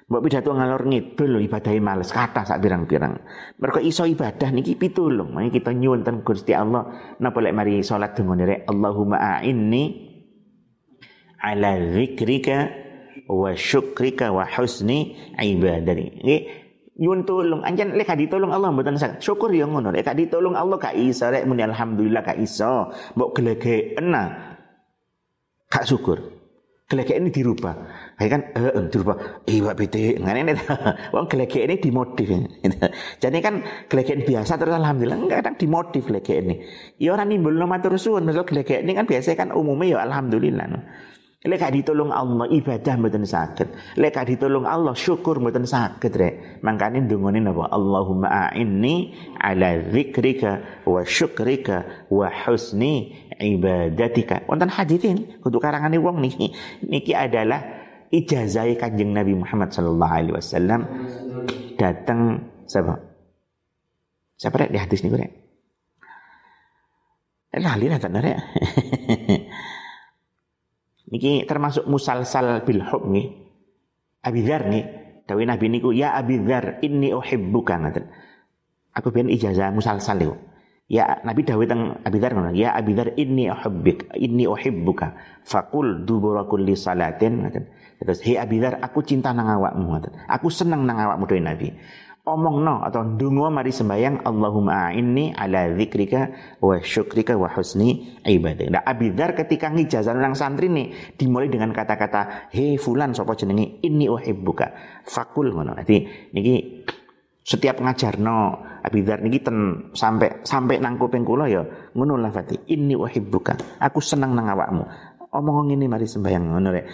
Mbok 0.09 0.25
pidato 0.25 0.57
ngalor 0.57 0.89
ngidul 0.89 1.37
ibadahe 1.45 1.85
males 1.85 2.09
kata 2.09 2.41
sak 2.49 2.65
pirang-pirang. 2.65 3.21
Mergo 3.61 3.77
iso 3.77 4.09
ibadah 4.09 4.49
niki 4.49 4.81
pitulung. 4.81 5.37
Makanya 5.37 5.53
kita 5.53 5.71
nyuwun 5.77 6.01
ten 6.01 6.25
Gusti 6.25 6.57
Allah. 6.57 6.89
Napa 7.21 7.45
lek 7.45 7.53
mari 7.53 7.85
salat 7.85 8.17
dungane 8.17 8.49
rek? 8.49 8.61
Allahumma 8.73 9.21
a'inni 9.21 10.09
ala 11.45 11.77
dzikrika 11.77 12.73
wa 13.29 13.53
syukrika 13.53 14.33
wa 14.33 14.49
husni 14.49 15.13
ibadati. 15.37 16.25
Nggih 16.25 16.41
nyuwun 16.97 17.29
tulung. 17.29 17.61
Anjen 17.69 17.93
lek 17.93 18.09
ditolong 18.09 18.49
Allah 18.49 18.73
mboten 18.73 18.97
saged. 18.97 19.21
Syukur 19.21 19.53
ya 19.53 19.69
ngono. 19.69 19.93
Lek 19.93 20.09
ditolong 20.09 20.57
Allah 20.57 20.81
gak 20.81 20.97
iso. 20.97 21.29
Rek 21.29 21.45
muni 21.45 21.69
alhamdulillah 21.69 22.25
gak 22.25 22.41
iso. 22.41 22.97
Mbok 23.13 23.37
gelegena 23.37 24.48
gak 25.69 25.85
syukur. 25.85 26.19
Gelegek 26.89 27.21
ini 27.21 27.29
dirubah. 27.29 27.75
Kayak 28.17 28.31
kan 28.33 28.43
eh 28.57 28.73
uh, 28.73 28.89
dirubah. 28.89 29.45
Iya 29.45 29.77
bete 29.77 30.17
ngene 30.17 30.41
ini. 30.41 30.53
Wong 31.15 31.29
gelegek 31.29 31.69
ini 31.69 31.77
dimodif. 31.77 32.33
Jadi 33.23 33.39
kan 33.45 33.61
gelegek 33.93 34.25
biasa 34.25 34.57
terus 34.57 34.73
alhamdulillah 34.73 35.21
enggak 35.21 35.45
kadang 35.45 35.57
dimodif 35.61 36.09
gelegek 36.09 36.41
ini. 36.41 36.65
Ya 36.97 37.13
orang 37.13 37.29
nimbulno 37.29 37.69
matur 37.69 37.93
suwun, 38.01 38.25
misal 38.25 38.49
ini 38.49 38.93
kan 38.97 39.05
biasa 39.05 39.37
kan 39.37 39.53
umumnya 39.53 40.01
ya 40.01 40.09
alhamdulillah. 40.09 40.65
Lek 41.39 41.63
ditolong 41.71 42.11
Allah 42.11 42.51
ibadah 42.51 42.99
mboten 42.99 43.23
saged. 43.23 43.71
Lek 43.95 44.19
ditolong 44.27 44.67
Allah 44.67 44.91
syukur 44.99 45.39
mboten 45.39 45.71
saged 45.71 46.11
rek. 46.11 46.59
Mangkane 46.67 47.07
ndongone 47.07 47.39
napa? 47.39 47.71
Allahumma 47.71 48.51
a'inni 48.51 49.15
ala 49.39 49.79
dzikrika 49.87 50.83
wa 50.83 51.07
syukrika 51.07 52.11
wa 52.11 52.27
husni 52.27 53.15
ibadatika. 53.39 54.43
Wonten 54.51 54.69
hadirin 54.69 55.39
kudu 55.39 55.63
karangane 55.63 56.03
wong 56.03 56.19
niki. 56.19 56.51
Niki 56.83 57.15
adalah 57.15 57.63
ijazah 58.11 58.67
Kanjeng 58.75 59.15
Nabi 59.15 59.39
Muhammad 59.39 59.71
sallallahu 59.71 60.13
alaihi 60.13 60.35
wasallam 60.35 60.81
datang 61.79 62.51
siapa? 62.67 63.07
Siapa 64.39 64.67
rek 64.67 64.71
di 64.75 64.79
hadis 64.79 65.03
niku 65.03 65.19
rek? 65.19 65.33
Lali 67.59 67.91
lah 67.91 67.99
tak 67.99 68.15
rek. 68.15 68.39
Niki 71.11 71.49
termasuk 71.49 71.89
musalsal 71.89 72.61
bil 72.63 72.85
hub 72.85 73.09
nih. 73.09 73.33
Abi 74.23 74.45
Dzar 74.45 74.69
nih. 74.69 74.85
Dawi 75.25 75.49
Nabi 75.49 75.67
niku 75.73 75.93
ya 75.93 76.15
Abi 76.15 76.39
Dzar 76.41 76.79
inni 76.85 77.13
uhibbuka 77.17 77.81
ngaten. 77.81 78.05
Aku 78.93 79.11
ben 79.11 79.33
ijazah 79.33 79.73
musalsal 79.73 80.21
itu. 80.21 80.37
Ya 80.89 81.21
Nabi 81.21 81.45
Dawud 81.45 81.69
teng 81.69 82.01
Abi 82.01 82.17
Dzar 82.17 82.33
ngono. 82.33 82.57
Ya 82.57 82.73
Abi 82.73 82.97
Dzar 82.97 83.13
inni 83.21 83.53
uhibbuk 83.53 84.09
inni 84.17 84.49
uhibbuka. 84.49 85.13
Fakul 85.45 86.09
dubura 86.09 86.49
kulli 86.49 86.73
salatin 86.73 87.45
ngaten. 87.45 87.65
Terus 88.01 88.25
he 88.25 88.41
Abi 88.41 88.57
Dzar 88.57 88.81
aku 88.81 89.05
cinta 89.05 89.37
nang 89.37 89.53
awakmu 89.53 89.85
ngaten. 89.85 90.13
Aku 90.33 90.49
seneng 90.49 90.89
nang 90.89 90.97
awakmu 90.97 91.29
dewe 91.29 91.45
Nabi 91.45 91.69
omong 92.29 92.61
no 92.61 92.85
atau 92.85 93.17
dungo 93.17 93.49
mari 93.49 93.73
sembayang 93.73 94.21
Allahumma 94.29 94.93
a'inni 94.93 95.33
ala 95.33 95.73
dzikrika 95.73 96.29
wa 96.61 96.77
syukrika 96.77 97.33
wa 97.41 97.49
husni 97.49 98.21
ibadah. 98.21 98.69
Nah 98.69 98.83
Abidar 98.85 99.33
ketika 99.33 99.73
ngijazah 99.73 100.13
nang 100.13 100.37
santri 100.37 100.69
nih 100.69 101.17
dimulai 101.17 101.49
dengan 101.49 101.73
kata-kata 101.73 102.53
he 102.53 102.77
fulan 102.77 103.17
sapa 103.17 103.33
jenenge 103.33 103.81
inni 103.81 104.07
uhibbuka. 104.13 105.01
Fakul 105.09 105.57
ngono. 105.57 105.73
Jadi 105.81 105.97
niki 106.37 106.85
setiap 107.49 107.81
ngajar 107.81 108.21
no 108.89 108.91
Abidar 108.91 109.21
niki 109.21 109.45
ten 109.45 109.91
sampai 109.93 110.41
sampai 110.49 110.81
nang 110.81 110.97
kuping 110.97 111.29
kula 111.29 111.45
ya 111.45 111.61
ngono 111.93 112.17
lah 112.17 112.33
Fati. 112.33 112.73
Inni 112.73 112.97
uhibbuka. 112.97 113.81
Aku 113.85 114.01
seneng 114.01 114.33
nang 114.33 114.49
awakmu. 114.49 114.85
Omong 115.29 115.69
ngene 115.69 115.85
mari 115.93 116.09
sembayang 116.09 116.45
ngono 116.57 116.69
rek. 116.73 116.87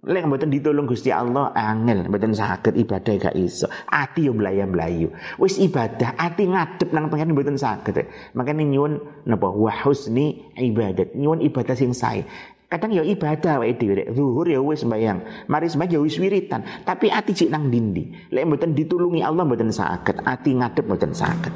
Lek 0.00 0.24
mboten 0.24 0.48
ditolong 0.48 0.88
Gusti 0.88 1.12
Allah 1.12 1.52
angel, 1.52 2.08
mboten 2.08 2.32
saged 2.32 2.72
ibadah 2.72 3.20
gak 3.20 3.36
iso. 3.36 3.68
Ati 3.68 4.26
yo 4.26 4.32
mlayu-mlayu. 4.32 5.12
Wis 5.36 5.60
ibadah, 5.60 6.16
ati 6.16 6.48
ngadep 6.48 6.88
nang 6.96 7.12
pengen 7.12 7.36
mboten 7.36 7.60
saged. 7.60 8.08
Makane 8.32 8.64
nyuwun 8.64 8.96
napa 9.28 9.52
wa 9.52 9.68
husni 9.68 10.40
ibadat. 10.56 11.12
Nyuwun 11.12 11.44
ibadah 11.44 11.76
sing 11.76 11.92
sae. 11.92 12.24
Kadang 12.70 12.94
ya 12.94 13.02
ibadah 13.02 13.66
wae 13.66 13.74
dhewe 13.74 13.98
rek. 13.98 14.08
Zuhur 14.14 14.46
ya 14.46 14.62
wis 14.62 14.86
sembayang. 14.86 15.50
Mari 15.50 15.66
sembayang 15.66 15.98
ya 15.98 16.00
wis 16.00 16.16
wiritan, 16.22 16.62
tapi 16.86 17.10
ati 17.10 17.34
cik 17.34 17.50
nang 17.50 17.66
dindi. 17.66 18.30
Lek 18.30 18.46
mboten 18.46 18.78
ditulungi 18.78 19.26
Allah 19.26 19.42
mboten 19.42 19.74
saged. 19.74 20.22
Ati 20.22 20.54
ngadep 20.54 20.86
mboten 20.86 21.10
saged. 21.10 21.50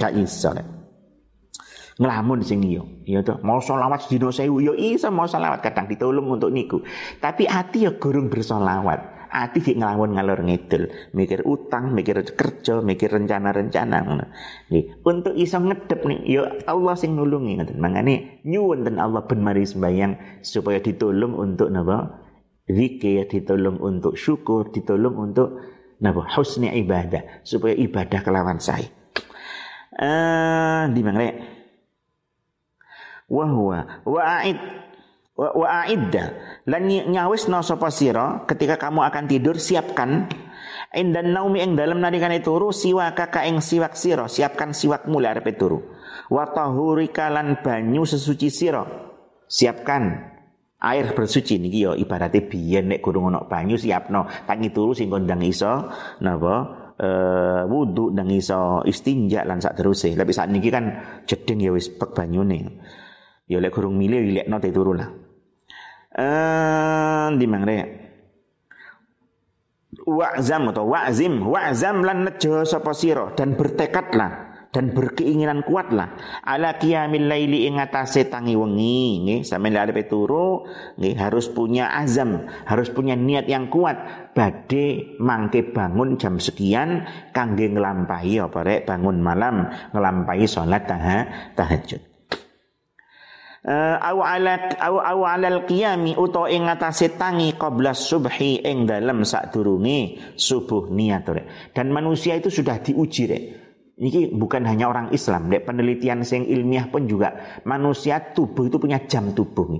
Gak 0.00 0.16
iso 0.16 0.56
rek 0.56 0.74
ngelamun 1.94 2.42
sing 2.42 2.58
iyo 2.66 2.82
ya 3.06 3.22
tuh 3.22 3.38
mau 3.46 3.62
solawat 3.62 4.02
sedina 4.02 4.34
sewu 4.34 4.58
yo 4.58 4.74
ya 4.74 4.98
iso 4.98 5.14
mau 5.14 5.30
solawat 5.30 5.62
kadang 5.62 5.86
ditolong 5.86 6.26
untuk 6.26 6.50
niku 6.50 6.82
tapi 7.22 7.46
hati 7.46 7.86
ya 7.86 7.94
gurung 7.94 8.26
bersolawat 8.26 9.13
hati 9.34 9.58
gak 9.58 9.82
ngelamun 9.82 10.14
ngalor 10.14 10.40
ngidul. 10.46 10.86
Mikir 11.10 11.42
utang 11.42 11.90
mikir 11.90 12.22
kerja 12.22 12.78
mikir 12.78 13.10
rencana-rencana 13.10 13.98
nih 14.70 15.02
untuk 15.02 15.34
iso 15.34 15.58
ngedep 15.58 16.00
nih 16.06 16.18
ya 16.30 16.42
Allah 16.70 16.94
sing 16.94 17.18
nulungi 17.18 17.58
ngoten. 17.58 17.82
Mangane 17.82 18.40
nyuwun 18.46 18.86
ten 18.86 19.02
Allah 19.02 19.26
ben 19.26 19.42
mari 19.42 19.66
sembayang 19.66 20.44
supaya 20.46 20.78
ditolong 20.78 21.34
untuk 21.34 21.68
napa? 21.74 22.22
Zikir 22.64 23.28
ditolong 23.28 23.82
untuk 23.82 24.14
syukur 24.14 24.70
ditolong 24.70 25.18
untuk 25.18 25.58
napa? 25.98 26.30
Husni 26.30 26.70
ibadah 26.70 27.42
supaya 27.42 27.74
ibadah 27.74 28.22
kelawan 28.22 28.62
saya 28.62 28.86
eh 29.94 30.82
di 30.90 31.00
mana 31.06 31.22
wa 33.30 33.46
huwa. 33.46 33.80
Wa 34.04 34.22
aid 34.42 34.58
wa, 35.34 35.48
wa 35.54 35.66
aidda. 35.84 36.24
Lan 36.70 36.88
no 36.88 37.60
sapa 37.60 37.90
sira 37.90 38.46
ketika 38.46 38.78
kamu 38.78 39.04
akan 39.04 39.24
tidur 39.26 39.58
siapkan. 39.58 40.30
Indan 40.94 41.34
naumi 41.34 41.58
ing 41.58 41.74
dalam 41.74 41.98
nalikane 41.98 42.38
turu 42.38 42.70
siwaka 42.70 43.28
ka 43.28 43.42
ing 43.42 43.58
siwak 43.58 43.98
sira. 43.98 44.30
Siapkan 44.30 44.70
siwakmu 44.70 45.18
lek 45.18 45.30
arepe 45.38 45.58
turu. 45.58 45.82
Wa 46.30 46.54
tahurika 46.54 47.28
lan 47.34 47.58
banyu 47.60 48.06
sesuci 48.06 48.48
sira. 48.48 48.86
Siapkan. 49.50 50.32
Air 50.84 51.16
bersuci. 51.16 51.58
Niki 51.58 51.82
yo 51.82 51.92
ibaratnya 51.98 52.46
biyen 52.46 52.94
nek 52.94 53.02
gurung 53.02 53.34
ono 53.34 53.50
banyu 53.50 53.74
siapno. 53.74 54.30
Tangi 54.46 54.70
turu 54.70 54.94
sing 54.94 55.10
kondang 55.10 55.42
iso 55.42 55.90
napa? 56.22 56.86
Uh, 56.94 57.66
wudu 57.66 58.14
nang 58.14 58.30
iso 58.30 58.78
istinja 58.86 59.42
lan 59.42 59.58
sak 59.58 59.74
terus 59.82 60.06
tapi 60.06 60.30
saat 60.30 60.46
niki 60.46 60.70
kan 60.70 60.94
jeding 61.26 61.58
ya 61.58 61.74
wis 61.74 61.90
pek 61.90 62.14
banyune 62.14 62.78
Ya 63.44 63.60
lek 63.60 63.76
kurung 63.76 64.00
milih 64.00 64.24
ilekno 64.24 64.56
te 64.56 64.72
turu 64.72 64.96
lah. 64.96 65.08
Eh 66.16 67.26
di 67.36 67.46
mangre. 67.50 67.78
Wa'zam 70.04 70.68
atau 70.68 70.84
wa'zim, 70.92 71.48
wa'zam 71.48 72.04
lan 72.04 72.28
nejo 72.28 72.64
sapa 72.68 72.92
sira? 72.92 73.32
Dan 73.32 73.56
bertekadlah 73.56 74.52
dan 74.74 74.90
berkeinginan 74.90 75.62
kuatlah 75.62 76.18
ala 76.42 76.74
qiyamil 76.76 77.30
laili 77.30 77.70
ing 77.70 77.78
atase 77.78 78.26
tangi 78.26 78.58
wengi 78.58 79.22
nggih. 79.24 79.40
Sampeyan 79.46 79.80
arep 79.80 80.04
turu 80.10 80.66
nggih 80.98 81.14
harus 81.14 81.46
punya 81.48 81.94
azam 81.94 82.48
harus 82.66 82.90
punya 82.90 83.14
niat 83.14 83.48
yang 83.48 83.70
kuat. 83.70 84.28
Badhe 84.34 85.16
mangke 85.22 85.62
bangun 85.72 86.18
jam 86.18 86.42
sekian 86.42 87.06
kangge 87.30 87.70
nglampahi 87.70 88.40
apa 88.42 88.60
rek? 88.66 88.80
Bangun 88.84 89.22
malam 89.22 89.68
nglampahi 89.94 90.44
salat 90.44 90.84
tahajud 91.54 92.13
au 93.64 94.18
ala 94.20 94.76
au 94.76 95.00
au 95.00 95.20
alal 95.24 95.64
qiyami 95.64 96.12
utawa 96.20 96.52
ing 96.52 96.68
ngatasé 96.68 97.16
tangi 97.16 97.56
qabla 97.56 97.96
subhi 97.96 98.60
ing 98.60 98.84
dalem 98.84 99.24
sadurunge 99.24 100.36
subuh 100.36 100.92
niat 100.92 101.24
dan 101.72 101.88
manusia 101.88 102.36
itu 102.36 102.52
sudah 102.52 102.84
diuji 102.84 103.24
rek 103.24 103.44
ini 103.94 104.34
bukan 104.34 104.66
hanya 104.66 104.90
orang 104.90 105.14
Islam, 105.14 105.46
dek 105.46 105.70
penelitian 105.70 106.26
sing 106.26 106.50
ilmiah 106.50 106.90
pun 106.90 107.06
juga 107.06 107.62
manusia 107.62 108.34
tubuh 108.34 108.66
itu 108.66 108.82
punya 108.82 109.06
jam 109.06 109.30
tubuh. 109.30 109.70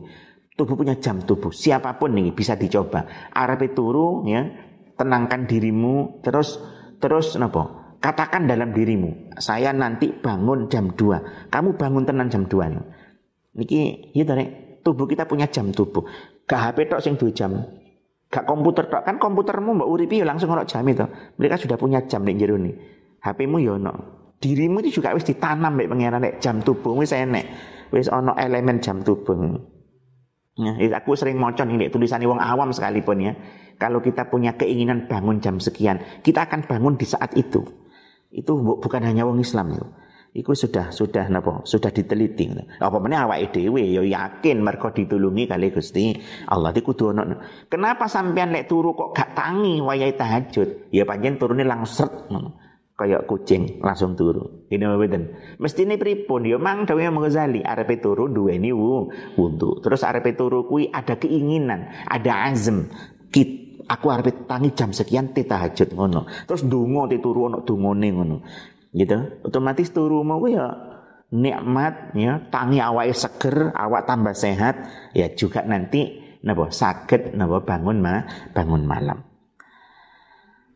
Tubuh 0.55 0.78
punya 0.78 0.95
jam 1.03 1.18
tubuh. 1.18 1.51
Siapa 1.51 1.99
pun 1.99 2.14
nih 2.14 2.30
bisa 2.30 2.55
dicoba. 2.55 3.03
Arab 3.35 3.66
turu 3.74 4.22
ya, 4.30 4.47
tenangkan 4.95 5.51
dirimu 5.51 6.22
terus 6.22 6.62
terus 7.03 7.35
napa? 7.35 7.99
Katakan 7.99 8.47
dalam 8.47 8.70
dirimu, 8.70 9.35
saya 9.41 9.74
nanti 9.74 10.12
bangun 10.14 10.70
jam 10.70 10.95
2. 10.95 11.51
Kamu 11.51 11.74
bangun 11.74 12.05
tenang 12.07 12.28
jam 12.30 12.47
2 12.47 12.70
nih. 12.70 12.85
Niki 13.55 14.11
gitu 14.15 14.33
nih. 14.35 14.81
Tubuh 14.85 15.09
kita 15.09 15.25
punya 15.25 15.49
jam 15.49 15.73
tubuh. 15.73 16.05
Gak 16.45 16.61
HP 16.61 16.79
tok 16.93 17.01
sing 17.01 17.15
2 17.17 17.33
jam. 17.33 17.57
Gak 18.29 18.45
komputer 18.45 18.91
tok 18.91 19.07
kan 19.07 19.17
komputermu 19.17 19.79
mbak 19.81 19.89
uripi 19.89 20.21
ya 20.21 20.27
langsung 20.29 20.53
ono 20.53 20.67
jam 20.69 20.85
itu. 20.85 21.07
Mereka 21.41 21.57
sudah 21.57 21.79
punya 21.81 22.05
jam 22.05 22.27
nih 22.27 22.37
jero 22.37 22.61
nih. 22.61 22.75
HP-mu 23.25 23.57
ya 23.63 23.81
ono. 23.81 23.95
Dirimu 24.43 24.85
itu 24.85 25.01
juga 25.01 25.17
wis 25.17 25.25
ditanam 25.25 25.73
mek 25.73 25.89
pangeran 25.89 26.21
nek 26.21 26.43
jam 26.43 26.61
tubuh 26.61 26.93
wis 27.01 27.17
enek. 27.17 27.49
Wis 27.95 28.13
ono 28.13 28.37
elemen 28.37 28.83
jam 28.85 29.01
tubuh. 29.01 29.39
Ya, 30.55 30.71
aku 30.95 31.19
sering 31.19 31.35
maca 31.41 31.67
nih 31.67 31.91
tulisan 31.91 32.23
wong 32.23 32.39
awam 32.39 32.71
sekalipun 32.71 33.25
ya. 33.25 33.33
Kalau 33.75 33.99
kita 33.99 34.31
punya 34.31 34.55
keinginan 34.55 35.11
bangun 35.11 35.43
jam 35.43 35.59
sekian, 35.59 35.99
kita 36.23 36.47
akan 36.47 36.63
bangun 36.71 36.95
di 36.95 37.07
saat 37.09 37.35
itu. 37.35 37.67
Itu 38.31 38.63
bukan 38.63 39.03
hanya 39.03 39.27
wong 39.27 39.43
Islam 39.43 39.75
itu. 39.75 39.87
Iku 40.35 40.51
sudah 40.51 40.91
sudah 40.91 41.30
napa? 41.30 41.62
Sudah 41.62 41.95
diteliti. 41.95 42.51
Apa 42.82 42.99
meneh 42.99 43.22
awake 43.22 43.55
dhewe 43.55 43.87
ya 43.87 44.03
yakin 44.03 44.66
mergo 44.66 44.91
ditulungi 44.91 45.47
kali 45.47 45.70
Gusti 45.70 46.11
Allah 46.51 46.74
iku 46.74 46.91
kudu 46.91 47.14
ono. 47.14 47.39
Kenapa 47.70 48.11
sampean 48.11 48.51
lek 48.51 48.66
turu 48.66 48.99
kok 48.99 49.14
gak 49.14 49.39
tangi 49.39 49.78
wayahe 49.78 50.18
tahajud? 50.18 50.91
Ya 50.91 51.07
pancen 51.07 51.39
turune 51.39 51.62
langsung 51.62 52.11
ngono 52.26 52.64
kayak 52.95 53.26
kucing 53.26 53.82
langsung 53.82 54.14
turu. 54.14 54.66
Ini 54.70 54.82
mboten. 54.87 55.22
Mesti 55.59 55.87
ini 55.87 55.99
pripun 55.99 56.47
ya 56.47 56.59
mang 56.59 56.87
dawuh 56.87 57.03
Imam 57.03 57.22
Ghazali 57.22 57.62
arepe 57.62 57.99
turu 57.99 58.30
duweni 58.30 58.70
wudu. 58.70 59.82
Terus 59.82 60.03
arepe 60.07 60.35
turu 60.39 60.66
kuwi 60.66 60.91
ada 60.95 61.18
keinginan, 61.18 61.91
ada 62.07 62.51
azm. 62.51 62.91
Kit, 63.35 63.82
aku 63.91 64.07
arepe 64.14 64.47
tangi 64.47 64.70
jam 64.78 64.95
sekian 64.95 65.35
te 65.35 65.43
tahajud 65.43 65.91
ngono. 65.95 66.26
Terus 66.47 66.62
donga 66.66 67.11
te 67.11 67.18
turu 67.18 67.51
ono 67.51 67.66
dungane 67.66 68.09
ngono. 68.14 68.37
Gitu. 68.95 69.43
Otomatis 69.43 69.91
turu 69.91 70.23
mau 70.23 70.39
ya 70.47 70.71
nikmat 71.35 72.15
ya 72.15 72.39
tangi 72.47 72.79
awake 72.79 73.11
seger, 73.11 73.75
awak 73.75 74.07
tambah 74.07 74.33
sehat 74.39 74.87
ya 75.19 75.27
juga 75.35 75.67
nanti 75.67 76.23
napa 76.47 76.71
sakit 76.71 77.35
napa 77.35 77.59
bangun 77.67 77.99
ma 77.99 78.23
bangun 78.55 78.87
malam. 78.87 79.19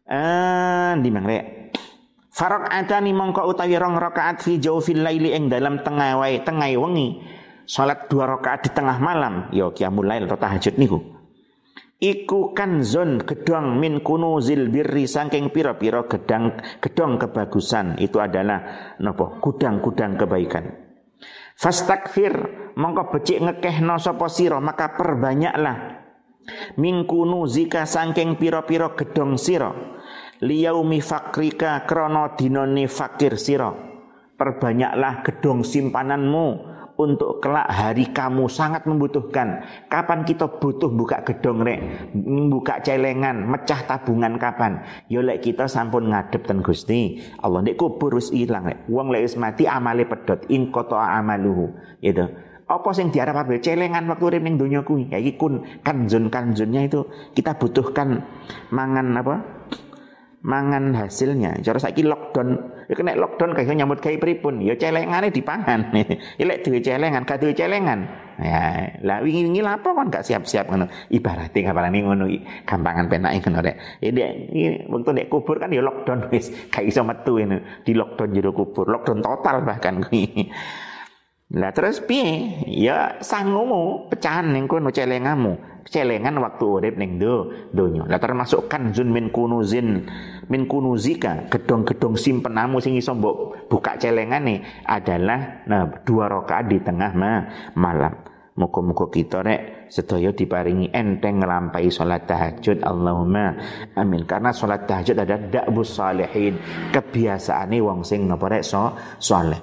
Eh 0.09 0.93
di 0.99 1.11
mangre 1.15 1.39
Farok 2.39 2.71
adani 2.71 3.11
mongko 3.11 3.51
utawi 3.51 3.75
rong 3.75 3.99
rakaat 3.99 4.47
fi 4.47 4.63
jaufil 4.63 5.03
laili 5.03 5.35
ing 5.35 5.51
dalam 5.51 5.83
tengah 5.83 6.23
wae 6.23 6.39
tengah 6.47 6.71
wengi. 6.79 7.19
Salat 7.67 8.07
dua 8.07 8.31
rakaat 8.31 8.63
di 8.63 8.71
tengah 8.71 8.95
malam, 9.03 9.51
ya 9.51 9.67
qiyamul 9.75 10.07
lail 10.07 10.31
atau 10.31 10.39
tahajud 10.39 10.79
niku. 10.79 11.18
Iku 11.99 12.55
kanzon 12.55 13.27
gedong 13.27 13.83
min 13.83 13.99
kunuzil 14.07 14.71
birri 14.71 15.11
saking 15.11 15.51
pira-pira 15.51 16.07
gedang 16.07 16.55
gedong 16.79 17.19
kebagusan. 17.19 17.99
Itu 17.99 18.23
adalah 18.23 18.95
napa 19.03 19.43
gudang-gudang 19.43 20.15
kebaikan. 20.15 20.79
Fastakfir 21.59 22.39
mongko 22.79 23.11
becik 23.11 23.43
ngekehno 23.43 23.99
sapa 23.99 24.31
sira 24.31 24.63
maka 24.63 24.95
perbanyaklah. 24.95 26.07
Min 26.79 27.03
kunuzika 27.03 27.83
saking 27.83 28.39
pira-pira 28.39 28.95
gedong 28.95 29.35
sira. 29.35 29.75
Liyaumi 30.39 31.03
fakrika 31.03 31.83
krono 31.83 32.39
dinoni 32.39 32.87
fakir 32.87 33.35
siro 33.35 33.89
perbanyaklah 34.39 35.27
gedong 35.27 35.67
simpananmu 35.67 36.78
untuk 36.99 37.39
kelak 37.39 37.71
hari 37.71 38.11
kamu 38.11 38.51
sangat 38.51 38.83
membutuhkan. 38.85 39.63
Kapan 39.87 40.27
kita 40.27 40.51
butuh 40.59 40.91
buka 40.91 41.23
gedong 41.23 41.63
rek, 41.63 42.11
buka 42.51 42.83
celengan, 42.83 43.47
mecah 43.47 43.87
tabungan 43.87 44.35
kapan? 44.35 44.83
Yo 45.07 45.23
lek 45.23 45.47
kita 45.47 45.71
sampun 45.71 46.11
ngadep 46.11 46.43
ten 46.43 46.59
Gusti. 46.59 47.23
Allah 47.39 47.63
nek 47.63 47.79
kubur 47.79 48.19
wis 48.19 48.35
ilang 48.35 48.67
rek. 48.67 48.91
Wong 48.91 49.15
lek 49.15 49.31
wis 49.31 49.39
mati 49.39 49.71
amale 49.71 50.11
pedot 50.11 50.43
in 50.51 50.75
qata 50.75 50.99
amaluhu. 51.23 51.71
Gitu. 52.03 52.27
Apa 52.69 52.93
sing 52.93 53.09
diarep 53.09 53.33
apa 53.33 53.57
celengan 53.63 54.05
waktu 54.11 54.25
urip 54.29 54.43
ning 54.45 54.61
donya 54.61 54.85
kuwi? 54.85 55.09
Ya 55.09 55.17
iki 55.17 55.41
kun 55.41 55.65
kanjun-kanjunnya 55.87 56.85
itu 56.85 57.07
kita 57.33 57.57
butuhkan 57.57 58.27
mangan 58.75 59.15
apa? 59.17 59.41
Mangan 60.49 60.97
hasilnya. 60.97 61.61
Cara 61.61 61.77
saiki 61.77 62.01
lockdown, 62.01 62.57
ya 62.89 62.97
kena 62.97 63.13
lockdown 63.21 63.53
kayak 63.53 63.77
nyambut 63.77 64.01
kayak 64.01 64.25
pripun, 64.25 64.65
ya 64.65 64.73
celengane 64.81 65.29
dipangan. 65.29 65.93
ya 66.41 66.45
lek 66.49 66.65
duwe 66.65 66.81
celengan, 66.81 67.29
gak 67.29 67.45
duwe 67.45 67.53
celengan. 67.53 68.09
Ya, 68.39 68.95
lah 69.05 69.21
wingi-wingi 69.21 69.61
lapo 69.61 69.93
kan 69.93 70.09
gak 70.09 70.25
siap-siap 70.25 70.73
ngono. 70.73 70.89
Ibarate 71.13 71.61
kabarane 71.61 72.01
ngono 72.01 72.25
gampangan 72.65 73.05
penake 73.13 73.45
ngono 73.45 73.61
rek. 73.61 73.77
Ya 74.01 74.11
nek 74.15 74.33
wektu 74.89 75.11
nek 75.13 75.27
kubur 75.29 75.61
kan 75.61 75.69
ya 75.69 75.85
lockdown 75.85 76.33
wis 76.33 76.49
gak 76.73 76.89
iso 76.89 77.05
metu 77.05 77.37
ini. 77.37 77.61
Di 77.85 77.93
lockdown 77.93 78.33
jero 78.33 78.57
kubur, 78.57 78.89
lockdown 78.89 79.21
total 79.21 79.69
bahkan 79.69 80.01
kuwi. 80.01 80.49
Lah 81.61 81.73
terus 81.73 82.05
piye? 82.05 82.61
Ya 82.69 83.17
sangumu 83.25 84.13
pecahan 84.13 84.53
ning 84.53 84.69
kono 84.69 84.93
celengamu 84.93 85.57
celengan 85.89 86.37
waktu 86.45 86.65
urip 86.69 86.95
ning 87.01 87.17
do 87.17 87.51
donya. 87.73 88.05
Lah 88.05 88.21
termasuk 88.21 88.69
kanzun 88.69 89.09
min 89.11 89.33
kunuzin 89.33 90.05
min 90.49 90.65
kunuzika, 90.65 91.49
gedong-gedong 91.53 92.17
simpenamu 92.17 92.81
sing 92.81 92.97
iso 92.97 93.13
mbok 93.13 93.69
buka 93.69 94.01
celengane 94.01 94.85
adalah 94.85 95.65
nah 95.69 95.89
dua 96.05 96.29
rakaat 96.29 96.65
di 96.69 96.79
tengah 96.81 97.13
ma, 97.15 97.33
malam. 97.77 98.15
Muga-muga 98.59 99.07
kita 99.07 99.39
rek 99.47 99.87
sedaya 99.87 100.35
diparingi 100.35 100.91
enteng 100.91 101.39
nglampahi 101.39 101.95
salat 101.95 102.27
tahajud 102.27 102.83
Allahumma 102.83 103.55
amin. 103.95 104.27
Karena 104.27 104.51
salat 104.51 104.83
tahajud 104.83 105.15
ada 105.15 105.39
da'bus 105.39 105.95
salihin 105.95 106.59
kebiasaane 106.91 107.79
wong 107.79 108.03
sing 108.03 108.27
napa 108.27 108.51
rek 108.51 108.67
so 108.67 108.99
saleh 109.23 109.63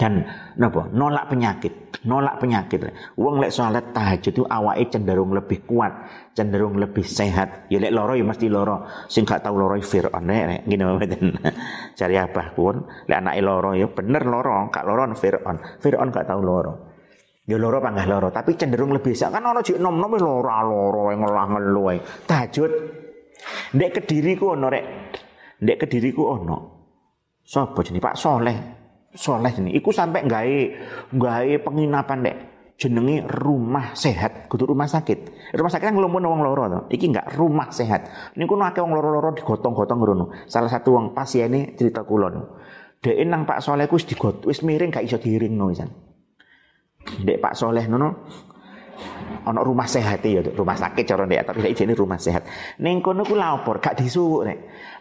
dan 0.00 0.24
napa? 0.56 0.88
Nolak 0.88 1.28
penyakit 1.28 1.90
nolak 2.04 2.40
penyakit. 2.40 2.80
Wong 3.20 3.44
lek 3.44 3.52
tahajud 3.52 4.32
itu 4.32 4.44
awake 4.48 4.88
cenderung 4.88 5.36
lebih 5.36 5.68
kuat 5.68 5.92
cenderung 6.32 6.80
lebih 6.80 7.04
sehat. 7.04 7.68
Ya 7.68 7.76
lek 7.76 7.92
loro 7.92 8.16
ya 8.16 8.24
mesti 8.24 8.48
loro 8.48 8.88
sing 9.10 9.28
gak 9.28 9.44
tau 9.44 9.56
loro 9.56 9.76
Firaun. 9.76 10.24
Nek 10.24 10.64
ngene 10.64 10.84
mboten 10.96 11.24
cari 11.98 12.16
apa 12.16 12.42
pun 12.56 12.80
lek 13.04 13.18
anake 13.20 13.40
loro 13.44 13.76
ya 13.76 13.86
bener 13.92 14.22
loro 14.24 14.72
gak 14.72 14.84
loro 14.88 15.04
Firaun. 15.12 15.56
Firaun 15.80 16.08
gak 16.08 16.24
tau 16.24 16.40
loro 16.40 16.74
ya 17.44 17.56
loro 17.58 17.82
panggah 17.82 18.06
loro 18.08 18.28
tapi 18.32 18.56
cenderung 18.56 18.96
lebih 18.96 19.12
sehat. 19.12 19.36
Kan 19.36 19.44
ono 19.44 19.60
jek 19.60 19.76
nom-nom 19.76 20.16
loro 20.16 20.52
loro 20.64 21.12
ngelah 21.12 21.46
ngelu 21.52 21.84
tahajud. 22.24 22.72
Ndek 23.76 23.90
kediriku 24.00 24.56
ono 24.56 24.66
rek? 24.72 24.84
Ndek 25.60 25.76
kediriku 25.84 26.22
ono. 26.32 26.58
Sapa 27.44 27.82
jenenge? 27.82 28.04
Pak 28.04 28.16
Soleh 28.16 28.79
soleh 29.14 29.52
ini. 29.58 29.74
Iku 29.78 29.90
sampai 29.90 30.26
gawe 30.26 30.58
gawe 31.14 31.54
penginapan 31.62 32.18
dek 32.22 32.36
jenengi 32.80 33.20
rumah 33.28 33.92
sehat, 33.92 34.48
kudu 34.48 34.72
rumah 34.72 34.88
sakit. 34.88 35.52
Rumah 35.52 35.70
sakit 35.70 35.92
kan 35.92 35.94
ngelumpun 35.94 36.24
wong 36.24 36.40
loro 36.40 36.64
to. 36.66 36.80
Iki 36.96 37.12
enggak 37.12 37.26
rumah 37.36 37.68
sehat. 37.68 38.08
Niku 38.40 38.56
akeh 38.56 38.80
wong 38.80 38.96
loro-loro 38.96 39.36
digotong-gotong 39.36 39.98
ngono. 40.00 40.26
Salah 40.48 40.72
satu 40.72 40.96
wong 40.96 41.12
ini 41.36 41.76
cerita 41.76 42.00
kulon. 42.08 42.40
Dek 43.00 43.16
nang 43.28 43.44
Pak 43.44 43.60
Soleh 43.64 43.88
ku 43.88 43.96
wis 43.96 44.04
digot 44.08 44.44
wis 44.44 44.60
miring 44.64 44.92
gak 44.92 45.04
iso 45.04 45.20
diiringno 45.20 45.68
wisan. 45.68 45.88
Dek 47.00 47.40
Pak 47.40 47.56
Soleh 47.56 47.84
nono 47.88 48.08
ana 49.46 49.60
rumah 49.64 49.88
sehat 49.88 50.24
ya 50.24 50.40
rumah 50.42 50.76
sakit 50.76 51.04
cara 51.04 51.24
ndek 51.24 51.48
tapi 51.48 51.72
ini 51.72 51.94
rumah 51.96 52.20
sehat. 52.20 52.44
Ning 52.80 53.00
kono 53.00 53.24
ku 53.24 53.36
lapor 53.36 53.80
gak 53.80 53.96
disuwuk 54.00 54.46
nek 54.46 54.58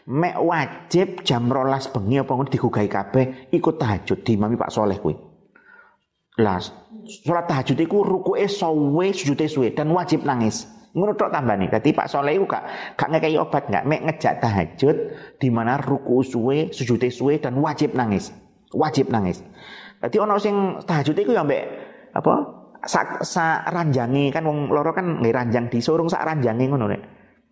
mek 0.10 0.36
wajib 0.42 1.22
jam 1.22 1.52
rolas 1.52 1.92
bengi 1.92 2.18
apa 2.20 2.32
ngono 2.34 2.50
digugahi 2.50 2.90
kabeh 2.90 3.26
ikut 3.54 3.76
tahajud 3.78 4.20
di 4.26 4.34
mami 4.36 4.58
Pak 4.58 4.72
Soleh 4.74 4.98
kuwi. 4.98 5.16
Lah 6.40 6.60
salat 7.06 7.46
tahajud 7.46 7.78
iku 7.80 8.06
rukuke 8.06 8.48
sowe 8.48 9.06
sujude 9.16 9.46
suwe 9.48 9.72
dan 9.72 9.92
wajib 9.92 10.24
nangis. 10.26 10.66
Ngono 10.90 11.14
tok 11.14 11.30
tambane. 11.30 11.70
Dadi 11.70 11.94
Pak 11.94 12.10
Soleh 12.10 12.36
iku 12.36 12.50
gak 12.50 12.64
gak 12.98 13.10
ngekei 13.14 13.38
obat 13.38 13.70
gak 13.70 13.86
mek 13.86 14.02
ngejak 14.10 14.42
tahajud 14.42 14.98
di 15.38 15.48
mana 15.54 15.78
ruku 15.78 16.26
suwe, 16.26 16.74
sujud 16.74 17.00
suwe 17.08 17.38
dan 17.38 17.56
wajib 17.62 17.94
nangis. 17.94 18.34
Wajib 18.74 19.14
nangis. 19.14 19.42
Dadi 20.00 20.18
ono 20.18 20.40
sing 20.40 20.80
tahajud 20.84 21.16
iku 21.16 21.32
ya 21.36 21.46
mbek 21.46 21.64
apa? 22.16 22.59
Sak 22.80 23.28
sa 23.28 23.66
ranjangi 23.68 24.32
kan 24.32 24.48
wong 24.48 24.72
loro 24.72 24.96
kan 24.96 25.20
nggih 25.20 25.36
ranjang 25.36 25.68
disurung 25.68 26.08
sak 26.08 26.24
ranjangi 26.24 26.66
ngono 26.68 26.88
nek. 26.88 27.02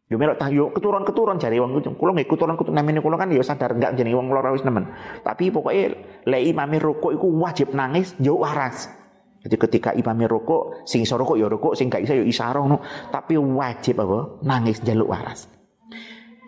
Yo 0.08 0.16
melok 0.16 0.40
tah 0.40 0.48
yo 0.48 0.72
keturun-keturun 0.72 1.36
jare 1.36 1.60
wong 1.60 1.84
kula 1.84 2.16
nggih 2.16 2.32
keturun-keturun 2.32 2.76
namine 2.80 3.04
kula 3.04 3.20
kan 3.20 3.28
yo 3.28 3.44
sadar 3.44 3.76
enggak 3.76 4.00
jenenge 4.00 4.16
wong 4.16 4.32
loro 4.32 4.56
wis 4.56 4.64
nemen. 4.64 4.88
Tapi 5.20 5.52
pokoknya 5.52 6.00
lek 6.24 6.44
imame 6.48 6.80
rukuk 6.80 7.12
iku 7.12 7.28
wajib 7.44 7.76
nangis 7.76 8.16
yo 8.24 8.40
waras. 8.40 8.88
Jadi 9.44 9.56
ketika 9.56 9.90
imame 9.96 10.28
rukuk, 10.28 10.84
sing 10.84 11.08
iso 11.08 11.16
rukuk 11.16 11.40
ya 11.40 11.48
rukuk, 11.48 11.78
sing 11.78 11.88
gak 11.88 12.04
iso 12.04 12.12
ya 12.18 12.26
isaro 12.26 12.68
no. 12.68 12.84
Tapi 13.12 13.40
wajib 13.40 14.02
apa? 14.02 14.44
Nangis 14.44 14.84
jaluk 14.84 15.08
waras. 15.08 15.48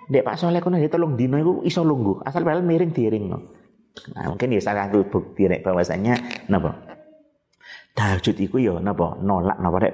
Dek 0.09 0.25
Pak 0.25 0.35
Soleh 0.41 0.57
kono 0.59 0.81
tolong 0.89 1.13
dino 1.13 1.37
iku 1.37 1.53
iso 1.61 1.85
lungguh, 1.85 2.25
asal 2.25 2.41
padahal 2.41 2.65
miring 2.65 2.89
diring 2.89 3.25
no. 3.29 3.39
Nah, 4.17 4.33
mungkin 4.33 4.57
ya 4.57 4.61
salah 4.63 4.89
satu 4.89 5.05
bukti 5.05 5.45
nek 5.45 5.61
bahwasanya 5.61 6.47
napa? 6.49 6.88
Tahajud 7.97 8.35
iku 8.39 8.57
ya 8.63 8.79
napa 8.79 9.19
nolak 9.19 9.57
napa 9.59 9.77
rek 9.81 9.93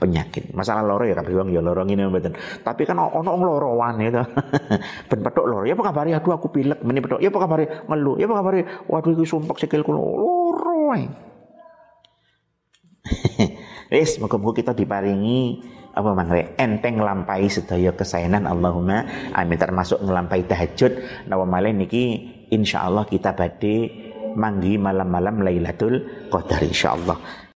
penyakit. 0.00 0.50
Masalah 0.50 0.82
loro 0.82 1.06
ya 1.06 1.14
kabeh 1.14 1.32
wong 1.36 1.48
ya 1.54 1.62
loro 1.62 1.86
ngene 1.86 2.10
mboten. 2.10 2.34
Tapi 2.64 2.82
kan 2.82 2.98
ono 2.98 3.30
wong 3.30 3.42
loro 3.46 3.78
wane 3.78 4.10
to. 4.10 4.22
ben 5.08 5.20
petuk 5.22 5.46
loro. 5.46 5.62
Ya 5.62 5.78
apa 5.78 5.84
kabare 5.92 6.10
aduh 6.16 6.34
aku 6.34 6.50
pilek 6.50 6.82
meni 6.82 6.98
petuk. 6.98 7.22
Ya 7.22 7.30
apa 7.30 7.38
kabare 7.38 7.64
ngeluh. 7.86 8.16
Ya 8.18 8.26
apa 8.26 8.34
kabare 8.42 8.60
waduh 8.90 9.12
iki 9.14 9.24
sumpek 9.28 9.56
sikilku 9.62 9.94
loro 9.94 10.96
ae. 10.96 11.06
Wis 13.94 14.18
muga-muga 14.18 14.58
kita 14.58 14.72
diparingi 14.74 15.62
apa 15.96 16.12
mangre 16.12 16.52
enteng 16.60 17.00
lampai 17.00 17.48
sedaya 17.48 17.96
kesayangan 17.96 18.44
Allahumma 18.44 19.08
amin 19.32 19.56
termasuk 19.56 20.04
ngelampai 20.04 20.44
tahajud 20.44 20.92
nawa 21.24 21.48
malih 21.48 21.72
niki 21.72 22.36
insyaallah 22.52 23.08
kita 23.08 23.32
badhe 23.32 23.88
manggi 24.36 24.76
malam-malam 24.76 25.42
Lailatul 25.42 26.28
Qadar 26.30 26.60
insyaallah. 26.62 27.16